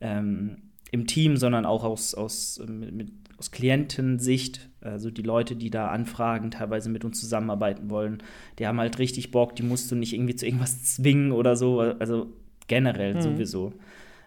ähm, 0.00 0.56
im 0.92 1.06
Team, 1.06 1.36
sondern 1.36 1.66
auch 1.66 1.82
aus, 1.84 2.14
aus, 2.14 2.62
mit, 2.68 2.92
mit, 2.92 3.08
aus 3.38 3.50
Klientensicht. 3.50 4.68
Also 4.82 5.10
die 5.10 5.22
Leute, 5.22 5.56
die 5.56 5.70
da 5.70 5.88
anfragen, 5.88 6.50
teilweise 6.50 6.90
mit 6.90 7.04
uns 7.04 7.18
zusammenarbeiten 7.18 7.90
wollen, 7.90 8.22
die 8.58 8.66
haben 8.66 8.78
halt 8.78 8.98
richtig 8.98 9.30
Bock, 9.30 9.56
die 9.56 9.62
musst 9.62 9.90
du 9.90 9.96
nicht 9.96 10.12
irgendwie 10.12 10.36
zu 10.36 10.46
irgendwas 10.46 10.84
zwingen 10.84 11.32
oder 11.32 11.56
so. 11.56 11.80
Also 11.80 12.32
generell 12.68 13.14
mhm. 13.14 13.22
sowieso. 13.22 13.72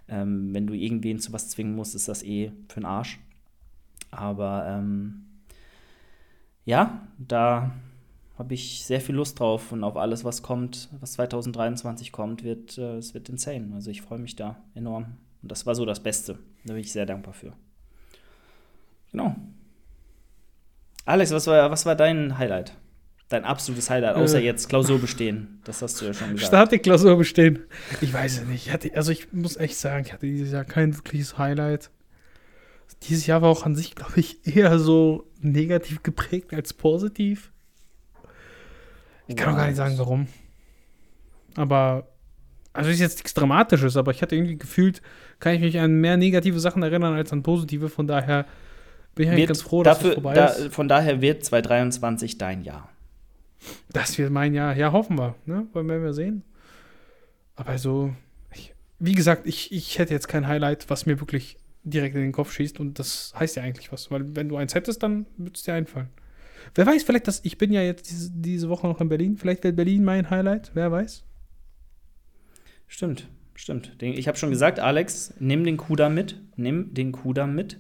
Ähm, 0.08 0.54
wenn 0.54 0.65
du 0.67 0.73
irgendwen 0.73 1.19
zu 1.19 1.32
was 1.32 1.49
zwingen 1.49 1.75
musst, 1.75 1.93
ist 1.93 2.08
das 2.08 2.23
eh 2.23 2.51
für 2.67 2.80
den 2.80 2.86
Arsch. 2.86 3.19
Aber 4.10 4.65
ähm, 4.67 5.25
ja, 6.65 7.08
da 7.19 7.71
habe 8.39 8.56
ich 8.56 8.86
sehr 8.86 9.01
viel 9.01 9.15
Lust 9.15 9.39
drauf 9.39 9.71
und 9.71 9.84
auf 9.84 9.97
alles, 9.97 10.23
was 10.25 10.41
kommt, 10.41 10.89
was 10.99 11.13
2023 11.13 12.12
kommt, 12.12 12.43
wird 12.43 12.78
äh, 12.80 12.97
es 12.97 13.13
wird 13.13 13.30
insane. 13.30 13.69
Also 13.75 13.91
ich 13.91 14.01
freue 14.01 14.19
mich 14.19 14.36
da 14.36 14.58
enorm. 14.73 15.17
Und 15.45 15.51
das 15.51 15.67
war 15.67 15.75
so 15.75 15.86
das 15.86 16.01
Beste. 16.01 16.39
Da 16.63 16.73
bin 16.73 16.81
ich 16.81 16.91
sehr 16.91 17.05
dankbar 17.05 17.36
für. 17.36 17.53
Genau. 19.12 19.36
Alex, 21.05 21.29
was 21.29 21.45
war, 21.45 21.69
was 21.69 21.86
war 21.86 21.95
dein 21.95 22.39
Highlight? 22.39 22.73
Dein 23.29 23.45
absolutes 23.45 23.91
Highlight, 23.91 24.15
außer 24.15 24.39
äh, 24.39 24.43
jetzt 24.43 24.69
Klausur 24.69 24.97
bestehen. 24.97 25.62
Das 25.63 25.84
hast 25.84 26.01
du 26.01 26.05
ja 26.05 26.15
schon 26.15 26.31
gesagt. 26.31 26.47
Statik 26.47 26.81
Klausur 26.81 27.15
bestehen. 27.15 27.60
Ich 28.01 28.12
weiß 28.12 28.39
es 28.39 28.45
nicht. 28.47 28.65
Ich 28.65 28.73
hatte, 28.73 28.91
also 28.95 29.12
ich 29.12 29.34
muss 29.34 29.55
echt 29.55 29.77
sagen, 29.77 30.03
ich 30.08 30.13
hatte 30.13 30.25
dieses 30.25 30.51
Jahr 30.51 30.65
kein 30.65 30.95
wirkliches 30.95 31.38
Highlight. 31.38 31.91
Dieses 33.03 33.27
Jahr 33.27 33.43
war 33.43 33.49
auch 33.49 33.67
an 33.67 33.75
sich, 33.75 33.93
glaube 33.93 34.19
ich, 34.19 34.47
eher 34.47 34.79
so 34.79 35.29
negativ 35.41 36.01
geprägt 36.01 36.55
als 36.55 36.73
positiv. 36.73 37.51
Ich 39.27 39.36
kann 39.36 39.53
auch 39.53 39.58
gar 39.58 39.67
nicht 39.67 39.77
sagen, 39.77 39.99
warum. 39.99 40.27
Aber, 41.55 42.08
also 42.73 42.89
ist 42.89 42.99
jetzt 42.99 43.17
nichts 43.17 43.36
Dramatisches, 43.36 43.95
aber 43.95 44.10
ich 44.10 44.23
hatte 44.23 44.36
irgendwie 44.36 44.58
gefühlt, 44.58 45.03
kann 45.39 45.56
ich 45.56 45.62
mich 45.62 45.80
an 45.80 46.00
mehr 46.00 46.17
negative 46.17 46.60
Sachen 46.60 46.84
erinnern 46.84 47.13
als 47.13 47.32
an 47.34 47.43
positive. 47.43 47.89
Von 47.89 48.08
daher 48.08 48.45
bin 49.15 49.26
ich 49.26 49.32
eigentlich 49.32 49.48
ganz 49.48 49.62
froh, 49.62 49.84
dass 49.84 49.98
dafür, 49.98 50.10
es 50.10 50.13
vorbei 50.15 50.34
da, 50.34 50.45
ist. 50.48 50.74
Von 50.74 50.88
daher 50.88 51.21
wird 51.21 51.43
2023 51.43 52.38
dein 52.38 52.63
Jahr. 52.63 52.89
Das 53.91 54.17
wird 54.17 54.32
mein 54.32 54.54
Jahr. 54.54 54.76
Ja, 54.76 54.91
hoffen 54.91 55.17
wir. 55.17 55.36
Ne? 55.45 55.67
Wollen 55.74 55.88
wir 55.88 56.13
sehen. 56.13 56.43
Aber 57.56 57.78
so, 57.78 58.13
ich, 58.54 58.74
wie 59.00 59.13
gesagt, 59.13 59.48
ich, 59.48 59.71
ich 59.71 59.98
hätte 59.98 60.13
jetzt 60.13 60.28
kein 60.28 60.48
Highlight, 60.48 60.89
was 60.89 61.06
mir 61.06 61.19
wirklich 61.19 61.58
direkt 61.84 62.15
in 62.15 62.21
den 62.21 62.32
Kopf 62.32 62.52
schießt. 62.52 62.80
Und 62.80 63.00
das 63.00 63.34
heißt 63.38 63.56
ja 63.56 63.63
eigentlich 63.63 63.91
was. 63.91 64.12
Weil 64.12 64.36
wenn 64.36 64.50
du 64.50 64.58
eins 64.58 64.76
hättest, 64.76 65.04
dann 65.04 65.26
würde 65.38 65.54
es 65.56 65.63
dir 65.63 65.74
einfallen. 65.74 66.10
Wer 66.74 66.86
weiß, 66.86 67.04
vielleicht, 67.04 67.28
dass 67.28 67.43
ich 67.43 67.58
bin 67.58 67.71
ja 67.71 67.82
jetzt 67.82 68.10
diese, 68.10 68.32
diese 68.32 68.69
Woche 68.69 68.88
noch 68.88 69.00
in 69.00 69.10
Berlin. 69.10 69.38
Vielleicht 69.38 69.63
wird 69.63 69.76
Berlin 69.76 70.04
mein 70.04 70.30
Highlight. 70.30 70.71
Wer 70.74 70.91
weiß. 70.91 71.24
Stimmt, 72.88 73.28
stimmt. 73.56 74.02
Ich 74.02 74.28
habe 74.28 74.38
schon 74.38 74.50
gesagt, 74.52 74.80
Alex, 74.80 75.34
nimm 75.39 75.63
den 75.63 75.78
Kuda 75.78 76.10
mit. 76.10 76.39
Nimm 76.56 76.94
den 76.94 77.12
Kuda 77.12 77.48
mit. 77.48 77.80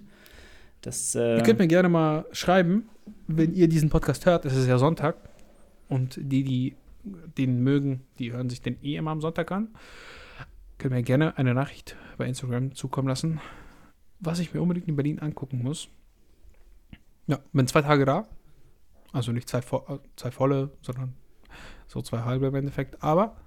Das, 0.81 1.15
äh 1.15 1.37
ihr 1.37 1.43
könnt 1.43 1.59
mir 1.59 1.67
gerne 1.67 1.89
mal 1.89 2.25
schreiben, 2.31 2.89
wenn 3.27 3.53
ihr 3.53 3.67
diesen 3.67 3.89
Podcast 3.89 4.25
hört. 4.25 4.45
Es 4.45 4.55
ist 4.55 4.67
ja 4.67 4.77
Sonntag. 4.77 5.17
Und 5.87 6.19
die, 6.21 6.43
die 6.43 6.75
den 7.03 7.61
mögen, 7.61 8.01
die 8.19 8.31
hören 8.31 8.49
sich 8.49 8.61
den 8.61 8.81
eh 8.83 8.95
immer 8.95 9.11
am 9.11 9.21
Sonntag 9.21 9.51
an. 9.51 9.69
Können 10.77 10.95
mir 10.95 11.03
gerne 11.03 11.37
eine 11.37 11.53
Nachricht 11.53 11.95
bei 12.17 12.25
Instagram 12.25 12.73
zukommen 12.73 13.07
lassen, 13.07 13.39
was 14.19 14.39
ich 14.39 14.53
mir 14.53 14.61
unbedingt 14.61 14.87
in 14.87 14.95
Berlin 14.95 15.19
angucken 15.19 15.61
muss. 15.61 15.89
Ja, 17.27 17.39
bin 17.53 17.67
zwei 17.67 17.81
Tage 17.81 18.05
da. 18.05 18.27
Also 19.11 19.31
nicht 19.31 19.47
zwei, 19.47 19.61
zwei 20.15 20.31
volle, 20.31 20.71
sondern 20.81 21.13
so 21.87 22.01
zwei 22.01 22.21
halbe 22.21 22.47
im 22.47 22.55
Endeffekt. 22.55 23.01
Aber 23.01 23.37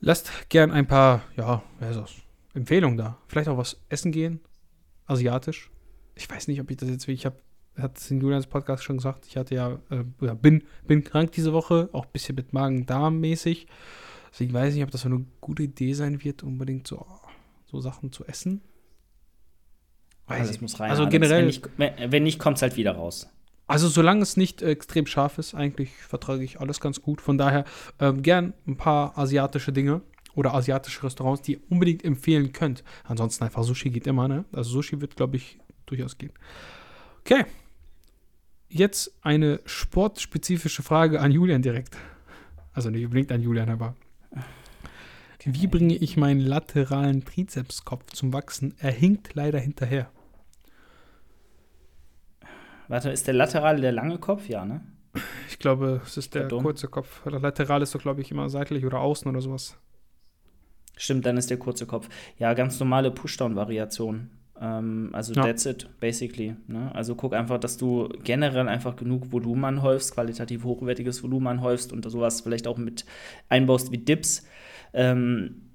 lasst 0.00 0.48
gern 0.48 0.70
ein 0.70 0.86
paar, 0.86 1.22
ja, 1.36 1.62
wer 1.78 1.90
ist 1.90 2.00
das? 2.00 2.14
Empfehlungen 2.54 2.96
da. 2.96 3.18
Vielleicht 3.28 3.48
auch 3.48 3.58
was 3.58 3.80
essen 3.88 4.12
gehen. 4.12 4.40
Asiatisch. 5.06 5.70
Ich 6.14 6.28
weiß 6.28 6.48
nicht, 6.48 6.60
ob 6.60 6.70
ich 6.70 6.76
das 6.76 6.88
jetzt 6.88 7.06
wie 7.08 7.12
ich 7.12 7.26
habe 7.26 7.36
hat 7.78 7.98
es 7.98 8.10
in 8.10 8.20
Julians 8.20 8.46
Podcast 8.46 8.84
schon 8.84 8.96
gesagt, 8.96 9.26
ich 9.26 9.36
hatte 9.36 9.54
ja, 9.54 9.78
äh, 9.90 10.04
bin, 10.34 10.64
bin 10.86 11.04
krank 11.04 11.32
diese 11.32 11.52
Woche, 11.52 11.88
auch 11.92 12.04
ein 12.04 12.12
bisschen 12.12 12.34
mit 12.34 12.52
Magen-Darm 12.52 13.20
mäßig. 13.20 13.66
Deswegen 14.32 14.52
weiß 14.52 14.70
ich 14.70 14.74
nicht, 14.76 14.84
ob 14.84 14.90
das 14.90 15.02
so 15.02 15.08
eine 15.08 15.24
gute 15.40 15.62
Idee 15.62 15.92
sein 15.94 16.22
wird, 16.22 16.42
unbedingt 16.42 16.86
so, 16.86 17.06
so 17.66 17.80
Sachen 17.80 18.12
zu 18.12 18.24
essen. 18.26 18.60
Weiß 20.26 20.48
also, 20.48 20.60
muss 20.60 20.78
rein. 20.78 20.90
Also 20.90 21.02
Alex. 21.02 21.12
generell. 21.12 21.38
Wenn 21.40 21.46
nicht, 21.46 22.12
wenn 22.12 22.22
nicht 22.22 22.38
kommt 22.38 22.56
es 22.56 22.62
halt 22.62 22.76
wieder 22.76 22.92
raus. 22.92 23.28
Also 23.70 23.86
solange 23.88 24.22
es 24.22 24.36
nicht 24.36 24.62
äh, 24.62 24.70
extrem 24.70 25.06
scharf 25.06 25.38
ist, 25.38 25.54
eigentlich 25.54 25.92
vertrage 25.92 26.42
ich 26.42 26.58
alles 26.58 26.80
ganz 26.80 27.02
gut. 27.02 27.20
Von 27.20 27.38
daher 27.38 27.64
ähm, 28.00 28.20
gern 28.20 28.52
ein 28.66 28.76
paar 28.76 29.16
asiatische 29.16 29.72
Dinge 29.72 30.00
oder 30.34 30.54
asiatische 30.54 31.04
Restaurants, 31.04 31.42
die 31.42 31.52
ihr 31.52 31.60
unbedingt 31.68 32.04
empfehlen 32.04 32.50
könnt. 32.52 32.82
Ansonsten 33.04 33.44
einfach 33.44 33.62
Sushi 33.62 33.90
geht 33.90 34.08
immer, 34.08 34.26
ne? 34.26 34.44
Also 34.50 34.70
Sushi 34.70 35.00
wird, 35.00 35.14
glaube 35.14 35.36
ich, 35.36 35.60
durchaus 35.86 36.18
gehen. 36.18 36.32
Okay. 37.20 37.44
Jetzt 38.68 39.14
eine 39.22 39.60
sportspezifische 39.66 40.82
Frage 40.82 41.20
an 41.20 41.30
Julian 41.30 41.62
direkt. 41.62 41.96
Also 42.72 42.90
nicht 42.90 43.04
unbedingt 43.04 43.30
an 43.30 43.40
Julian, 43.40 43.68
aber. 43.68 43.94
Okay. 45.36 45.50
Wie 45.54 45.68
bringe 45.68 45.94
ich 45.94 46.16
meinen 46.16 46.40
lateralen 46.40 47.24
Trizepskopf 47.24 48.14
zum 48.14 48.32
Wachsen? 48.32 48.74
Er 48.80 48.90
hinkt 48.90 49.34
leider 49.34 49.60
hinterher. 49.60 50.10
Warte, 52.90 53.10
ist 53.10 53.28
der 53.28 53.34
laterale 53.34 53.80
der 53.80 53.92
lange 53.92 54.18
Kopf? 54.18 54.48
Ja, 54.48 54.64
ne? 54.64 54.80
Ich 55.48 55.60
glaube, 55.60 56.00
es 56.04 56.16
ist 56.16 56.34
der 56.34 56.42
Verdammt. 56.42 56.62
kurze 56.64 56.88
Kopf. 56.88 57.22
Der 57.22 57.38
lateral 57.38 57.82
ist 57.82 57.94
doch, 57.94 58.02
glaube 58.02 58.20
ich, 58.20 58.32
immer 58.32 58.48
seitlich 58.48 58.84
oder 58.84 58.98
außen 58.98 59.30
oder 59.30 59.40
sowas. 59.40 59.78
Stimmt, 60.96 61.24
dann 61.24 61.36
ist 61.36 61.50
der 61.50 61.58
kurze 61.58 61.86
Kopf. 61.86 62.08
Ja, 62.36 62.52
ganz 62.54 62.80
normale 62.80 63.12
Pushdown-Variation. 63.12 64.30
Ähm, 64.60 65.10
also 65.12 65.32
ja. 65.34 65.44
that's 65.44 65.66
it, 65.66 65.88
basically. 66.00 66.56
Ne? 66.66 66.92
Also 66.92 67.14
guck 67.14 67.32
einfach, 67.32 67.60
dass 67.60 67.76
du 67.76 68.08
generell 68.24 68.68
einfach 68.68 68.96
genug 68.96 69.30
Volumen 69.30 69.64
anhäufst, 69.64 70.12
qualitativ 70.12 70.64
hochwertiges 70.64 71.22
Volumen 71.22 71.46
anhäufst 71.46 71.92
und 71.92 72.04
sowas 72.10 72.40
vielleicht 72.40 72.66
auch 72.66 72.76
mit 72.76 73.04
einbaust 73.48 73.92
wie 73.92 73.98
Dips. 73.98 74.44
Ähm, 74.92 75.69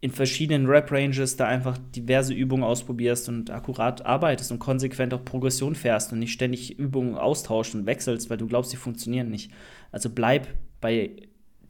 in 0.00 0.10
verschiedenen 0.10 0.66
Rap-Ranges 0.66 1.36
da 1.36 1.46
einfach 1.46 1.78
diverse 1.94 2.34
Übungen 2.34 2.62
ausprobierst 2.62 3.28
und 3.28 3.50
akkurat 3.50 4.04
arbeitest 4.04 4.52
und 4.52 4.58
konsequent 4.58 5.14
auch 5.14 5.24
Progression 5.24 5.74
fährst 5.74 6.12
und 6.12 6.18
nicht 6.18 6.32
ständig 6.32 6.78
Übungen 6.78 7.14
austauschst 7.16 7.74
und 7.74 7.86
wechselst, 7.86 8.28
weil 8.28 8.36
du 8.36 8.46
glaubst, 8.46 8.70
sie 8.70 8.76
funktionieren 8.76 9.30
nicht. 9.30 9.50
Also 9.92 10.10
bleib 10.10 10.48
bei 10.80 11.16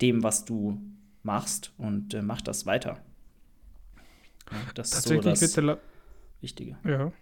dem, 0.00 0.22
was 0.22 0.44
du 0.44 0.80
machst 1.22 1.72
und 1.78 2.14
äh, 2.14 2.22
mach 2.22 2.40
das 2.40 2.66
weiter. 2.66 3.00
Ja, 4.50 4.58
das 4.74 4.90
Tatsächlich 4.90 5.40
ist 5.40 5.52
so 5.54 5.62
das 5.62 5.78
Wichtige. 6.40 6.76
Ja. 6.84 7.12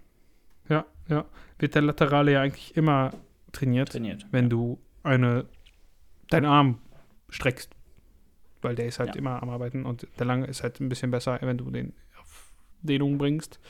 Ja, 0.69 0.85
ja. 1.09 1.25
Wird 1.59 1.75
der 1.75 1.83
Laterale 1.83 2.33
ja 2.33 2.43
eigentlich 2.43 2.77
immer 2.77 3.13
trainiert, 3.53 3.91
trainiert 3.91 4.27
wenn 4.31 4.45
ja. 4.45 4.49
du 4.51 4.79
eine 5.03 5.47
deinen 6.31 6.47
Arm 6.47 6.79
streckst. 7.29 7.74
Weil 8.65 8.75
der 8.75 8.87
ist 8.87 8.99
halt 8.99 9.11
ja. 9.11 9.17
immer 9.17 9.43
am 9.43 9.51
Arbeiten 9.51 9.85
und 9.85 10.07
der 10.19 10.27
lange 10.27 10.47
ist 10.47 10.63
halt 10.63 10.81
ein 10.81 10.89
bisschen 10.89 11.11
besser, 11.11 11.39
wenn 11.41 11.59
du 11.59 11.71
den 11.71 11.93
auf 12.21 12.53
Dehnung 12.83 13.19
bringst. 13.19 13.61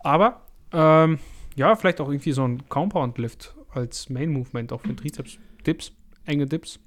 Aber 0.00 0.42
ähm, 0.72 1.18
ja, 1.54 1.74
vielleicht 1.76 2.00
auch 2.00 2.08
irgendwie 2.08 2.32
so 2.32 2.46
ein 2.46 2.68
Compound-Lift 2.68 3.54
als 3.72 4.08
Main-Movement 4.08 4.72
auch 4.72 4.80
für 4.80 4.96
Trizeps. 4.96 5.38
Dips, 5.66 5.92
enge 6.24 6.46
Dips, 6.46 6.80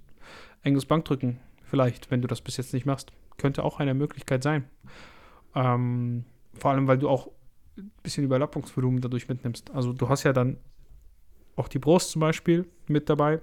enges 0.64 0.86
Bankdrücken 0.86 1.40
vielleicht, 1.64 2.12
wenn 2.12 2.22
du 2.22 2.28
das 2.28 2.42
bis 2.42 2.58
jetzt 2.58 2.74
nicht 2.74 2.86
machst. 2.86 3.12
Könnte 3.38 3.64
auch 3.64 3.80
eine 3.80 3.94
Möglichkeit 3.94 4.44
sein. 4.44 4.66
Ähm, 5.56 6.26
vor 6.54 6.72
allem, 6.72 6.88
weil 6.88 6.98
du 6.98 7.10
auch 7.10 7.30
ein 7.78 7.92
bisschen 8.04 8.24
Überlappungsvolumen 8.24 9.02
dadurch 9.02 9.28
mitnimmst. 9.28 9.72
Also 9.72 9.94
du 9.94 10.10
hast 10.10 10.24
ja 10.24 10.34
dann 10.34 10.58
auch 11.56 11.68
die 11.68 11.80
Brust 11.80 12.12
zum 12.12 12.20
Beispiel 12.20 12.68
mit 12.88 13.10
dabei. 13.10 13.42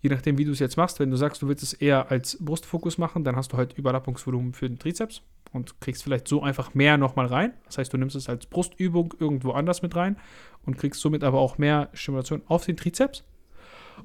Je 0.00 0.10
nachdem, 0.10 0.38
wie 0.38 0.44
du 0.44 0.52
es 0.52 0.58
jetzt 0.58 0.76
machst, 0.76 1.00
wenn 1.00 1.10
du 1.10 1.16
sagst, 1.16 1.42
du 1.42 1.48
willst 1.48 1.62
es 1.62 1.72
eher 1.72 2.10
als 2.10 2.36
Brustfokus 2.40 2.98
machen, 2.98 3.24
dann 3.24 3.34
hast 3.34 3.52
du 3.52 3.56
halt 3.56 3.72
Überlappungsvolumen 3.72 4.52
für 4.52 4.68
den 4.68 4.78
Trizeps 4.78 5.22
und 5.52 5.80
kriegst 5.80 6.02
vielleicht 6.02 6.28
so 6.28 6.42
einfach 6.42 6.74
mehr 6.74 6.96
nochmal 6.98 7.26
rein. 7.26 7.54
Das 7.64 7.78
heißt, 7.78 7.92
du 7.92 7.96
nimmst 7.96 8.14
es 8.14 8.28
als 8.28 8.46
Brustübung 8.46 9.14
irgendwo 9.18 9.52
anders 9.52 9.82
mit 9.82 9.96
rein 9.96 10.16
und 10.64 10.76
kriegst 10.76 11.00
somit 11.00 11.24
aber 11.24 11.38
auch 11.40 11.58
mehr 11.58 11.88
Stimulation 11.94 12.42
auf 12.46 12.66
den 12.66 12.76
Trizeps. 12.76 13.24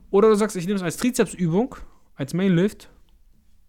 Oder 0.09 0.29
du 0.29 0.35
sagst, 0.35 0.55
ich 0.55 0.65
nehme 0.65 0.77
es 0.77 0.83
als 0.83 0.97
Trizepsübung, 0.97 1.75
als 2.15 2.33
Mainlift 2.33 2.89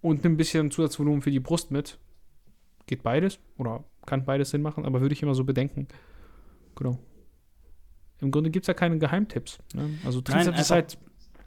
und 0.01 0.23
nimm 0.23 0.35
ein 0.35 0.37
bisschen 0.37 0.71
Zusatzvolumen 0.71 1.23
für 1.23 1.31
die 1.31 1.41
Brust 1.41 1.71
mit. 1.71 1.99
Geht 2.87 3.03
beides 3.03 3.39
oder 3.59 3.85
kann 4.07 4.25
beides 4.25 4.51
Sinn 4.51 4.63
machen, 4.63 4.85
aber 4.85 5.01
würde 5.01 5.13
ich 5.13 5.23
immer 5.23 5.35
so 5.35 5.45
bedenken. 5.45 5.89
Genau. 6.77 6.99
Im 8.21 8.31
Grunde 8.31 8.51
gibt 8.51 8.65
es 8.65 8.69
ja 8.69 8.75
keine 8.75 8.99
Geheimtipps. 8.99 9.59
Ne? 9.75 9.99
Also 10.05 10.21
Trizeps 10.21 10.47
Nein, 10.47 10.61
ist 10.61 10.71
halt. 10.71 10.99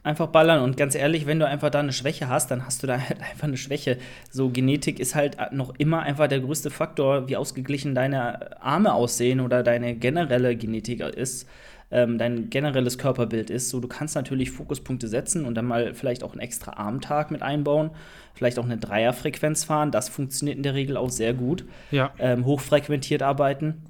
Einfach 0.06 0.28
ballern 0.28 0.62
und 0.62 0.76
ganz 0.76 0.94
ehrlich, 0.94 1.26
wenn 1.26 1.40
du 1.40 1.46
einfach 1.46 1.70
da 1.70 1.80
eine 1.80 1.92
Schwäche 1.92 2.28
hast, 2.28 2.50
dann 2.50 2.64
hast 2.64 2.82
du 2.82 2.86
da 2.86 3.00
halt 3.08 3.20
einfach 3.20 3.48
eine 3.48 3.56
Schwäche. 3.56 3.98
So, 4.30 4.50
Genetik 4.50 5.00
ist 5.00 5.14
halt 5.14 5.36
noch 5.52 5.74
immer 5.78 6.02
einfach 6.02 6.28
der 6.28 6.40
größte 6.40 6.70
Faktor, 6.70 7.28
wie 7.28 7.36
ausgeglichen 7.36 7.94
deine 7.94 8.62
Arme 8.62 8.94
aussehen 8.94 9.40
oder 9.40 9.62
deine 9.62 9.96
generelle 9.96 10.56
Genetik 10.56 11.00
ist 11.00 11.46
ähm, 11.90 12.18
dein 12.18 12.50
generelles 12.50 12.98
Körperbild 12.98 13.50
ist. 13.50 13.68
So, 13.68 13.80
du 13.80 13.88
kannst 13.88 14.14
natürlich 14.14 14.50
Fokuspunkte 14.50 15.08
setzen 15.08 15.44
und 15.44 15.54
dann 15.54 15.66
mal 15.66 15.94
vielleicht 15.94 16.24
auch 16.24 16.32
einen 16.32 16.40
extra 16.40 16.72
Armtag 16.72 17.30
mit 17.30 17.42
einbauen, 17.42 17.90
vielleicht 18.34 18.58
auch 18.58 18.64
eine 18.64 18.76
Dreierfrequenz 18.76 19.64
fahren. 19.64 19.90
Das 19.90 20.08
funktioniert 20.08 20.56
in 20.56 20.62
der 20.62 20.74
Regel 20.74 20.96
auch 20.96 21.10
sehr 21.10 21.34
gut. 21.34 21.64
Ja. 21.90 22.12
Ähm, 22.18 22.44
hochfrequentiert 22.44 23.22
arbeiten. 23.22 23.82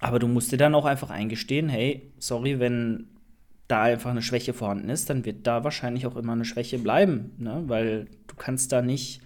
Aber 0.00 0.18
du 0.18 0.28
musst 0.28 0.50
dir 0.50 0.56
dann 0.56 0.74
auch 0.74 0.86
einfach 0.86 1.10
eingestehen, 1.10 1.68
hey, 1.68 2.10
sorry, 2.18 2.58
wenn 2.58 3.06
da 3.70 3.82
einfach 3.82 4.10
eine 4.10 4.22
Schwäche 4.22 4.52
vorhanden 4.52 4.88
ist, 4.88 5.10
dann 5.10 5.24
wird 5.24 5.46
da 5.46 5.64
wahrscheinlich 5.64 6.06
auch 6.06 6.16
immer 6.16 6.32
eine 6.32 6.44
Schwäche 6.44 6.78
bleiben, 6.78 7.32
ne? 7.38 7.62
weil 7.66 8.06
du 8.26 8.36
kannst 8.36 8.72
da 8.72 8.82
nicht 8.82 9.20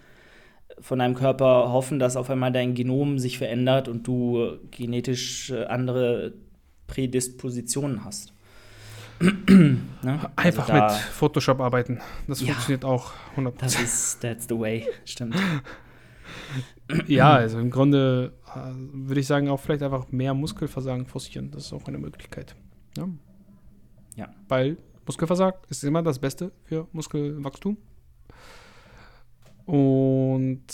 von 0.80 0.98
deinem 0.98 1.14
Körper 1.14 1.72
hoffen, 1.72 1.98
dass 1.98 2.16
auf 2.16 2.30
einmal 2.30 2.52
dein 2.52 2.74
Genom 2.74 3.18
sich 3.18 3.38
verändert 3.38 3.88
und 3.88 4.06
du 4.06 4.58
genetisch 4.70 5.50
äh, 5.50 5.64
andere 5.64 6.34
Prädispositionen 6.86 8.04
hast. 8.04 8.32
ne? 9.20 10.30
Einfach 10.36 10.68
also 10.68 10.96
mit 10.96 11.02
Photoshop 11.02 11.60
arbeiten. 11.60 12.00
Das 12.26 12.40
ja, 12.40 12.48
funktioniert 12.48 12.84
auch 12.84 13.12
100%. 13.36 13.52
Das 13.58 13.80
ist, 13.80 14.20
that's 14.20 14.46
the 14.48 14.58
way, 14.58 14.86
stimmt. 15.04 15.36
ja, 17.06 17.34
also 17.34 17.58
im 17.58 17.70
Grunde 17.70 18.32
äh, 18.54 18.58
würde 18.74 19.20
ich 19.20 19.26
sagen, 19.26 19.48
auch 19.48 19.60
vielleicht 19.60 19.82
einfach 19.82 20.10
mehr 20.10 20.34
Muskelversagen 20.34 21.06
forcieren. 21.06 21.50
Das 21.52 21.66
ist 21.66 21.72
auch 21.72 21.86
eine 21.86 21.98
Möglichkeit. 21.98 22.56
Ja. 22.96 23.08
Ja. 24.16 24.34
Weil 24.48 24.76
Muskelversagen 25.06 25.60
ist 25.68 25.84
immer 25.84 26.02
das 26.02 26.18
Beste 26.18 26.52
für 26.64 26.88
Muskelwachstum. 26.92 27.76
Und 29.66 30.64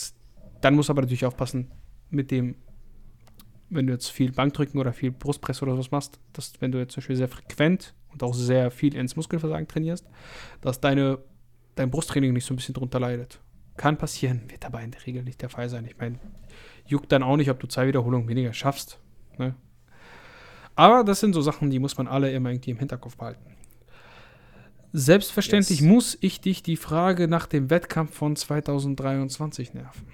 dann 0.61 0.75
muss 0.75 0.89
aber 0.89 1.01
natürlich 1.01 1.25
aufpassen 1.25 1.71
mit 2.09 2.31
dem, 2.31 2.55
wenn 3.69 3.87
du 3.87 3.93
jetzt 3.93 4.09
viel 4.09 4.31
Bankdrücken 4.31 4.79
oder 4.79 4.93
viel 4.93 5.11
Brustpress 5.11 5.61
oder 5.61 5.73
sowas 5.73 5.91
machst, 5.91 6.19
dass 6.33 6.53
wenn 6.59 6.71
du 6.71 6.77
jetzt 6.77 6.93
zum 6.93 7.01
Beispiel 7.01 7.15
sehr 7.15 7.29
frequent 7.29 7.93
und 8.09 8.21
auch 8.23 8.33
sehr 8.33 8.69
viel 8.69 8.95
ins 8.95 9.15
Muskelversagen 9.15 9.67
trainierst, 9.67 10.05
dass 10.59 10.81
deine, 10.81 11.19
dein 11.75 11.89
Brusttraining 11.89 12.33
nicht 12.33 12.45
so 12.45 12.53
ein 12.53 12.57
bisschen 12.57 12.73
drunter 12.73 12.99
leidet. 12.99 13.39
Kann 13.77 13.97
passieren, 13.97 14.43
wird 14.49 14.65
aber 14.65 14.81
in 14.81 14.91
der 14.91 15.05
Regel 15.05 15.23
nicht 15.23 15.41
der 15.41 15.49
Fall 15.49 15.69
sein. 15.69 15.85
Ich 15.85 15.97
meine, 15.97 16.19
juckt 16.85 17.11
dann 17.11 17.23
auch 17.23 17.37
nicht, 17.37 17.49
ob 17.49 17.59
du 17.59 17.67
zwei 17.67 17.87
Wiederholungen 17.87 18.27
weniger 18.27 18.51
schaffst. 18.53 18.99
Ne? 19.37 19.55
Aber 20.75 21.03
das 21.03 21.19
sind 21.19 21.33
so 21.33 21.41
Sachen, 21.41 21.69
die 21.69 21.79
muss 21.79 21.97
man 21.97 22.07
alle 22.07 22.31
immer 22.31 22.49
irgendwie 22.49 22.71
im 22.71 22.77
Hinterkopf 22.77 23.17
behalten. 23.17 23.55
Selbstverständlich 24.93 25.79
yes. 25.79 25.89
muss 25.89 26.17
ich 26.21 26.41
dich 26.41 26.63
die 26.63 26.75
Frage 26.75 27.27
nach 27.27 27.45
dem 27.45 27.69
Wettkampf 27.69 28.13
von 28.13 28.35
2023 28.35 29.73
nerven. 29.73 30.07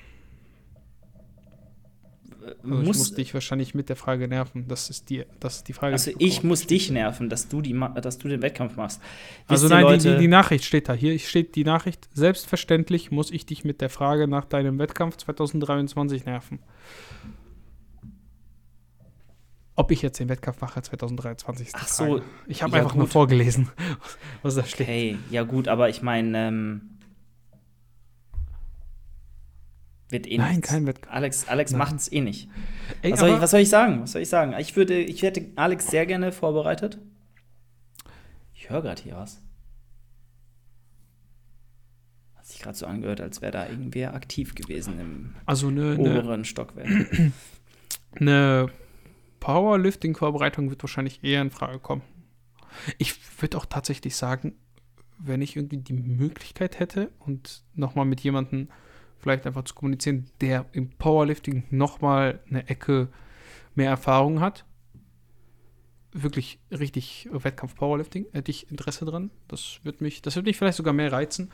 Also 2.47 2.67
muss, 2.67 2.81
ich 2.81 2.87
muss 2.87 3.13
dich 3.13 3.33
wahrscheinlich 3.33 3.75
mit 3.75 3.89
der 3.89 3.95
Frage 3.95 4.27
nerven. 4.27 4.67
Das 4.67 4.89
ist 4.89 5.09
die, 5.09 5.25
das 5.39 5.57
ist 5.57 5.67
die 5.67 5.73
Frage. 5.73 5.93
Also 5.93 6.11
ich 6.17 6.43
muss 6.43 6.65
dich 6.65 6.89
nerven, 6.91 7.29
dass 7.29 7.49
du, 7.49 7.61
die, 7.61 7.77
dass 8.01 8.17
du 8.17 8.27
den 8.27 8.41
Wettkampf 8.41 8.75
machst. 8.75 9.01
Wisst 9.47 9.63
also 9.63 9.67
nein, 9.67 9.83
Leute, 9.83 10.13
die, 10.13 10.21
die, 10.21 10.27
Nachricht 10.27 10.63
steht 10.63 10.87
da. 10.87 10.93
Hier 10.93 11.17
steht 11.19 11.55
die 11.55 11.63
Nachricht. 11.63 12.07
Selbstverständlich 12.13 13.11
muss 13.11 13.31
ich 13.31 13.45
dich 13.45 13.65
mit 13.65 13.81
der 13.81 13.89
Frage 13.89 14.27
nach 14.27 14.45
deinem 14.45 14.79
Wettkampf 14.79 15.17
2023 15.17 16.25
nerven. 16.25 16.59
Ob 19.79 19.91
ich 19.91 20.01
jetzt 20.01 20.19
den 20.19 20.27
Wettkampf 20.27 20.59
mache 20.59 20.81
2023 20.81 21.69
Ach 21.73 21.87
so. 21.87 22.21
Ich 22.47 22.63
habe 22.63 22.71
ja, 22.73 22.79
einfach 22.79 22.93
gut. 22.93 22.97
nur 22.97 23.07
vorgelesen, 23.07 23.69
was 24.41 24.55
da 24.55 24.65
steht. 24.65 24.87
Hey, 24.87 25.19
ja 25.29 25.43
gut, 25.43 25.67
aber 25.67 25.87
ich 25.87 26.01
meine, 26.01 26.47
ähm, 26.47 26.97
wird 30.09 30.25
eh 30.25 30.39
Nein, 30.39 30.55
nichts. 30.55 30.69
kein 30.71 30.87
Wettkampf. 30.87 31.15
Alex, 31.15 31.47
Alex 31.47 31.73
macht 31.73 31.97
es 31.97 32.11
eh 32.11 32.21
nicht. 32.21 32.49
Ey, 33.03 33.11
was, 33.11 33.19
soll 33.19 33.29
ich, 33.29 33.39
was, 33.39 33.51
soll 33.51 33.59
ich, 33.59 33.69
sagen? 33.69 34.01
Was 34.01 34.13
soll 34.13 34.23
ich 34.23 34.29
sagen? 34.29 34.55
Ich 34.57 34.75
würde, 34.75 34.97
ich 34.97 35.21
hätte 35.21 35.45
Alex 35.55 35.85
sehr 35.91 36.07
gerne 36.07 36.31
vorbereitet. 36.31 36.97
Ich 38.55 38.71
höre 38.71 38.81
gerade 38.81 39.03
hier 39.03 39.15
was. 39.15 39.43
Hat 42.33 42.47
sich 42.47 42.59
gerade 42.61 42.75
so 42.75 42.87
angehört, 42.87 43.21
als 43.21 43.43
wäre 43.43 43.51
da 43.51 43.69
irgendwer 43.69 44.15
aktiv 44.15 44.55
gewesen 44.55 44.99
im 44.99 45.35
also 45.45 45.69
ne, 45.69 45.99
oberen 45.99 46.39
ne, 46.39 46.45
Stockwerk. 46.45 46.89
Eine 48.19 48.71
Powerlifting-Vorbereitung 49.47 50.69
wird 50.69 50.83
wahrscheinlich 50.83 51.23
eher 51.23 51.41
in 51.41 51.51
Frage 51.51 51.79
kommen. 51.79 52.01
Ich 52.97 53.15
würde 53.41 53.57
auch 53.57 53.65
tatsächlich 53.65 54.17
sagen, 54.17 54.55
wenn 55.19 55.41
ich 55.41 55.55
irgendwie 55.55 55.77
die 55.77 55.93
Möglichkeit 55.93 56.79
hätte 56.79 57.11
und 57.19 57.63
nochmal 57.73 58.03
mit 58.03 58.19
jemandem 58.19 58.67
vielleicht 59.17 59.47
einfach 59.47 59.63
zu 59.63 59.73
kommunizieren, 59.73 60.29
der 60.41 60.65
im 60.73 60.89
Powerlifting 60.89 61.63
nochmal 61.69 62.41
eine 62.49 62.67
Ecke 62.67 63.07
mehr 63.73 63.89
Erfahrung 63.89 64.41
hat, 64.41 64.65
wirklich 66.23 66.59
richtig 66.71 67.29
Wettkampf-Powerlifting, 67.31 68.27
hätte 68.31 68.51
ich 68.51 68.69
Interesse 68.71 69.05
dran. 69.05 69.29
Das 69.47 69.79
wird 69.83 70.01
mich, 70.01 70.21
das 70.21 70.35
wird 70.35 70.45
mich 70.45 70.57
vielleicht 70.57 70.77
sogar 70.77 70.93
mehr 70.93 71.11
reizen. 71.11 71.51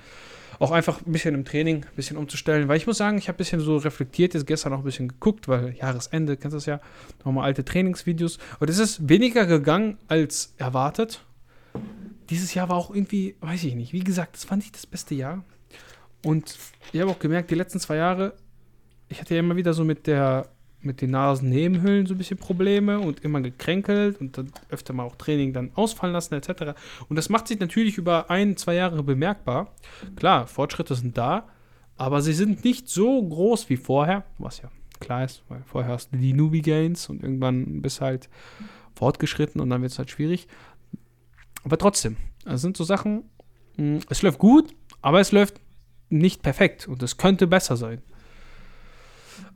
Auch 0.60 0.72
einfach 0.72 1.06
ein 1.06 1.12
bisschen 1.12 1.34
im 1.34 1.46
Training, 1.46 1.84
ein 1.84 1.96
bisschen 1.96 2.18
umzustellen, 2.18 2.68
weil 2.68 2.78
ich 2.78 2.88
muss 2.88 2.98
sagen, 2.98 3.18
ich 3.18 3.28
habe 3.28 3.36
ein 3.36 3.38
bisschen 3.38 3.60
so 3.60 3.78
reflektiert, 3.78 4.34
jetzt 4.34 4.48
gestern 4.48 4.74
auch 4.74 4.80
ein 4.80 4.84
bisschen 4.84 5.08
geguckt, 5.08 5.48
weil 5.48 5.76
Jahresende, 5.76 6.38
kennst 6.38 6.54
du 6.54 6.58
das 6.58 6.66
ja, 6.66 6.80
nochmal 7.26 7.46
alte 7.46 7.66
Trainingsvideos. 7.66 8.38
Und 8.60 8.70
es 8.70 8.80
ist 8.80 9.10
weniger 9.10 9.46
gegangen 9.46 9.98
als 10.08 10.54
erwartet. 10.58 11.26
Dieses 12.30 12.54
Jahr 12.54 12.70
war 12.70 12.78
auch 12.78 12.94
irgendwie, 12.94 13.36
weiß 13.42 13.64
ich 13.66 13.76
nicht, 13.76 13.94
wie 13.94 14.04
gesagt, 14.04 14.36
das 14.36 14.46
fand 14.46 14.64
ich 14.64 14.72
das 14.72 14.86
beste 14.86 15.16
Jahr. 15.16 15.44
Und 16.24 16.58
ich 16.92 17.02
habe 17.02 17.12
auch 17.12 17.20
gemerkt, 17.20 17.52
die 17.52 17.56
letzten 17.56 17.80
zwei 17.80 17.98
Jahre, 17.98 18.34
ich 19.10 19.20
hatte 19.20 19.34
ja 19.34 19.42
immer 19.42 19.56
wieder 19.56 19.74
so 19.74 19.84
mit 19.84 20.08
der 20.08 20.53
mit 20.86 21.02
den 21.02 21.12
Nasennebenhöhlen 21.12 22.06
so 22.06 22.14
ein 22.14 22.18
bisschen 22.18 22.38
Probleme 22.38 23.00
und 23.00 23.22
immer 23.22 23.42
gekränkelt 23.42 24.20
und 24.20 24.38
dann 24.38 24.52
öfter 24.70 24.94
mal 24.94 25.04
auch 25.04 25.16
Training 25.16 25.54
dann 25.54 25.72
ausfallen 25.76 26.14
lassen 26.14 26.34
etc. 26.36 26.78
Und 27.10 27.16
das 27.16 27.30
macht 27.30 27.48
sich 27.48 27.60
natürlich 27.60 27.98
über 27.98 28.30
ein, 28.30 28.58
zwei 28.58 28.76
Jahre 28.76 29.04
bemerkbar. 29.04 29.74
Klar, 30.16 30.48
Fortschritte 30.48 30.96
sind 30.96 31.18
da, 31.18 31.48
aber 31.98 32.22
sie 32.22 32.34
sind 32.34 32.64
nicht 32.64 32.90
so 32.90 33.22
groß 33.22 33.70
wie 33.70 33.78
vorher, 33.78 34.24
was 34.38 34.62
ja 34.62 34.70
klar 35.00 35.26
ist, 35.26 35.44
weil 35.50 35.62
vorher 35.66 35.94
hast 35.94 36.14
du 36.14 36.18
die 36.18 36.34
Newbie 36.34 36.62
Gains 36.62 37.10
und 37.10 37.24
irgendwann 37.24 37.82
bist 37.82 38.02
halt 38.02 38.30
fortgeschritten 38.96 39.60
und 39.62 39.70
dann 39.70 39.82
wird 39.82 39.92
es 39.92 39.98
halt 39.98 40.10
schwierig. 40.10 40.48
Aber 41.64 41.78
trotzdem, 41.78 42.18
es 42.46 42.62
sind 42.62 42.78
so 42.78 42.84
Sachen, 42.84 43.24
hm, 43.76 44.00
es 44.10 44.22
läuft 44.22 44.40
gut, 44.40 44.74
aber 45.02 45.20
es 45.20 45.32
läuft 45.32 45.60
nicht 46.10 46.44
perfekt 46.44 46.88
und 46.88 47.02
es 47.04 47.18
könnte 47.18 47.48
besser 47.48 47.76
sein. 47.76 48.02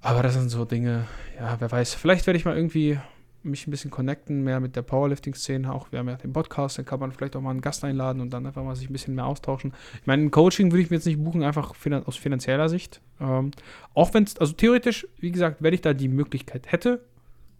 Aber 0.02 0.24
das 0.24 0.34
sind 0.34 0.50
so 0.50 0.66
Dinge, 0.66 1.06
ja, 1.38 1.60
wer 1.60 1.72
weiß. 1.72 1.94
Vielleicht 1.94 2.28
werde 2.28 2.38
ich 2.38 2.46
mal 2.46 2.56
irgendwie 2.56 3.00
mich 3.44 3.68
ein 3.68 3.72
bisschen 3.72 3.92
connecten, 3.92 4.44
mehr 4.44 4.60
mit 4.60 4.76
der 4.76 4.82
Powerlifting-Szene 4.82 5.72
auch. 5.72 5.92
Wir 5.92 6.00
haben 6.00 6.10
ja 6.10 6.16
den 6.16 6.34
Podcast, 6.34 6.78
dann 6.78 6.86
kann 6.86 7.00
man 7.00 7.12
vielleicht 7.12 7.36
auch 7.36 7.42
mal 7.42 7.52
einen 7.52 7.62
Gast 7.62 7.84
einladen 7.84 8.22
und 8.22 8.32
dann 8.32 8.46
einfach 8.46 8.64
mal 8.64 8.76
sich 8.76 8.90
ein 8.90 8.94
bisschen 8.94 9.16
mehr 9.16 9.26
austauschen. 9.26 9.74
Ich 10.02 10.08
meine, 10.08 10.24
ein 10.24 10.32
Coaching 10.32 10.72
würde 10.72 10.82
ich 10.84 10.90
mir 10.90 10.98
jetzt 10.98 11.06
nicht 11.06 11.24
buchen, 11.24 11.44
einfach 11.44 11.74
aus 12.06 12.18
finanzieller 12.18 12.70
Sicht. 12.70 13.02
Ähm, 13.20 13.52
auch 13.94 14.14
wenn 14.14 14.24
es, 14.24 14.38
also 14.38 14.54
theoretisch, 14.54 15.08
wie 15.20 15.32
gesagt, 15.32 15.62
wenn 15.62 15.74
ich 15.74 15.82
da 15.82 15.94
die 15.94 16.08
Möglichkeit 16.08 16.72
hätte, 16.72 17.06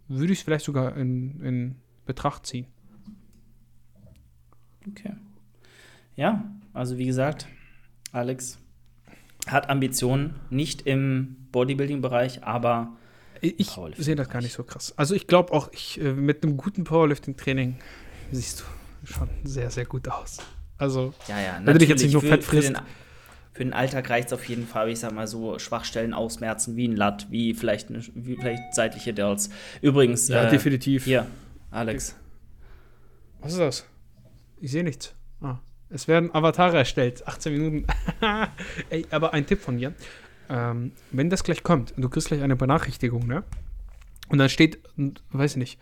würde 0.08 0.32
ich 0.32 0.40
es 0.40 0.44
vielleicht 0.44 0.64
sogar 0.64 0.96
in, 0.96 1.40
in 1.42 1.76
Betracht 2.06 2.46
ziehen. 2.46 2.66
Okay. 4.88 5.12
Ja, 6.16 6.50
also 6.72 6.98
wie 6.98 7.06
gesagt, 7.06 7.46
Alex 8.12 8.58
hat 9.50 9.70
Ambitionen, 9.70 10.34
nicht 10.50 10.82
im 10.82 11.36
Bodybuilding-Bereich, 11.52 12.44
aber 12.44 12.96
ich 13.40 13.70
sehe 13.96 14.16
das 14.16 14.28
gar 14.28 14.42
nicht 14.42 14.52
so 14.52 14.64
krass. 14.64 14.94
Also 14.96 15.14
ich 15.14 15.26
glaube 15.26 15.52
auch, 15.52 15.70
ich, 15.72 16.00
äh, 16.00 16.12
mit 16.12 16.42
einem 16.42 16.56
guten 16.56 16.84
Powerlifting-Training 16.84 17.76
siehst 18.32 18.60
du 18.60 19.06
schon 19.06 19.28
sehr, 19.44 19.70
sehr 19.70 19.84
gut 19.84 20.08
aus. 20.08 20.38
Also, 20.76 21.14
ja, 21.26 21.40
ja, 21.40 21.60
wenn 21.62 21.72
du 21.72 21.78
dich 21.78 21.88
jetzt 21.88 22.02
nicht 22.02 22.12
nur 22.12 22.22
fett 22.22 22.44
frisst. 22.44 22.68
Für 22.68 22.74
den, 22.74 22.82
für 23.52 23.64
den 23.64 23.72
Alltag 23.72 24.10
reicht 24.10 24.28
es 24.28 24.32
auf 24.32 24.48
jeden 24.48 24.66
Fall, 24.66 24.90
ich 24.90 25.00
sag 25.00 25.12
mal 25.12 25.26
so, 25.26 25.58
Schwachstellen 25.58 26.14
ausmerzen, 26.14 26.76
wie 26.76 26.86
ein 26.86 26.96
Latt, 26.96 27.26
wie 27.30 27.54
vielleicht, 27.54 27.88
eine, 27.88 28.02
wie 28.14 28.36
vielleicht 28.36 28.74
seitliche 28.74 29.12
Delts. 29.12 29.50
Übrigens, 29.82 30.28
ja, 30.28 30.44
äh, 30.44 30.50
definitiv. 30.50 31.04
Hier, 31.04 31.26
Alex. 31.70 32.14
Was 33.40 33.52
ist 33.52 33.58
das? 33.60 33.86
Ich 34.60 34.70
sehe 34.70 34.84
nichts. 34.84 35.14
Ah. 35.40 35.58
Es 35.90 36.08
werden 36.08 36.34
Avatare 36.34 36.76
erstellt. 36.76 37.26
18 37.26 37.52
Minuten. 37.52 37.86
Ey, 38.90 39.06
aber 39.10 39.32
ein 39.32 39.46
Tipp 39.46 39.60
von 39.60 39.76
mir. 39.76 39.94
Ähm, 40.50 40.92
wenn 41.10 41.30
das 41.30 41.44
gleich 41.44 41.62
kommt 41.62 41.92
und 41.92 42.02
du 42.02 42.08
kriegst 42.08 42.28
gleich 42.28 42.42
eine 42.42 42.56
Benachrichtigung, 42.56 43.26
ne? 43.26 43.44
Und 44.28 44.38
dann 44.38 44.48
steht, 44.48 44.78
weiß 45.30 45.52
ich 45.52 45.56
nicht, 45.56 45.80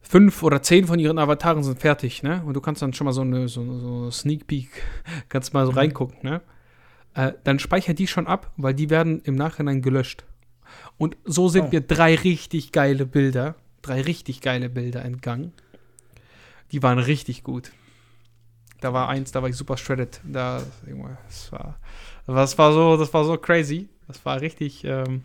fünf 0.00 0.42
oder 0.42 0.62
zehn 0.62 0.86
von 0.86 0.98
ihren 0.98 1.18
Avataren 1.18 1.62
sind 1.62 1.80
fertig, 1.80 2.22
ne? 2.22 2.42
Und 2.44 2.54
du 2.54 2.60
kannst 2.60 2.82
dann 2.82 2.92
schon 2.92 3.06
mal 3.06 3.12
so 3.12 3.22
eine 3.22 3.48
so, 3.48 3.78
so 3.78 4.10
Sneak 4.10 4.46
Peek, 4.46 4.70
kannst 5.28 5.54
mal 5.54 5.66
so 5.66 5.72
mhm. 5.72 5.78
reingucken, 5.78 6.18
ne? 6.22 6.40
Äh, 7.14 7.32
dann 7.44 7.58
speicher 7.58 7.94
die 7.94 8.06
schon 8.06 8.26
ab, 8.26 8.52
weil 8.56 8.74
die 8.74 8.90
werden 8.90 9.20
im 9.24 9.34
Nachhinein 9.34 9.82
gelöscht. 9.82 10.24
Und 10.98 11.16
so 11.24 11.48
sind 11.48 11.66
oh. 11.66 11.68
mir 11.72 11.80
drei 11.80 12.14
richtig 12.14 12.72
geile 12.72 13.06
Bilder, 13.06 13.56
drei 13.82 14.00
richtig 14.02 14.40
geile 14.40 14.68
Bilder 14.68 15.04
entgangen. 15.04 15.52
Die 16.72 16.82
waren 16.82 16.98
richtig 16.98 17.44
gut. 17.44 17.70
Da 18.84 18.92
war 18.92 19.08
eins, 19.08 19.32
da 19.32 19.40
war 19.40 19.48
ich 19.48 19.56
super 19.56 19.78
shredded. 19.78 20.20
Da, 20.24 20.58
das 20.58 21.50
war, 21.50 21.78
das 22.26 22.58
war 22.58 22.70
so, 22.70 22.98
das 22.98 23.14
war 23.14 23.24
so 23.24 23.38
crazy. 23.38 23.88
Das 24.06 24.22
war 24.26 24.42
richtig. 24.42 24.84
Ähm, 24.84 25.24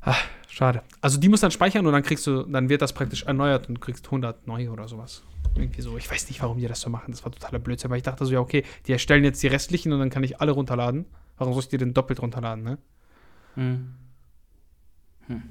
ach, 0.00 0.20
schade. 0.48 0.82
Also 1.00 1.20
die 1.20 1.28
muss 1.28 1.42
dann 1.42 1.52
speichern 1.52 1.86
und 1.86 1.92
dann 1.92 2.02
kriegst 2.02 2.26
du, 2.26 2.42
dann 2.42 2.68
wird 2.68 2.82
das 2.82 2.92
praktisch 2.92 3.22
erneuert 3.22 3.68
und 3.68 3.76
du 3.76 3.80
kriegst 3.80 4.04
100 4.06 4.48
neue 4.48 4.68
oder 4.68 4.88
sowas. 4.88 5.22
Irgendwie 5.54 5.80
so. 5.80 5.96
Ich 5.96 6.10
weiß 6.10 6.28
nicht, 6.28 6.42
warum 6.42 6.58
die 6.58 6.66
das 6.66 6.80
so 6.80 6.90
machen. 6.90 7.12
Das 7.12 7.24
war 7.24 7.30
totaler 7.30 7.60
Blödsinn. 7.60 7.88
Aber 7.88 7.96
ich 7.96 8.02
dachte 8.02 8.26
so, 8.26 8.32
ja, 8.32 8.40
okay, 8.40 8.64
die 8.88 8.92
erstellen 8.92 9.22
jetzt 9.22 9.40
die 9.40 9.46
restlichen 9.46 9.92
und 9.92 10.00
dann 10.00 10.10
kann 10.10 10.24
ich 10.24 10.40
alle 10.40 10.50
runterladen. 10.50 11.06
Warum 11.38 11.52
soll 11.52 11.62
ich 11.62 11.68
die 11.68 11.78
denn 11.78 11.94
doppelt 11.94 12.20
runterladen, 12.20 12.64
ne? 12.64 12.78
Hm. 13.54 13.94
Hm. 15.28 15.42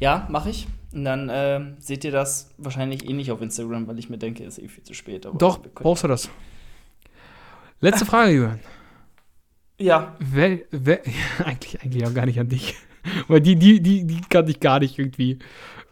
Ja, 0.00 0.26
mache 0.30 0.50
ich. 0.50 0.66
Und 0.92 1.04
dann 1.04 1.28
äh, 1.28 1.60
seht 1.78 2.04
ihr 2.04 2.12
das 2.12 2.54
wahrscheinlich 2.58 3.08
eh 3.08 3.12
nicht 3.12 3.30
auf 3.30 3.42
Instagram, 3.42 3.86
weil 3.86 3.98
ich 3.98 4.08
mir 4.08 4.18
denke, 4.18 4.44
ist 4.44 4.58
eh 4.58 4.68
viel 4.68 4.84
zu 4.84 4.94
spät. 4.94 5.26
Doch, 5.38 5.60
brauchst 5.74 6.04
du 6.04 6.08
das. 6.08 6.30
Letzte 7.80 8.06
Frage, 8.06 8.32
Jürgen. 8.32 8.60
Ja. 9.78 10.16
Wer, 10.18 10.60
wer, 10.70 11.00
eigentlich, 11.44 11.82
eigentlich 11.82 12.06
auch 12.06 12.14
gar 12.14 12.26
nicht 12.26 12.40
an 12.40 12.48
dich. 12.48 12.74
Weil 13.28 13.40
die, 13.40 13.56
die, 13.56 13.80
die, 13.80 14.06
die 14.06 14.20
kann 14.22 14.48
ich 14.48 14.60
gar 14.60 14.80
nicht 14.80 14.98
irgendwie. 14.98 15.38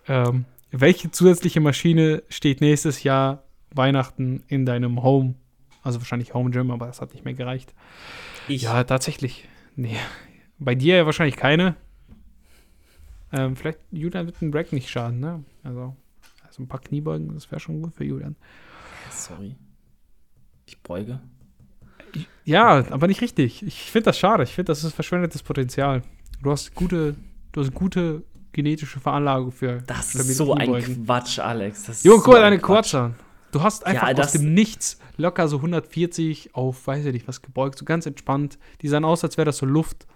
Ähm, 0.08 0.46
welche 0.70 1.10
zusätzliche 1.10 1.60
Maschine 1.60 2.22
steht 2.28 2.60
nächstes 2.60 3.02
Jahr 3.02 3.44
Weihnachten 3.74 4.42
in 4.48 4.66
deinem 4.66 5.02
Home? 5.02 5.34
Also 5.82 6.00
wahrscheinlich 6.00 6.34
Home 6.34 6.50
Gym, 6.50 6.70
aber 6.70 6.86
das 6.86 7.00
hat 7.00 7.12
nicht 7.12 7.24
mehr 7.24 7.34
gereicht. 7.34 7.74
Ich. 8.48 8.62
Ja, 8.62 8.82
tatsächlich. 8.84 9.46
Nee. 9.76 9.96
Bei 10.58 10.74
dir 10.74 10.96
ja 10.96 11.06
wahrscheinlich 11.06 11.36
keine. 11.36 11.76
Ähm, 13.36 13.56
vielleicht 13.56 13.78
Julian 13.90 14.26
wird 14.26 14.40
ein 14.42 14.50
Break 14.50 14.72
nicht 14.72 14.88
schaden, 14.88 15.20
ne? 15.20 15.44
Also, 15.62 15.96
also 16.46 16.62
ein 16.62 16.68
paar 16.68 16.80
Kniebeugen, 16.80 17.32
das 17.34 17.50
wäre 17.50 17.60
schon 17.60 17.82
gut 17.82 17.94
für 17.94 18.04
Julian. 18.04 18.36
Sorry. 19.10 19.56
Ich 20.66 20.80
beuge. 20.80 21.20
Ja, 22.44 22.84
aber 22.90 23.06
nicht 23.08 23.20
richtig. 23.20 23.62
Ich 23.62 23.90
finde 23.90 24.06
das 24.06 24.18
schade. 24.18 24.44
Ich 24.44 24.54
finde, 24.54 24.70
das 24.70 24.84
ist 24.84 24.94
verschwendetes 24.94 25.42
Potenzial. 25.42 26.02
Du 26.42 26.50
hast 26.50 26.74
gute, 26.74 27.16
du 27.52 27.60
hast 27.60 27.74
gute 27.74 28.22
genetische 28.52 29.00
Veranlagung 29.00 29.50
für. 29.50 29.82
Das 29.86 30.14
ist 30.14 30.36
so 30.36 30.54
Kniebeugen. 30.54 30.94
ein 31.00 31.04
Quatsch, 31.06 31.38
Alex. 31.38 31.84
Das 31.84 32.04
Junge, 32.04 32.18
guck 32.22 32.28
mal 32.34 32.36
so 32.36 32.42
deine 32.42 32.58
Quads 32.58 32.94
an. 32.94 33.14
Du 33.50 33.62
hast 33.62 33.86
einfach 33.86 34.08
Ja, 34.08 34.22
aus 34.22 34.32
dem 34.32 34.52
Nichts 34.54 34.98
locker 35.16 35.46
so 35.48 35.56
140 35.56 36.54
auf, 36.54 36.86
weiß 36.86 37.04
ich 37.06 37.12
nicht, 37.12 37.28
was 37.28 37.40
gebeugt, 37.42 37.78
so 37.78 37.84
ganz 37.84 38.04
entspannt. 38.06 38.58
Die 38.82 38.88
sahen 38.88 39.04
aus, 39.04 39.22
als 39.22 39.36
wäre 39.36 39.44
das 39.46 39.58
so 39.58 39.66
Luft. 39.66 40.06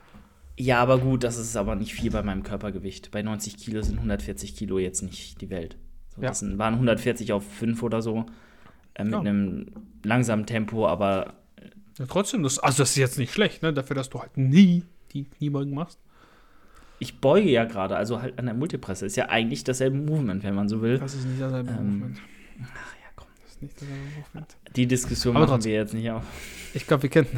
Ja, 0.61 0.81
aber 0.81 0.99
gut, 0.99 1.23
das 1.25 1.39
ist 1.39 1.57
aber 1.57 1.77
nicht 1.77 1.95
viel 1.95 2.11
bei 2.11 2.23
meinem 2.23 2.43
Körpergewicht. 2.43 3.11
Bei 3.13 3.23
90 3.23 3.57
Kilo 3.57 3.81
sind 3.83 3.97
140 3.99 4.57
Kilo 4.57 4.79
jetzt 4.79 5.03
nicht 5.03 5.41
die 5.41 5.51
Welt. 5.51 5.77
So, 6.17 6.21
Ja. 6.23 6.29
Das 6.29 6.43
waren 6.59 6.75
140 6.75 7.33
auf 7.33 7.45
5 7.47 7.83
oder 7.83 8.03
so. 8.03 8.27
Äh, 8.95 9.05
mit 9.05 9.13
Ja. 9.13 9.21
einem 9.21 9.67
langsamen 10.05 10.47
Tempo, 10.47 10.87
aber 10.89 11.35
Ja, 11.99 12.07
trotzdem, 12.07 12.43
das, 12.43 12.59
also 12.59 12.83
das 12.83 12.91
ist 12.91 12.97
jetzt 12.97 13.19
nicht 13.19 13.33
schlecht, 13.33 13.63
ne? 13.63 13.73
Dafür, 13.73 13.95
dass 13.97 14.09
du 14.11 14.21
halt 14.21 14.37
nie 14.37 14.83
die 15.13 15.25
Kniebeugen 15.25 15.75
machst. 15.75 15.99
ich 17.01 17.21
beuge 17.21 17.49
ja 17.49 17.65
gerade, 17.65 17.97
also 17.97 18.21
halt 18.21 18.39
an 18.41 18.47
der 18.47 18.55
Multipresse. 18.55 19.07
Ist 19.07 19.17
ja 19.17 19.29
eigentlich 19.29 19.63
dasselbe 19.65 19.97
Movement, 19.97 20.43
wenn 20.43 20.55
man 20.57 20.69
so 20.69 20.83
will. 20.83 20.99
Das 20.99 21.15
ist 21.15 21.25
nicht 21.27 21.41
dasselbe 21.41 21.71
Ähm, 21.71 21.77
Movement. 22.01 22.19
Ach 22.65 22.67
ja, 23.01 23.09
komm. 23.15 23.29
Das 23.45 23.53
ist 23.53 23.63
nicht 23.63 23.75
dasselbe 23.77 24.03
Movement. 24.17 24.57
Die 24.75 24.87
Diskussion 24.87 25.37
Aber 25.37 25.47
machen 25.47 25.55
trotzdem. 25.57 25.71
wir 25.73 25.79
jetzt 25.79 25.95
nicht 25.95 26.11
auf. 26.11 26.25
Ich 26.75 26.87
glaube, 26.89 27.05
wir 27.05 27.11
kennen. 27.11 27.29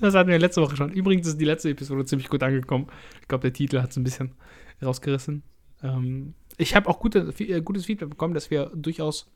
Das 0.00 0.14
hatten 0.14 0.28
wir 0.28 0.38
letzte 0.38 0.60
Woche 0.62 0.76
schon. 0.76 0.92
Übrigens 0.92 1.26
ist 1.26 1.40
die 1.40 1.44
letzte 1.44 1.70
Episode 1.70 2.04
ziemlich 2.04 2.28
gut 2.28 2.42
angekommen. 2.42 2.86
Ich 3.20 3.28
glaube, 3.28 3.42
der 3.42 3.52
Titel 3.52 3.80
hat 3.80 3.90
es 3.90 3.96
ein 3.96 4.04
bisschen 4.04 4.32
rausgerissen. 4.82 5.42
Ähm, 5.82 6.34
ich 6.56 6.74
habe 6.74 6.88
auch 6.88 6.98
gute, 6.98 7.32
viel- 7.32 7.50
äh, 7.52 7.60
gutes 7.60 7.86
Feedback 7.86 8.10
bekommen, 8.10 8.34
dass 8.34 8.50
wir 8.50 8.70
durchaus 8.74 9.30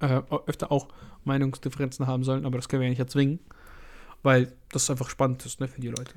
äh, 0.00 0.20
öfter 0.46 0.72
auch 0.72 0.88
Meinungsdifferenzen 1.24 2.06
haben 2.06 2.24
sollen, 2.24 2.44
aber 2.46 2.58
das 2.58 2.68
können 2.68 2.80
wir 2.80 2.86
ja 2.86 2.90
nicht 2.90 2.98
erzwingen, 3.00 3.38
weil 4.22 4.52
das 4.72 4.90
einfach 4.90 5.08
spannend 5.10 5.44
ist 5.46 5.60
ne, 5.60 5.68
für 5.68 5.80
die 5.80 5.88
Leute. 5.88 6.14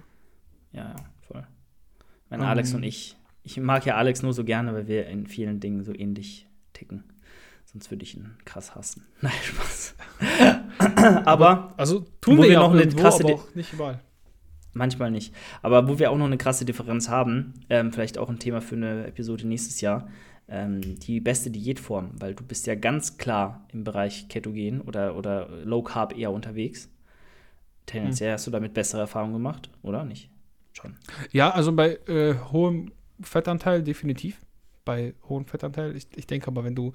Ja, 0.72 0.90
ja, 0.90 0.96
voll. 1.28 1.48
Mein 2.30 2.42
Ähm. 2.42 2.46
Alex 2.48 2.74
und 2.74 2.84
ich. 2.84 3.16
Ich 3.44 3.58
mag 3.58 3.86
ja 3.86 3.96
Alex 3.96 4.22
nur 4.22 4.34
so 4.34 4.44
gerne, 4.44 4.74
weil 4.74 4.88
wir 4.88 5.08
in 5.08 5.26
vielen 5.26 5.60
Dingen 5.60 5.84
so 5.84 5.94
ähnlich 5.94 6.48
ticken. 6.74 7.04
Sonst 7.72 7.92
würde 7.92 8.04
ich 8.04 8.16
ihn 8.16 8.36
krass 8.46 8.74
hassen. 8.74 9.06
Nein, 9.22 9.32
Spaß. 9.44 9.96
aber 11.26 11.74
Also 11.78 12.06
tun 12.20 12.42
wir 12.42 12.60
auch 12.62 12.68
noch 12.68 12.72
eine 12.72 12.82
irgendwo, 12.82 13.02
krasse 13.04 13.24
aber 13.24 13.36
auch 13.36 13.56
nicht 13.56 13.74
überall. 13.74 14.00
manchmal 14.74 15.12
nicht. 15.12 15.36
Aber 15.62 15.88
wo 15.88 16.00
wir 16.00 16.10
auch 16.10 16.18
noch 16.18 16.26
eine 16.26 16.38
krasse 16.38 16.66
Differenz 16.66 17.10
haben, 17.10 17.54
ähm, 17.70 17.92
vielleicht 17.94 18.18
auch 18.18 18.30
ein 18.30 18.40
Thema 18.40 18.62
für 18.62 18.76
eine 18.76 19.06
Episode 19.06 19.48
nächstes 19.48 19.82
Jahr, 19.82 20.08
ähm, 20.48 20.98
die 21.00 21.20
beste 21.20 21.52
Diätform, 21.52 22.12
weil 22.20 22.34
du 22.34 22.44
bist 22.44 22.66
ja 22.66 22.74
ganz 22.74 23.18
klar 23.18 23.68
im 23.72 23.84
Bereich 23.84 24.28
Ketogen 24.30 24.82
oder, 24.82 25.16
oder 25.16 25.48
Low 25.64 25.84
Carb 25.84 26.18
eher 26.18 26.32
unterwegs. 26.32 26.90
Tendenziell 27.86 28.34
hast 28.34 28.48
du 28.48 28.52
damit 28.52 28.74
bessere 28.74 29.02
Erfahrungen 29.02 29.34
gemacht, 29.34 29.70
oder 29.84 30.06
nicht? 30.06 30.32
Schon. 30.74 30.96
Ja, 31.32 31.52
also 31.52 31.72
bei 31.72 32.00
äh, 32.08 32.34
hohem 32.52 32.92
Fettanteil 33.22 33.84
definitiv. 33.84 34.42
Bei 34.86 35.14
hohem 35.28 35.46
Fettanteil. 35.46 35.96
Ich, 35.96 36.08
ich 36.16 36.26
denke 36.26 36.48
aber, 36.48 36.64
wenn 36.64 36.76
du 36.76 36.94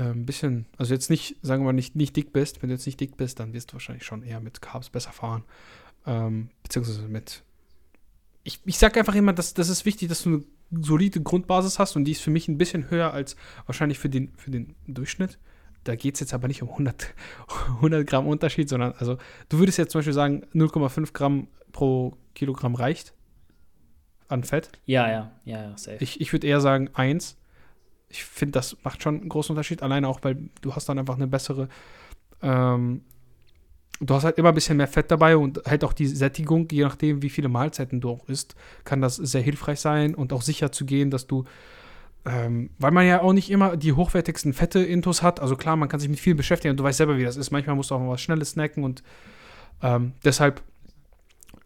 ein 0.00 0.26
bisschen, 0.26 0.66
also 0.78 0.94
jetzt 0.94 1.10
nicht, 1.10 1.36
sagen 1.42 1.62
wir 1.62 1.66
mal, 1.66 1.72
nicht, 1.72 1.96
nicht 1.96 2.16
dick 2.16 2.32
bist, 2.32 2.62
wenn 2.62 2.68
du 2.68 2.74
jetzt 2.74 2.86
nicht 2.86 3.00
dick 3.00 3.16
bist, 3.16 3.40
dann 3.40 3.52
wirst 3.52 3.70
du 3.70 3.74
wahrscheinlich 3.74 4.04
schon 4.04 4.22
eher 4.22 4.40
mit 4.40 4.62
Carbs 4.62 4.90
besser 4.90 5.12
fahren. 5.12 5.44
Ähm, 6.06 6.50
beziehungsweise 6.62 7.02
mit. 7.08 7.42
Ich, 8.44 8.60
ich 8.64 8.78
sage 8.78 8.98
einfach 8.98 9.14
immer, 9.14 9.32
dass 9.32 9.54
das 9.54 9.68
ist 9.68 9.84
wichtig, 9.84 10.08
dass 10.08 10.22
du 10.22 10.30
eine 10.30 10.44
solide 10.82 11.20
Grundbasis 11.20 11.78
hast 11.78 11.96
und 11.96 12.04
die 12.04 12.12
ist 12.12 12.22
für 12.22 12.30
mich 12.30 12.48
ein 12.48 12.58
bisschen 12.58 12.90
höher 12.90 13.12
als 13.12 13.36
wahrscheinlich 13.66 13.98
für 13.98 14.08
den, 14.08 14.32
für 14.36 14.50
den 14.50 14.74
Durchschnitt. 14.86 15.38
Da 15.84 15.96
geht 15.96 16.14
es 16.14 16.20
jetzt 16.20 16.32
aber 16.32 16.48
nicht 16.48 16.62
um 16.62 16.70
100, 16.70 17.14
100 17.76 18.06
Gramm 18.08 18.26
Unterschied, 18.26 18.68
sondern 18.68 18.92
also 18.92 19.18
du 19.48 19.58
würdest 19.58 19.78
jetzt 19.78 19.92
zum 19.92 19.98
Beispiel 19.98 20.14
sagen, 20.14 20.44
0,5 20.54 21.12
Gramm 21.12 21.48
pro 21.72 22.16
Kilogramm 22.34 22.74
reicht 22.74 23.12
an 24.28 24.44
Fett. 24.44 24.70
Ja, 24.86 25.10
ja, 25.10 25.32
ja, 25.44 25.62
ja, 25.62 25.76
safe. 25.76 25.98
Ich, 26.00 26.20
ich 26.20 26.32
würde 26.32 26.46
eher 26.46 26.60
sagen 26.60 26.88
1. 26.94 27.36
Ich 28.12 28.24
finde, 28.24 28.52
das 28.52 28.76
macht 28.84 29.02
schon 29.02 29.20
einen 29.20 29.28
großen 29.28 29.54
Unterschied. 29.54 29.82
Alleine 29.82 30.06
auch, 30.06 30.20
weil 30.22 30.36
du 30.60 30.76
hast 30.76 30.88
dann 30.88 30.98
einfach 30.98 31.16
eine 31.16 31.26
bessere, 31.26 31.68
ähm, 32.42 33.00
du 34.00 34.14
hast 34.14 34.24
halt 34.24 34.36
immer 34.36 34.50
ein 34.50 34.54
bisschen 34.54 34.76
mehr 34.76 34.86
Fett 34.86 35.10
dabei 35.10 35.36
und 35.36 35.62
halt 35.66 35.82
auch 35.82 35.94
die 35.94 36.06
Sättigung, 36.06 36.68
je 36.70 36.82
nachdem, 36.82 37.22
wie 37.22 37.30
viele 37.30 37.48
Mahlzeiten 37.48 38.02
du 38.02 38.10
auch 38.10 38.28
isst, 38.28 38.54
kann 38.84 39.00
das 39.00 39.16
sehr 39.16 39.40
hilfreich 39.40 39.80
sein 39.80 40.14
und 40.14 40.34
auch 40.34 40.42
sicher 40.42 40.72
zu 40.72 40.84
gehen, 40.84 41.10
dass 41.10 41.26
du, 41.26 41.44
ähm, 42.26 42.68
weil 42.78 42.90
man 42.90 43.06
ja 43.06 43.22
auch 43.22 43.32
nicht 43.32 43.50
immer 43.50 43.78
die 43.78 43.94
hochwertigsten 43.94 44.52
Fette 44.52 44.80
intus 44.80 45.22
hat. 45.22 45.40
Also 45.40 45.56
klar, 45.56 45.76
man 45.76 45.88
kann 45.88 46.00
sich 46.00 46.10
mit 46.10 46.20
viel 46.20 46.34
beschäftigen 46.34 46.72
und 46.72 46.76
du 46.76 46.84
weißt 46.84 46.98
selber, 46.98 47.16
wie 47.16 47.24
das 47.24 47.38
ist. 47.38 47.50
Manchmal 47.50 47.76
musst 47.76 47.90
du 47.90 47.94
auch 47.94 48.00
mal 48.00 48.10
was 48.10 48.20
Schnelles 48.20 48.50
snacken 48.50 48.84
und 48.84 49.02
ähm, 49.82 50.12
deshalb, 50.22 50.62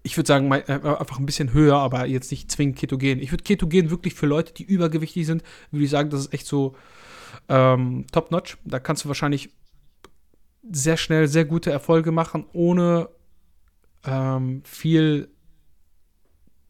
ich 0.07 0.16
würde 0.16 0.28
sagen, 0.28 0.50
äh, 0.52 0.62
einfach 0.62 1.18
ein 1.18 1.26
bisschen 1.26 1.52
höher, 1.52 1.76
aber 1.76 2.07
jetzt 2.07 2.30
nicht 2.30 2.50
zwingend 2.50 2.78
Ketogen. 2.78 3.18
Ich 3.18 3.32
würde 3.32 3.42
Ketogen 3.42 3.90
wirklich 3.90 4.14
für 4.14 4.26
Leute, 4.26 4.54
die 4.54 4.62
übergewichtig 4.62 5.26
sind, 5.26 5.42
würde 5.72 5.84
ich 5.84 5.90
sagen, 5.90 6.11
das 6.11 6.20
ist 6.20 6.32
echt 6.32 6.46
so 6.46 6.76
ähm, 7.48 8.07
top-notch. 8.12 8.57
Da 8.64 8.78
kannst 8.78 9.04
du 9.04 9.09
wahrscheinlich 9.09 9.50
sehr 10.70 10.96
schnell 10.96 11.26
sehr 11.26 11.44
gute 11.44 11.72
Erfolge 11.72 12.12
machen, 12.12 12.46
ohne 12.52 13.09
ähm, 14.04 14.62
viel, 14.64 15.28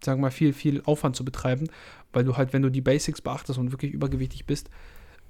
sagen 0.03 0.21
wir 0.21 0.29
mal, 0.29 0.31
viel, 0.31 0.55
viel 0.55 0.81
Aufwand 0.87 1.15
zu 1.15 1.25
betreiben, 1.25 1.69
weil 2.15 2.25
du 2.25 2.39
halt, 2.39 2.55
wenn 2.55 2.63
du 2.63 2.71
die 2.71 2.81
Basics 2.81 3.21
beachtest 3.21 3.59
und 3.59 3.71
wirklich 3.71 3.93
übergewichtig 3.93 4.47
bist, 4.47 4.71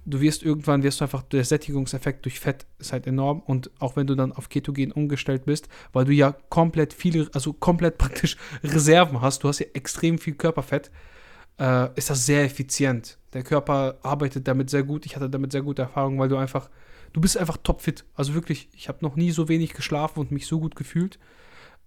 du 0.07 0.21
wirst 0.21 0.43
irgendwann, 0.43 0.83
wirst 0.83 1.01
du 1.01 1.05
einfach, 1.05 1.23
der 1.23 1.45
Sättigungseffekt 1.45 2.25
durch 2.25 2.41
Fett 2.41 2.65
ist 2.79 2.93
halt 2.93 3.07
enorm 3.07 3.41
und 3.41 3.71
auch 3.81 3.97
wenn 3.97 4.07
du 4.07 4.15
dann 4.15 4.33
auf 4.33 4.49
Ketogen 4.49 4.93
umgestellt 4.93 5.45
bist, 5.45 5.69
weil 5.93 6.05
du 6.05 6.13
ja 6.13 6.35
komplett 6.49 6.93
viele, 6.93 7.29
also 7.35 7.53
komplett 7.53 7.99
praktisch 7.99 8.37
Reserven 8.63 9.21
hast, 9.21 9.43
du 9.43 9.49
hast 9.49 9.59
ja 9.59 9.67
extrem 9.75 10.19
viel 10.19 10.35
Körperfett, 10.35 10.91
äh, 11.59 11.89
ist 11.97 12.09
das 12.09 12.25
sehr 12.25 12.45
effizient. 12.45 13.19
Der 13.33 13.43
Körper 13.43 13.99
arbeitet 14.03 14.47
damit 14.47 14.71
sehr 14.71 14.85
gut, 14.85 15.05
ich 15.07 15.17
hatte 15.17 15.29
damit 15.29 15.53
sehr 15.53 15.63
gute 15.63 15.83
Erfahrungen, 15.83 16.19
weil 16.19 16.29
du 16.29 16.37
einfach, 16.37 16.71
du 17.13 17.21
bist 17.21 17.37
einfach 17.37 17.57
topfit. 17.57 18.05
Also 18.15 18.35
wirklich, 18.35 18.69
ich 18.73 18.89
habe 18.89 18.99
noch 19.03 19.17
nie 19.17 19.33
so 19.33 19.49
wenig 19.49 19.75
geschlafen 19.75 20.21
und 20.21 20.31
mich 20.31 20.47
so 20.47 20.61
gut 20.61 20.77
gefühlt. 20.77 21.19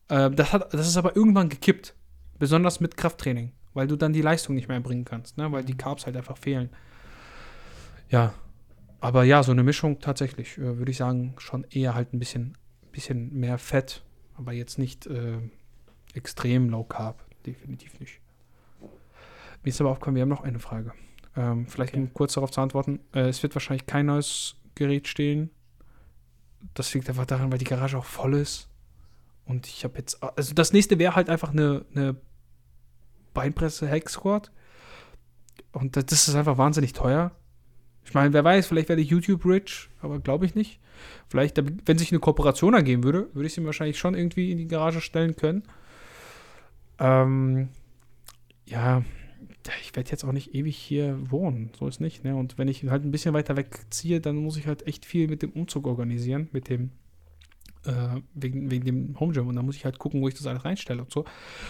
Äh, 0.10 0.30
das, 0.32 0.52
hat, 0.52 0.74
das 0.74 0.88
ist 0.88 0.98
aber 0.98 1.16
irgendwann 1.16 1.48
gekippt, 1.48 1.96
besonders 2.38 2.82
mit 2.82 2.98
Krafttraining, 2.98 3.54
weil 3.74 3.88
du 3.88 3.96
dann 3.96 4.12
die 4.12 4.22
Leistung 4.22 4.56
nicht 4.56 4.68
mehr 4.68 4.78
erbringen 4.78 5.06
kannst, 5.06 5.38
ne? 5.38 5.50
weil 5.54 5.64
die 5.64 5.78
Carbs 5.78 6.06
halt 6.06 6.18
einfach 6.18 6.38
fehlen. 6.38 6.70
Ja, 8.10 8.34
aber 9.00 9.24
ja, 9.24 9.44
so 9.44 9.52
eine 9.52 9.64
Mischung 9.64 10.00
tatsächlich, 10.00 10.58
äh, 10.58 10.78
würde 10.78 10.92
ich 10.92 10.98
sagen, 10.98 11.36
schon 11.38 11.66
eher 11.70 11.94
halt 11.96 12.14
ein 12.14 12.20
bisschen, 12.20 12.58
bisschen 12.92 13.34
mehr 13.40 13.58
Fett, 13.58 14.04
aber 14.36 14.52
jetzt 14.52 14.78
nicht 14.78 15.08
äh, 15.08 15.38
extrem 16.14 16.70
low 16.70 16.84
carb, 16.84 17.24
definitiv 17.46 18.00
nicht. 18.00 18.20
Mir 19.64 19.70
ist 19.70 19.80
aber 19.82 19.92
aufgekommen, 19.92 20.16
wir 20.16 20.22
haben 20.24 20.30
noch 20.30 20.44
eine 20.44 20.60
Frage. 20.60 20.94
Ähm, 21.36 21.68
vielleicht 21.68 21.94
Okay. 21.94 22.02
um 22.02 22.14
kurz 22.14 22.34
darauf 22.34 22.52
zu 22.52 22.62
antworten. 22.62 23.00
Äh, 23.14 23.30
es 23.30 23.44
wird 23.44 23.56
wahrscheinlich 23.56 23.86
kein 23.86 24.08
neues 24.08 24.56
Gerät 24.76 25.08
stehen. 25.08 25.52
Das 26.74 26.94
liegt 26.94 27.08
einfach 27.10 27.26
daran, 27.26 27.52
weil 27.52 27.60
die 27.60 27.66
Garage 27.66 27.98
auch 27.98 28.06
voll 28.06 28.34
ist. 28.36 28.70
Und 29.46 29.68
ich 29.68 29.84
habe 29.84 29.98
jetzt, 29.98 30.22
also 30.22 30.54
das 30.54 30.74
nächste 30.74 31.00
wäre 31.00 31.16
halt 31.16 31.30
einfach 31.30 31.52
eine, 31.52 31.86
eine 31.96 32.16
Beinpresse 33.34 33.90
Hack 33.90 34.10
Squat. 34.10 34.52
Und 35.72 35.96
das 35.96 36.28
ist 36.28 36.36
einfach 36.36 36.58
wahnsinnig 36.58 36.94
teuer. 36.94 37.32
Ich 38.10 38.16
meine, 38.16 38.34
wer 38.34 38.44
weiß, 38.44 38.66
vielleicht 38.66 38.90
werde 38.90 39.04
ich 39.04 39.10
YouTube 39.10 39.46
rich, 39.46 39.88
aber 40.02 40.20
glaube 40.20 40.44
ich 40.48 40.56
nicht. 40.56 40.80
Vielleicht, 41.28 41.62
wenn 41.86 42.00
sich 42.00 42.12
eine 42.12 42.20
Kooperation 42.20 42.74
ergeben 42.74 43.04
würde, 43.04 43.28
würde 43.36 43.46
ich 43.46 43.54
sie 43.54 43.64
wahrscheinlich 43.64 44.00
schon 44.00 44.16
irgendwie 44.16 44.52
in 44.52 44.58
die 44.58 44.68
Garage 44.68 45.00
stellen 45.00 45.36
können. 45.36 45.62
Ähm, 46.98 47.70
ja, 48.66 49.04
ich 49.84 49.96
werde 49.96 50.10
jetzt 50.10 50.24
auch 50.24 50.32
nicht 50.32 50.56
ewig 50.56 50.76
hier 50.76 51.20
wohnen, 51.30 51.70
so 51.78 51.88
ist 51.88 52.02
nicht. 52.02 52.24
Ne? 52.24 52.36
Und 52.36 52.58
wenn 52.58 52.68
ich 52.68 52.84
halt 52.90 53.06
ein 53.06 53.12
bisschen 53.12 53.36
weiter 53.36 53.56
wegziehe, 53.56 54.20
dann 54.20 54.38
muss 54.38 54.58
ich 54.58 54.66
halt 54.66 54.88
echt 54.88 55.06
viel 55.06 55.28
mit 55.28 55.44
dem 55.44 55.52
Umzug 55.52 55.86
organisieren, 55.86 56.50
mit 56.52 56.68
dem, 56.68 56.90
äh, 57.86 58.22
wegen, 58.34 58.72
wegen 58.72 58.86
dem 58.86 59.20
Home 59.20 59.34
Gym. 59.34 59.48
Und 59.48 59.56
dann 59.56 59.68
muss 59.68 59.76
ich 59.76 59.86
halt 59.86 60.00
gucken, 60.00 60.20
wo 60.24 60.28
ich 60.28 60.34
das 60.34 60.48
alles 60.48 60.66
reinstelle 60.66 61.04
und 61.04 61.12
so. 61.12 61.26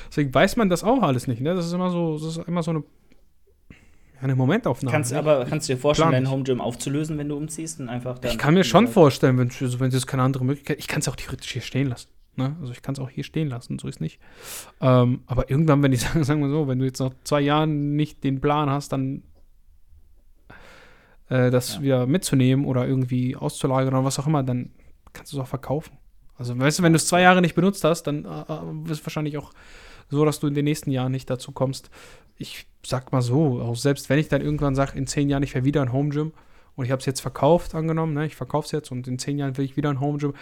Deswegen 0.08 0.34
weiß 0.34 0.56
man 0.56 0.70
das 0.70 0.86
auch 0.86 1.04
alles 1.04 1.28
nicht. 1.28 1.42
Ne? 1.42 1.54
Das 1.54 1.66
ist 1.66 1.74
immer 1.74 1.90
so, 1.90 2.14
das 2.14 2.38
ist 2.38 2.48
immer 2.48 2.64
so 2.64 2.72
eine, 2.72 2.84
eine 4.22 4.36
Momentaufnahme. 4.36 4.92
Kannst, 4.92 5.14
aber 5.14 5.46
kannst 5.46 5.70
du 5.70 5.74
dir 5.74 5.80
vorstellen, 5.80 6.12
dein 6.12 6.30
Home 6.30 6.44
Gym 6.44 6.62
aufzulösen, 6.62 7.18
wenn 7.18 7.30
du 7.30 7.38
umziehst 7.38 7.80
und 7.80 7.90
einfach 7.90 8.20
dann 8.20 8.32
Ich 8.32 8.38
kann 8.38 8.54
mir 8.54 8.64
schon 8.64 8.88
vorstellen, 8.88 9.38
wenn, 9.38 9.50
also 9.50 9.80
wenn 9.80 9.92
es 9.92 10.08
keine 10.08 10.24
andere 10.24 10.46
Möglichkeit 10.46 10.80
Ich 10.80 10.88
kann 10.88 11.00
es 11.00 11.08
auch 11.08 11.16
theoretisch 11.16 11.52
hier 11.52 11.62
stehen 11.62 11.88
lassen. 11.88 12.10
Ne? 12.36 12.56
Also 12.62 12.72
ich 12.72 12.82
kann 12.82 12.94
es 12.94 13.00
auch 13.00 13.10
hier 13.10 13.24
stehen 13.24 13.50
lassen, 13.50 13.80
so 13.80 13.88
ist 13.88 14.02
nicht. 14.02 14.20
Ähm, 14.82 15.24
aber 15.28 15.50
irgendwann, 15.50 15.84
wenn 15.84 15.94
ich 15.94 16.02
sage, 16.02 16.24
sagen 16.24 16.42
wir 16.42 16.50
so, 16.50 16.68
wenn 16.68 16.80
du 16.80 16.86
jetzt 16.86 17.00
noch 17.00 17.14
zwei 17.24 17.42
Jahren 17.42 17.96
nicht 17.96 18.24
den 18.24 18.42
Plan 18.42 18.70
hast, 18.70 18.92
dann 18.92 19.24
äh, 21.30 21.52
das 21.52 21.76
ja. 21.76 21.82
wieder 21.82 22.08
mitzunehmen 22.08 22.66
oder 22.66 22.88
irgendwie 22.88 23.36
auszulagern 23.36 23.94
oder 23.94 24.06
was 24.06 24.20
auch 24.20 24.28
immer, 24.28 24.44
dann 24.44 24.72
kannst 25.14 25.34
du 25.34 25.38
es 25.38 25.44
auch 25.44 25.48
verkaufen. 25.48 25.98
Also 26.38 26.58
weißt 26.58 26.80
du, 26.80 26.84
wenn 26.84 26.94
du 26.94 26.98
es 26.98 27.08
zwei 27.08 27.22
Jahre 27.22 27.42
nicht 27.42 27.56
benutzt 27.56 27.84
hast, 27.84 28.04
dann 28.04 28.26
äh, 28.26 28.28
äh 28.28 28.86
ist 28.86 29.00
es 29.00 29.06
wahrscheinlich 29.06 29.38
auch 29.38 29.52
so, 30.10 30.26
dass 30.26 30.40
du 30.40 30.48
in 30.48 30.54
den 30.54 30.66
nächsten 30.66 30.92
Jahren 30.92 31.12
nicht 31.12 31.30
dazu 31.30 31.52
kommst. 31.52 31.90
Ich 32.38 32.68
sag 32.86 33.12
mal 33.12 33.22
so, 33.22 33.62
auch 33.62 33.76
selbst 33.76 34.10
wenn 34.10 34.20
ich 34.20 34.28
dann 34.28 34.42
irgendwann 34.42 34.76
sage, 34.76 34.98
in 34.98 35.08
zehn 35.08 35.30
Jahren 35.30 35.44
ich 35.44 35.54
wäre 35.54 35.66
wieder 35.66 35.82
ein 35.82 35.92
Home 35.92 36.10
Gym 36.10 36.34
und 36.76 36.86
ich 36.86 36.92
habe 36.92 37.00
es 37.00 37.06
jetzt 37.06 37.20
verkauft, 37.20 37.76
angenommen, 37.76 38.14
ne, 38.14 38.26
ich 38.26 38.36
verkaufe 38.36 38.66
es 38.66 38.72
jetzt 38.72 38.92
und 38.92 39.08
in 39.08 39.20
zehn 39.20 39.38
Jahren 39.38 39.58
will 39.58 39.66
ich 39.66 39.76
wieder 39.76 39.90
ein 39.90 40.00
Home 40.00 40.18
Gym, 40.18 40.34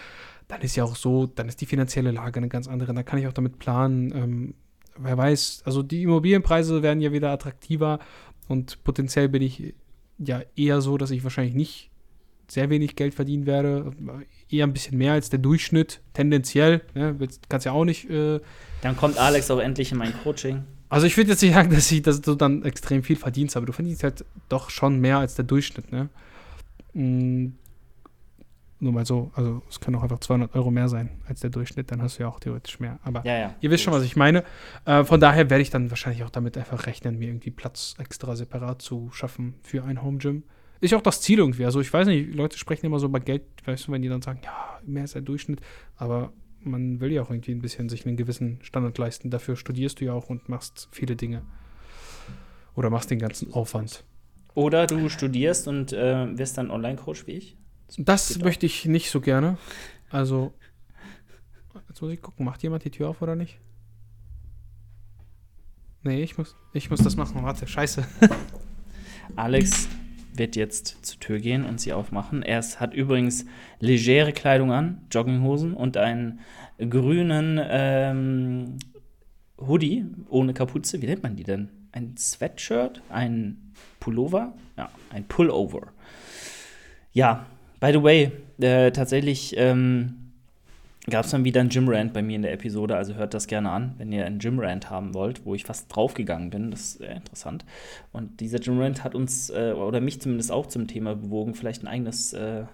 dann 0.47 0.61
ist 0.61 0.75
ja 0.75 0.83
auch 0.83 0.95
so, 0.95 1.25
dann 1.25 1.47
ist 1.47 1.61
die 1.61 1.65
finanzielle 1.65 2.11
Lage 2.11 2.37
eine 2.37 2.47
ganz 2.47 2.67
andere. 2.67 2.93
Dann 2.93 3.05
kann 3.05 3.19
ich 3.19 3.27
auch 3.27 3.33
damit 3.33 3.59
planen. 3.59 4.13
Ähm, 4.15 4.53
wer 4.97 5.17
weiß, 5.17 5.63
also 5.65 5.83
die 5.83 6.03
Immobilienpreise 6.03 6.83
werden 6.83 7.01
ja 7.01 7.11
wieder 7.11 7.31
attraktiver 7.31 7.99
und 8.47 8.83
potenziell 8.83 9.29
bin 9.29 9.41
ich 9.41 9.73
ja 10.19 10.41
eher 10.55 10.81
so, 10.81 10.97
dass 10.97 11.11
ich 11.11 11.23
wahrscheinlich 11.23 11.53
nicht 11.53 11.91
sehr 12.47 12.69
wenig 12.69 12.95
Geld 12.95 13.13
verdienen 13.13 13.45
werde, 13.45 13.91
eher 14.49 14.65
ein 14.65 14.73
bisschen 14.73 14.97
mehr 14.97 15.13
als 15.13 15.29
der 15.29 15.39
Durchschnitt, 15.39 16.01
tendenziell. 16.13 16.81
Ne? 16.93 17.15
Kannst 17.49 17.65
ja 17.65 17.71
auch 17.71 17.85
nicht. 17.85 18.09
Äh 18.09 18.39
dann 18.81 18.95
kommt 18.95 19.17
Alex 19.17 19.49
auch 19.51 19.59
endlich 19.59 19.91
in 19.91 19.97
mein 19.97 20.13
Coaching. 20.23 20.63
Also 20.89 21.05
ich 21.05 21.17
würde 21.17 21.31
jetzt 21.31 21.41
nicht 21.41 21.53
sagen, 21.53 21.69
dass, 21.73 21.91
ich, 21.91 22.01
dass 22.01 22.21
du 22.21 22.35
dann 22.35 22.63
extrem 22.63 23.03
viel 23.03 23.15
verdienst, 23.15 23.57
aber 23.57 23.65
du 23.65 23.73
verdienst 23.73 24.03
halt 24.03 24.25
doch 24.49 24.69
schon 24.69 24.99
mehr 24.99 25.17
als 25.17 25.35
der 25.35 25.45
Durchschnitt. 25.45 25.91
Ne? 25.91 26.09
Mhm. 26.93 27.55
Nur 28.79 28.93
mal 28.93 29.07
so, 29.07 29.31
also 29.33 29.63
es 29.67 29.79
können 29.79 29.95
auch 29.95 30.03
einfach 30.03 30.19
200 30.19 30.53
Euro 30.53 30.69
mehr 30.69 30.87
sein 30.87 31.09
als 31.27 31.39
der 31.39 31.49
Durchschnitt, 31.49 31.91
dann 31.91 31.99
hast 31.99 32.19
du 32.19 32.23
ja 32.23 32.29
auch 32.29 32.39
theoretisch 32.39 32.79
mehr. 32.79 32.99
Aber 33.03 33.25
ja, 33.25 33.35
ja, 33.35 33.55
ihr 33.59 33.71
wisst 33.71 33.83
schon, 33.83 33.93
was 33.93 34.03
ich 34.03 34.15
meine. 34.15 34.43
Äh, 34.85 35.03
von 35.03 35.19
daher 35.19 35.49
werde 35.49 35.63
ich 35.63 35.71
dann 35.71 35.89
wahrscheinlich 35.89 36.23
auch 36.23 36.29
damit 36.29 36.59
einfach 36.59 36.85
rechnen, 36.85 37.17
mir 37.17 37.29
irgendwie 37.29 37.49
Platz 37.49 37.95
extra 37.97 38.35
separat 38.35 38.83
zu 38.83 39.09
schaffen 39.11 39.55
für 39.63 39.83
ein 39.83 40.03
Home 40.03 40.19
Gym. 40.19 40.43
Ist 40.79 40.93
auch 40.93 41.01
das 41.01 41.21
Ziel 41.21 41.39
irgendwie. 41.39 41.65
Also 41.65 41.81
ich 41.81 41.91
weiß 41.91 42.07
nicht, 42.07 42.33
Leute 42.33 42.57
sprechen 42.57 42.85
immer 42.85 42.99
so 42.99 43.07
über 43.07 43.19
Geld, 43.19 43.43
weißt 43.65 43.87
du, 43.87 43.91
wenn 43.91 44.01
die 44.01 44.09
dann 44.09 44.21
sagen, 44.21 44.41
ja, 44.43 44.79
mehr 44.85 45.03
ist 45.03 45.15
der 45.15 45.21
Durchschnitt, 45.21 45.61
aber 45.95 46.31
man 46.61 46.99
will 46.99 47.11
ja 47.11 47.21
auch 47.21 47.29
irgendwie 47.29 47.51
ein 47.51 47.61
bisschen 47.61 47.89
sich 47.89 48.05
einen 48.05 48.17
gewissen 48.17 48.59
Standard 48.61 48.97
leisten. 48.97 49.29
Dafür 49.29 49.55
studierst 49.55 49.99
du 49.99 50.05
ja 50.05 50.13
auch 50.13 50.29
und 50.29 50.49
machst 50.49 50.89
viele 50.91 51.15
Dinge. 51.15 51.43
Oder 52.75 52.89
machst 52.89 53.09
den 53.09 53.19
ganzen 53.19 53.53
Aufwand. 53.53 54.03
Oder 54.53 54.87
du 54.87 55.09
studierst 55.09 55.67
und 55.67 55.93
äh, 55.93 56.37
wirst 56.37 56.57
dann 56.57 56.71
Online-Coach 56.71 57.27
wie 57.27 57.31
ich? 57.31 57.57
Das 57.97 58.37
möchte 58.39 58.65
ich 58.65 58.85
nicht 58.85 59.09
so 59.11 59.21
gerne. 59.21 59.57
Also, 60.09 60.53
jetzt 61.87 62.01
muss 62.01 62.11
ich 62.11 62.21
gucken, 62.21 62.45
macht 62.45 62.63
jemand 62.63 62.83
die 62.83 62.91
Tür 62.91 63.09
auf 63.09 63.21
oder 63.21 63.35
nicht? 63.35 63.59
Nee, 66.03 66.23
ich 66.23 66.37
muss, 66.37 66.55
ich 66.73 66.89
muss 66.89 67.01
das 67.01 67.15
machen. 67.15 67.43
Warte, 67.43 67.67
scheiße. 67.67 68.07
Alex 69.35 69.89
wird 70.37 70.55
jetzt 70.55 71.05
zur 71.05 71.19
Tür 71.19 71.39
gehen 71.39 71.65
und 71.65 71.79
sie 71.79 71.93
aufmachen. 71.93 72.43
Er 72.43 72.61
hat 72.61 72.93
übrigens 72.93 73.45
legere 73.79 74.33
Kleidung 74.33 74.71
an, 74.71 75.01
Jogginghosen 75.11 75.73
und 75.73 75.97
einen 75.97 76.39
grünen 76.77 77.59
ähm, 77.63 78.77
Hoodie 79.59 80.05
ohne 80.29 80.53
Kapuze. 80.53 81.01
Wie 81.01 81.07
nennt 81.07 81.23
man 81.23 81.35
die 81.35 81.43
denn? 81.43 81.69
Ein 81.91 82.15
Sweatshirt? 82.17 83.01
Ein 83.09 83.73
Pullover? 83.99 84.53
Ja, 84.77 84.89
ein 85.11 85.25
Pullover. 85.27 85.93
Ja, 87.13 87.47
By 87.79 87.91
the 87.91 88.01
way, 88.01 88.31
äh, 88.59 88.91
tatsächlich 88.91 89.53
ähm, 89.55 90.26
gab 91.09 91.25
es 91.25 91.31
dann 91.31 91.45
wieder 91.45 91.61
einen 91.61 91.69
Gym-Rant 91.69 92.11
bei 92.13 92.21
mir 92.21 92.35
in 92.35 92.41
der 92.41 92.51
Episode, 92.51 92.97
also 92.97 93.15
hört 93.15 93.33
das 93.33 93.47
gerne 93.47 93.69
an, 93.69 93.95
wenn 93.97 94.11
ihr 94.11 94.25
einen 94.25 94.39
Gym-Rant 94.39 94.89
haben 94.89 95.13
wollt, 95.13 95.45
wo 95.45 95.55
ich 95.55 95.63
fast 95.63 95.93
draufgegangen 95.95 96.49
bin. 96.49 96.71
Das 96.71 96.81
ist 96.81 96.97
sehr 96.97 97.15
interessant. 97.15 97.63
Und 98.11 98.41
dieser 98.41 98.59
Gym-Rant 98.59 99.03
hat 99.03 99.15
uns, 99.15 99.49
äh, 99.49 99.71
oder 99.71 100.01
mich 100.01 100.19
zumindest 100.19 100.51
auch 100.51 100.65
zum 100.65 100.87
Thema 100.87 101.15
bewogen, 101.15 101.55
vielleicht 101.55 101.83
ein 101.83 101.87
eigenes 101.87 102.33
äh, 102.33 102.65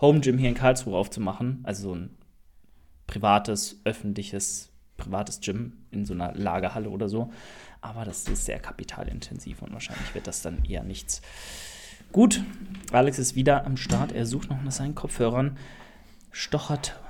Home-Gym 0.00 0.36
hier 0.36 0.50
in 0.50 0.54
Karlsruhe 0.54 0.96
aufzumachen. 0.96 1.60
Also 1.62 1.88
so 1.88 1.94
ein 1.94 2.10
privates, 3.06 3.80
öffentliches, 3.84 4.70
privates 4.98 5.40
Gym 5.40 5.72
in 5.90 6.04
so 6.04 6.12
einer 6.12 6.34
Lagerhalle 6.34 6.90
oder 6.90 7.08
so. 7.08 7.32
Aber 7.80 8.04
das 8.04 8.28
ist 8.28 8.44
sehr 8.44 8.58
kapitalintensiv 8.58 9.62
und 9.62 9.72
wahrscheinlich 9.72 10.14
wird 10.14 10.26
das 10.26 10.42
dann 10.42 10.62
eher 10.64 10.84
nichts. 10.84 11.22
Gut, 12.12 12.42
Alex 12.92 13.18
ist 13.18 13.34
wieder 13.34 13.64
am 13.64 13.78
Start. 13.78 14.12
Er 14.12 14.26
sucht 14.26 14.50
noch 14.50 14.62
nach 14.62 14.72
seinen 14.72 14.94
Kopfhörern, 14.94 15.56
stochert 16.32 17.00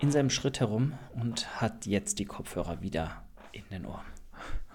in 0.00 0.10
seinem 0.10 0.30
Schritt 0.30 0.60
herum 0.60 0.94
und 1.14 1.60
hat 1.60 1.86
jetzt 1.86 2.18
die 2.18 2.24
Kopfhörer 2.24 2.80
wieder 2.80 3.22
in 3.52 3.62
den 3.70 3.86
Ohren. 3.86 4.04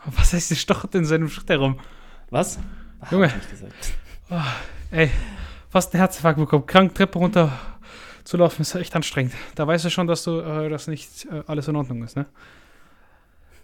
Was 0.05 0.33
heißt, 0.33 0.51
er 0.51 0.57
stochert 0.57 0.93
in 0.95 1.05
seinem 1.05 1.29
Schritt 1.29 1.49
herum? 1.49 1.79
Was? 2.29 2.59
Ach, 3.01 3.11
Junge. 3.11 3.33
Oh, 4.29 4.39
ey, 4.91 5.09
fast 5.69 5.93
einen 5.93 5.99
Herzinfarkt 5.99 6.39
bekommen. 6.39 6.65
Krank 6.65 6.93
Treppe 6.93 7.17
runter 7.17 7.51
zu 8.23 8.37
laufen 8.37 8.61
ist 8.61 8.75
echt 8.75 8.95
anstrengend. 8.95 9.33
Da 9.55 9.67
weißt 9.67 9.85
du 9.85 9.89
schon, 9.89 10.07
dass 10.07 10.23
du 10.23 10.39
äh, 10.39 10.69
dass 10.69 10.87
nicht 10.87 11.25
äh, 11.25 11.43
alles 11.47 11.67
in 11.67 11.75
Ordnung 11.75 12.03
ist, 12.03 12.15
ne? 12.15 12.25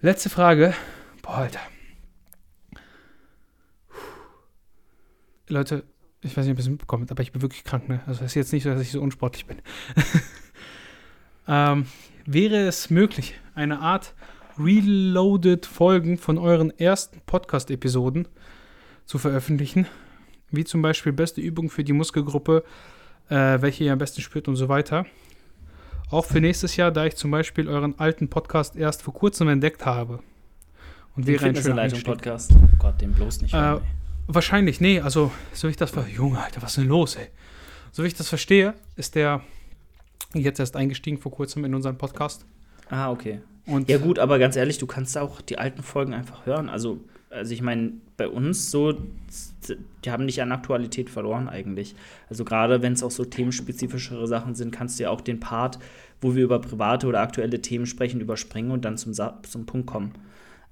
Letzte 0.02 0.30
Frage. 0.30 0.74
Boah, 1.22 1.38
Alter. 1.38 1.60
Leute, 5.48 5.84
ich 6.22 6.36
weiß 6.38 6.46
nicht, 6.46 6.54
ob 6.54 6.60
ihr 6.60 6.64
es 6.64 6.70
mitbekommt, 6.70 7.12
aber 7.12 7.22
ich 7.22 7.32
bin 7.32 7.42
wirklich 7.42 7.64
krank, 7.64 7.90
ne? 7.90 8.02
Also 8.08 8.24
es 8.24 8.32
ist 8.32 8.36
jetzt 8.36 8.54
nicht 8.54 8.64
so, 8.64 8.70
dass 8.70 8.82
ich 8.82 8.92
so 8.92 9.02
unsportlich 9.02 9.46
bin. 9.46 9.62
ähm, 11.48 11.86
wäre 12.26 12.68
es 12.68 12.90
möglich, 12.90 13.36
eine 13.56 13.80
Art 13.80 14.14
Reloaded 14.58 15.66
Folgen 15.66 16.18
von 16.18 16.38
euren 16.38 16.78
ersten 16.78 17.22
Podcast-Episoden 17.26 18.28
zu 19.06 19.18
veröffentlichen? 19.18 19.88
Wie 20.52 20.64
zum 20.64 20.82
Beispiel 20.82 21.14
beste 21.14 21.42
Übung 21.42 21.70
für 21.70 21.84
die 21.84 21.94
Muskelgruppe, 21.94 22.64
äh, 23.30 23.62
welche 23.62 23.86
ihr 23.86 23.94
am 23.94 24.00
besten 24.00 24.22
spürt 24.22 24.48
und 24.48 24.56
so 24.56 24.70
weiter. 24.70 25.06
Auch 26.10 26.26
für 26.26 26.42
nächstes 26.42 26.76
Jahr, 26.76 26.92
da 26.92 27.06
ich 27.06 27.16
zum 27.16 27.32
Beispiel 27.32 27.70
euren 27.70 27.98
alten 27.98 28.30
Podcast 28.30 28.76
erst 28.76 29.02
vor 29.02 29.14
kurzem 29.14 29.48
entdeckt 29.48 29.86
habe. 29.86 30.20
Und 31.16 31.28
den 31.28 31.40
wäre 31.40 31.46
ein 31.48 31.56
schöner 31.56 31.90
Podcast. 32.04 32.52
Oh 32.54 32.68
Gott, 32.80 33.00
den 33.02 33.14
bloß 33.14 33.42
nicht. 33.42 33.54
Äh, 33.54 33.78
Wahrscheinlich, 34.28 34.80
nee, 34.80 35.00
also 35.02 35.32
so 35.52 35.68
wie 35.68 35.72
ich 35.72 35.78
das 35.78 35.92
Junge, 36.16 36.40
Alter, 36.42 36.62
was 36.62 36.72
ist 36.72 36.78
denn 36.78 36.88
los, 36.88 37.16
ey? 37.16 37.28
So 37.92 38.04
wie 38.04 38.08
ich 38.08 38.14
das 38.14 38.30
verstehe, 38.30 38.74
ist 38.96 39.16
der 39.16 39.42
jetzt 40.34 40.60
erst 40.60 40.76
eingestiegen 40.76 41.18
vor 41.18 41.32
kurzem 41.32 41.66
in 41.66 41.76
unseren 41.76 41.98
Podcast. 41.98 42.46
Ah, 42.90 43.12
okay. 43.12 43.42
Und 43.66 43.90
ja 43.90 43.98
gut, 43.98 44.20
aber 44.20 44.40
ganz 44.40 44.56
ehrlich, 44.56 44.78
du 44.78 44.88
kannst 44.88 45.18
auch 45.18 45.42
die 45.42 45.58
alten 45.58 45.84
Folgen 45.84 46.14
einfach 46.14 46.46
hören. 46.46 46.68
Also, 46.70 47.00
also 47.30 47.54
ich 47.54 47.62
meine, 47.62 47.94
bei 48.18 48.28
uns 48.28 48.72
so, 48.72 48.94
die 50.04 50.12
haben 50.12 50.26
nicht 50.26 50.42
an 50.42 50.52
Aktualität 50.52 51.10
verloren 51.10 51.48
eigentlich. 51.48 51.96
Also 52.30 52.44
gerade 52.44 52.82
wenn 52.82 52.94
es 52.94 53.04
auch 53.04 53.12
so 53.12 53.24
themenspezifischere 53.24 54.28
Sachen 54.28 54.56
sind, 54.56 54.72
kannst 54.72 55.00
du 55.00 55.04
ja 55.04 55.10
auch 55.10 55.22
den 55.22 55.40
Part, 55.40 55.80
wo 56.20 56.36
wir 56.36 56.44
über 56.44 56.60
private 56.60 57.08
oder 57.08 57.22
aktuelle 57.22 57.62
Themen 57.62 57.86
sprechen, 57.86 58.20
überspringen 58.20 58.72
und 58.72 58.84
dann 58.84 58.98
zum, 58.98 59.14
zum 59.14 59.66
Punkt 59.66 59.88
kommen 59.88 60.14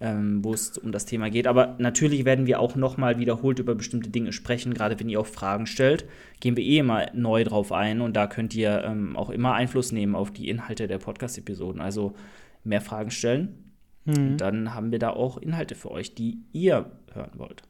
ähm, 0.01 0.43
wo 0.43 0.53
es 0.53 0.77
um 0.77 0.91
das 0.91 1.05
Thema 1.05 1.29
geht. 1.29 1.47
Aber 1.47 1.75
natürlich 1.79 2.25
werden 2.25 2.47
wir 2.47 2.59
auch 2.59 2.75
nochmal 2.75 3.19
wiederholt 3.19 3.59
über 3.59 3.75
bestimmte 3.75 4.09
Dinge 4.09 4.31
sprechen. 4.31 4.73
Gerade 4.73 4.99
wenn 4.99 5.09
ihr 5.09 5.19
auch 5.19 5.27
Fragen 5.27 5.65
stellt, 5.65 6.05
gehen 6.39 6.55
wir 6.55 6.63
eh 6.63 6.79
immer 6.79 7.07
neu 7.13 7.43
drauf 7.43 7.71
ein 7.71 8.01
und 8.01 8.15
da 8.15 8.27
könnt 8.27 8.55
ihr 8.55 8.83
ähm, 8.83 9.15
auch 9.15 9.29
immer 9.29 9.53
Einfluss 9.53 9.91
nehmen 9.91 10.15
auf 10.15 10.31
die 10.31 10.49
Inhalte 10.49 10.87
der 10.87 10.99
Podcast-Episoden. 10.99 11.81
Also 11.81 12.15
mehr 12.63 12.81
Fragen 12.81 13.11
stellen. 13.11 13.73
Mhm. 14.05 14.13
Und 14.15 14.37
dann 14.37 14.73
haben 14.73 14.91
wir 14.91 14.99
da 14.99 15.09
auch 15.11 15.37
Inhalte 15.37 15.75
für 15.75 15.91
euch, 15.91 16.15
die 16.15 16.39
ihr 16.53 16.91
hören 17.13 17.31
wollt. 17.35 17.63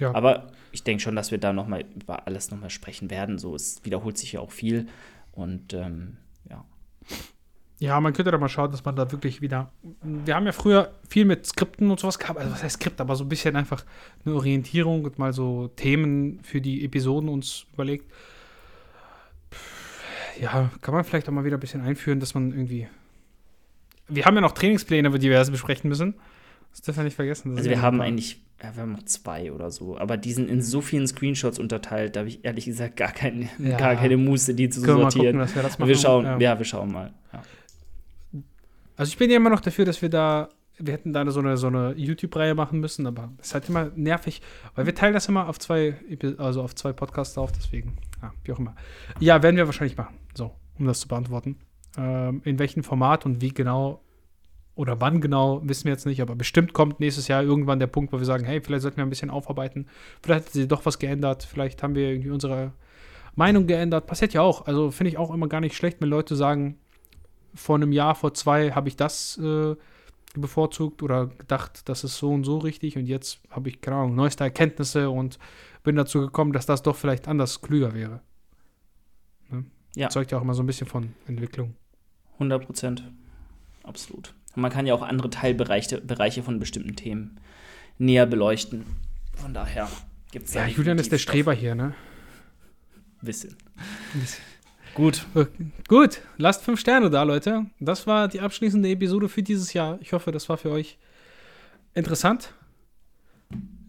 Ja. 0.00 0.14
Aber 0.14 0.50
ich 0.72 0.82
denke 0.82 1.02
schon, 1.02 1.14
dass 1.14 1.30
wir 1.30 1.38
da 1.38 1.52
nochmal 1.52 1.84
über 1.94 2.26
alles 2.26 2.50
nochmal 2.50 2.70
sprechen 2.70 3.10
werden. 3.10 3.38
So, 3.38 3.54
es 3.54 3.84
wiederholt 3.84 4.18
sich 4.18 4.32
ja 4.32 4.40
auch 4.40 4.52
viel. 4.52 4.86
Und 5.32 5.74
ähm, 5.74 6.16
ja. 6.48 6.64
Ja, 7.80 7.98
man 7.98 8.12
könnte 8.12 8.30
da 8.30 8.36
mal 8.36 8.50
schauen, 8.50 8.70
dass 8.70 8.84
man 8.84 8.94
da 8.94 9.10
wirklich 9.10 9.40
wieder. 9.40 9.72
Wir 10.02 10.34
haben 10.34 10.44
ja 10.44 10.52
früher 10.52 10.92
viel 11.08 11.24
mit 11.24 11.46
Skripten 11.46 11.90
und 11.90 11.98
sowas 11.98 12.18
gehabt. 12.18 12.38
Also, 12.38 12.52
was 12.52 12.62
heißt 12.62 12.74
Skript? 12.74 13.00
Aber 13.00 13.16
so 13.16 13.24
ein 13.24 13.28
bisschen 13.30 13.56
einfach 13.56 13.86
eine 14.24 14.34
Orientierung 14.34 15.02
und 15.02 15.18
mal 15.18 15.32
so 15.32 15.68
Themen 15.68 16.40
für 16.42 16.60
die 16.60 16.84
Episoden 16.84 17.30
uns 17.30 17.64
überlegt. 17.72 18.12
Ja, 20.38 20.70
kann 20.82 20.92
man 20.92 21.04
vielleicht 21.04 21.26
auch 21.30 21.32
mal 21.32 21.44
wieder 21.44 21.56
ein 21.56 21.60
bisschen 21.60 21.80
einführen, 21.80 22.20
dass 22.20 22.34
man 22.34 22.50
irgendwie. 22.50 22.86
Wir 24.08 24.26
haben 24.26 24.34
ja 24.34 24.42
noch 24.42 24.52
Trainingspläne, 24.52 25.10
die 25.18 25.30
wir 25.30 25.42
besprechen 25.46 25.88
müssen. 25.88 26.16
Das 26.72 26.82
dürfen 26.82 26.98
wir 26.98 27.04
nicht 27.04 27.16
vergessen. 27.16 27.56
Also, 27.56 27.70
wir 27.70 27.80
haben 27.80 28.02
eigentlich. 28.02 28.42
Ja, 28.62 28.76
wir 28.76 28.82
haben 28.82 28.92
noch 28.92 29.04
zwei 29.04 29.52
oder 29.52 29.70
so. 29.70 29.96
Aber 29.96 30.18
die 30.18 30.34
sind 30.34 30.50
in 30.50 30.60
so 30.60 30.82
vielen 30.82 31.06
Screenshots 31.06 31.58
unterteilt, 31.58 32.14
da 32.14 32.20
habe 32.20 32.28
ich 32.28 32.44
ehrlich 32.44 32.66
gesagt 32.66 32.96
gar, 32.96 33.10
kein, 33.10 33.48
ja. 33.58 33.78
gar 33.78 33.96
keine 33.96 34.18
Muße, 34.18 34.52
die 34.52 34.68
zu 34.68 34.82
sortieren. 34.82 35.38
Wir, 35.38 35.46
gucken, 35.46 35.78
wir, 35.78 35.88
wir 35.88 35.96
schauen, 35.96 36.24
ja. 36.26 36.38
ja 36.38 36.58
wir 36.58 36.66
schauen 36.66 36.92
mal. 36.92 37.14
Ja. 37.32 37.42
Also 39.00 39.12
ich 39.12 39.16
bin 39.16 39.30
ja 39.30 39.38
immer 39.38 39.48
noch 39.48 39.60
dafür, 39.60 39.86
dass 39.86 40.02
wir 40.02 40.10
da 40.10 40.50
wir 40.78 40.92
hätten 40.92 41.14
da 41.14 41.30
so 41.30 41.40
eine, 41.40 41.56
so 41.56 41.68
eine 41.68 41.94
YouTube-Reihe 41.94 42.54
machen 42.54 42.80
müssen, 42.80 43.06
aber 43.06 43.30
es 43.38 43.48
ist 43.48 43.54
halt 43.54 43.68
immer 43.70 43.90
nervig, 43.96 44.42
weil 44.74 44.84
wir 44.84 44.94
teilen 44.94 45.14
das 45.14 45.26
immer 45.26 45.48
auf 45.48 45.58
zwei, 45.58 45.94
also 46.36 46.62
auf 46.62 46.74
zwei 46.74 46.92
Podcasts 46.92 47.36
auf, 47.38 47.50
deswegen, 47.52 47.96
ja, 48.20 48.32
wie 48.44 48.52
auch 48.52 48.58
immer. 48.58 48.74
Ja, 49.18 49.42
werden 49.42 49.56
wir 49.56 49.66
wahrscheinlich 49.66 49.96
machen, 49.96 50.16
so, 50.34 50.52
um 50.78 50.86
das 50.86 51.00
zu 51.00 51.08
beantworten. 51.08 51.56
Ähm, 51.96 52.42
in 52.44 52.58
welchem 52.58 52.82
Format 52.82 53.24
und 53.24 53.40
wie 53.40 53.52
genau 53.52 54.02
oder 54.74 55.00
wann 55.00 55.22
genau, 55.22 55.60
wissen 55.64 55.84
wir 55.84 55.92
jetzt 55.92 56.06
nicht, 56.06 56.20
aber 56.20 56.34
bestimmt 56.34 56.74
kommt 56.74 57.00
nächstes 57.00 57.26
Jahr 57.26 57.42
irgendwann 57.42 57.78
der 57.78 57.86
Punkt, 57.86 58.12
wo 58.12 58.18
wir 58.18 58.26
sagen, 58.26 58.44
hey, 58.44 58.60
vielleicht 58.60 58.82
sollten 58.82 58.98
wir 58.98 59.04
ein 59.04 59.10
bisschen 59.10 59.30
aufarbeiten, 59.30 59.86
vielleicht 60.22 60.46
hat 60.46 60.52
sich 60.52 60.68
doch 60.68 60.84
was 60.84 60.98
geändert, 60.98 61.42
vielleicht 61.42 61.82
haben 61.82 61.94
wir 61.94 62.08
irgendwie 62.08 62.30
unsere 62.30 62.72
Meinung 63.34 63.66
geändert, 63.66 64.06
passiert 64.06 64.34
ja 64.34 64.42
auch, 64.42 64.66
also 64.66 64.90
finde 64.90 65.08
ich 65.10 65.18
auch 65.18 65.32
immer 65.32 65.48
gar 65.48 65.60
nicht 65.60 65.74
schlecht, 65.74 66.00
wenn 66.00 66.08
Leute 66.08 66.36
sagen, 66.36 66.78
vor 67.54 67.76
einem 67.76 67.92
Jahr, 67.92 68.14
vor 68.14 68.34
zwei 68.34 68.72
habe 68.72 68.88
ich 68.88 68.96
das 68.96 69.38
äh, 69.38 69.74
bevorzugt 70.34 71.02
oder 71.02 71.26
gedacht, 71.26 71.88
das 71.88 72.04
ist 72.04 72.18
so 72.18 72.30
und 72.30 72.44
so 72.44 72.58
richtig 72.58 72.96
und 72.96 73.06
jetzt 73.06 73.40
habe 73.50 73.68
ich, 73.68 73.80
keine 73.80 73.96
Ahnung, 73.96 74.14
neueste 74.14 74.44
Erkenntnisse 74.44 75.10
und 75.10 75.38
bin 75.82 75.96
dazu 75.96 76.20
gekommen, 76.20 76.52
dass 76.52 76.66
das 76.66 76.82
doch 76.82 76.96
vielleicht 76.96 77.26
anders 77.26 77.60
klüger 77.60 77.94
wäre. 77.94 78.20
Ne? 79.50 79.64
Ja. 79.96 80.08
Zeugt 80.08 80.30
ja 80.30 80.38
auch 80.38 80.42
immer 80.42 80.54
so 80.54 80.62
ein 80.62 80.66
bisschen 80.66 80.86
von 80.86 81.14
Entwicklung. 81.26 81.74
100 82.34 82.64
Prozent. 82.64 83.04
Absolut. 83.82 84.34
Und 84.54 84.62
man 84.62 84.70
kann 84.70 84.86
ja 84.86 84.94
auch 84.94 85.02
andere 85.02 85.30
Teilbereiche 85.30 86.00
Bereiche 86.00 86.42
von 86.42 86.58
bestimmten 86.58 86.96
Themen 86.96 87.40
näher 87.98 88.26
beleuchten. 88.26 88.84
Von 89.34 89.54
daher 89.54 89.88
gibt 90.32 90.48
es 90.48 90.54
Ja, 90.54 90.66
Julian 90.66 90.98
ist 90.98 91.12
der 91.12 91.18
Streber 91.18 91.52
hier, 91.52 91.74
ne? 91.74 91.94
Wissen. 93.20 93.56
Wissen. 94.14 94.40
Gut. 94.94 95.26
Gut, 95.88 96.20
lasst 96.36 96.62
fünf 96.62 96.80
Sterne 96.80 97.10
da, 97.10 97.22
Leute. 97.22 97.66
Das 97.78 98.06
war 98.06 98.28
die 98.28 98.40
abschließende 98.40 98.88
Episode 98.88 99.28
für 99.28 99.42
dieses 99.42 99.72
Jahr. 99.72 99.98
Ich 100.00 100.12
hoffe, 100.12 100.32
das 100.32 100.48
war 100.48 100.56
für 100.56 100.70
euch 100.70 100.98
interessant. 101.94 102.52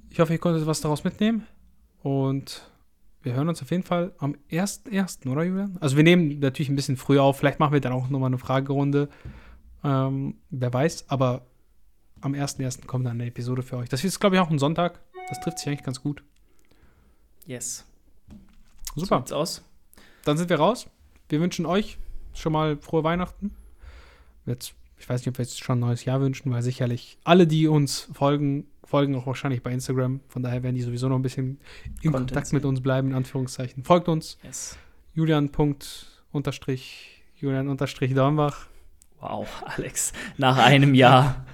Ich 0.09 0.19
hoffe, 0.19 0.33
ihr 0.33 0.39
konntet 0.39 0.65
was 0.67 0.81
daraus 0.81 1.03
mitnehmen. 1.03 1.47
Und 2.03 2.69
wir 3.23 3.33
hören 3.33 3.49
uns 3.49 3.61
auf 3.61 3.71
jeden 3.71 3.83
Fall 3.83 4.13
am 4.17 4.35
1.1., 4.51 5.29
oder 5.29 5.43
Julian? 5.43 5.77
Also 5.79 5.95
wir 5.95 6.03
nehmen 6.03 6.39
natürlich 6.39 6.69
ein 6.69 6.75
bisschen 6.75 6.97
früher 6.97 7.23
auf. 7.23 7.37
Vielleicht 7.37 7.59
machen 7.59 7.73
wir 7.73 7.81
dann 7.81 7.93
auch 7.93 8.09
nochmal 8.09 8.27
eine 8.27 8.37
Fragerunde. 8.37 9.09
Ähm, 9.83 10.35
wer 10.49 10.73
weiß, 10.73 11.09
aber 11.09 11.45
am 12.21 12.33
1.1. 12.33 12.85
kommt 12.85 13.05
dann 13.05 13.13
eine 13.13 13.27
Episode 13.27 13.63
für 13.63 13.77
euch. 13.77 13.89
Das 13.89 14.03
ist, 14.03 14.19
glaube 14.19 14.35
ich, 14.35 14.41
auch 14.41 14.49
ein 14.49 14.59
Sonntag. 14.59 14.99
Das 15.29 15.39
trifft 15.39 15.59
sich 15.59 15.67
eigentlich 15.67 15.83
ganz 15.83 16.01
gut. 16.01 16.23
Yes. 17.45 17.85
Super. 18.95 19.23
So 19.25 19.35
aus. 19.35 19.63
Dann 20.24 20.38
sind 20.38 20.49
wir 20.49 20.57
raus. 20.57 20.88
Wir 21.30 21.39
wünschen 21.39 21.65
euch 21.65 21.97
schon 22.34 22.53
mal 22.53 22.78
frohe 22.78 23.03
Weihnachten. 23.03 23.51
Jetzt, 24.45 24.74
ich 24.97 25.07
weiß 25.07 25.22
nicht, 25.22 25.30
ob 25.30 25.38
wir 25.38 25.43
jetzt 25.43 25.63
schon 25.63 25.78
ein 25.78 25.82
neues 25.82 26.05
Jahr 26.05 26.22
wünschen, 26.22 26.51
weil 26.51 26.61
sicherlich 26.61 27.17
alle, 27.24 27.47
die 27.47 27.67
uns 27.67 28.09
folgen, 28.13 28.67
folgen 28.84 29.15
auch 29.15 29.28
wahrscheinlich 29.28 29.63
bei 29.63 29.72
Instagram. 29.72 30.22
Von 30.28 30.43
daher 30.43 30.63
werden 30.63 30.76
die 30.76 30.82
sowieso 30.82 31.07
noch 31.09 31.17
ein 31.17 31.22
bisschen 31.22 31.59
in 32.01 32.11
Content 32.11 32.32
Kontakt 32.32 32.53
mit 32.53 32.65
uns 32.65 32.82
bleiben, 32.82 33.09
in 33.09 33.15
Anführungszeichen. 33.15 33.84
Folgt 33.84 34.09
uns. 34.09 34.38
Yes. 34.43 34.78
Julian. 35.13 35.49
Unterstrich, 36.32 37.24
Julian 37.36 37.67
unterstrich 37.67 38.13
Dornbach. 38.13 38.67
Wow, 39.22 39.47
Alex, 39.65 40.13
nach 40.38 40.57
einem 40.57 40.95
Jahr 40.95 41.45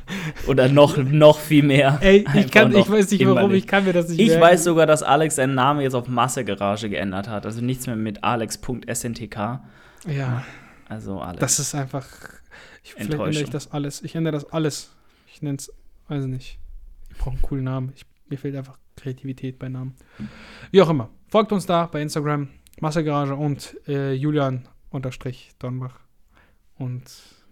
oder 0.47 0.69
noch, 0.69 0.95
noch 0.97 1.37
viel 1.37 1.63
mehr. 1.63 1.97
Ey, 2.01 2.25
ich, 2.33 2.49
kann, 2.49 2.73
ich 2.73 2.89
weiß 2.89 3.11
nicht 3.11 3.27
warum, 3.27 3.53
ich 3.53 3.67
kann 3.67 3.83
mir 3.83 3.91
das 3.91 4.07
nicht 4.07 4.19
Ich 4.19 4.29
merken. 4.29 4.41
weiß 4.43 4.63
sogar, 4.63 4.85
dass 4.85 5.03
Alex 5.03 5.35
seinen 5.35 5.55
Namen 5.55 5.81
jetzt 5.81 5.93
auf 5.93 6.07
Massegarage 6.07 6.89
geändert 6.89 7.27
hat. 7.27 7.45
Also 7.45 7.59
nichts 7.61 7.85
mehr 7.87 7.97
mit 7.97 8.23
alex.sntk. 8.23 9.35
Ja. 10.07 10.45
Also 10.87 11.19
Alex. 11.19 11.41
Das 11.41 11.59
ist 11.59 11.75
einfach. 11.75 12.07
Ich, 12.83 12.93
vielleicht 12.93 13.11
ändere 13.11 13.29
ich 13.31 13.49
das 13.49 13.71
alles. 13.71 14.01
Ich 14.01 14.15
ändere 14.15 14.31
das 14.33 14.49
alles. 14.51 14.95
Ich 15.27 15.41
nenne 15.41 15.57
es, 15.57 15.69
weiß 16.07 16.25
nicht. 16.25 16.57
Ich 17.11 17.17
brauche 17.17 17.31
einen 17.31 17.41
coolen 17.41 17.65
Namen. 17.65 17.91
Ich, 17.95 18.05
mir 18.29 18.37
fehlt 18.37 18.55
einfach 18.55 18.77
Kreativität 18.95 19.59
bei 19.59 19.67
Namen. 19.67 19.95
Wie 20.71 20.81
auch 20.81 20.89
immer. 20.89 21.09
Folgt 21.27 21.51
uns 21.51 21.65
da 21.65 21.87
bei 21.87 22.01
Instagram, 22.01 22.47
Massegarage 22.79 23.35
und 23.35 23.75
äh, 23.87 24.13
Julian-Dornbach. 24.13 25.99
Und 26.77 27.03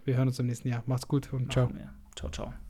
wir 0.06 0.16
hören 0.16 0.28
uns 0.28 0.38
im 0.38 0.46
nächsten 0.46 0.68
Jahr. 0.68 0.82
Macht's 0.86 1.08
gut 1.08 1.32
und 1.32 1.52
ciao. 1.52 1.70
Ciao, 2.14 2.30
ciao. 2.30 2.65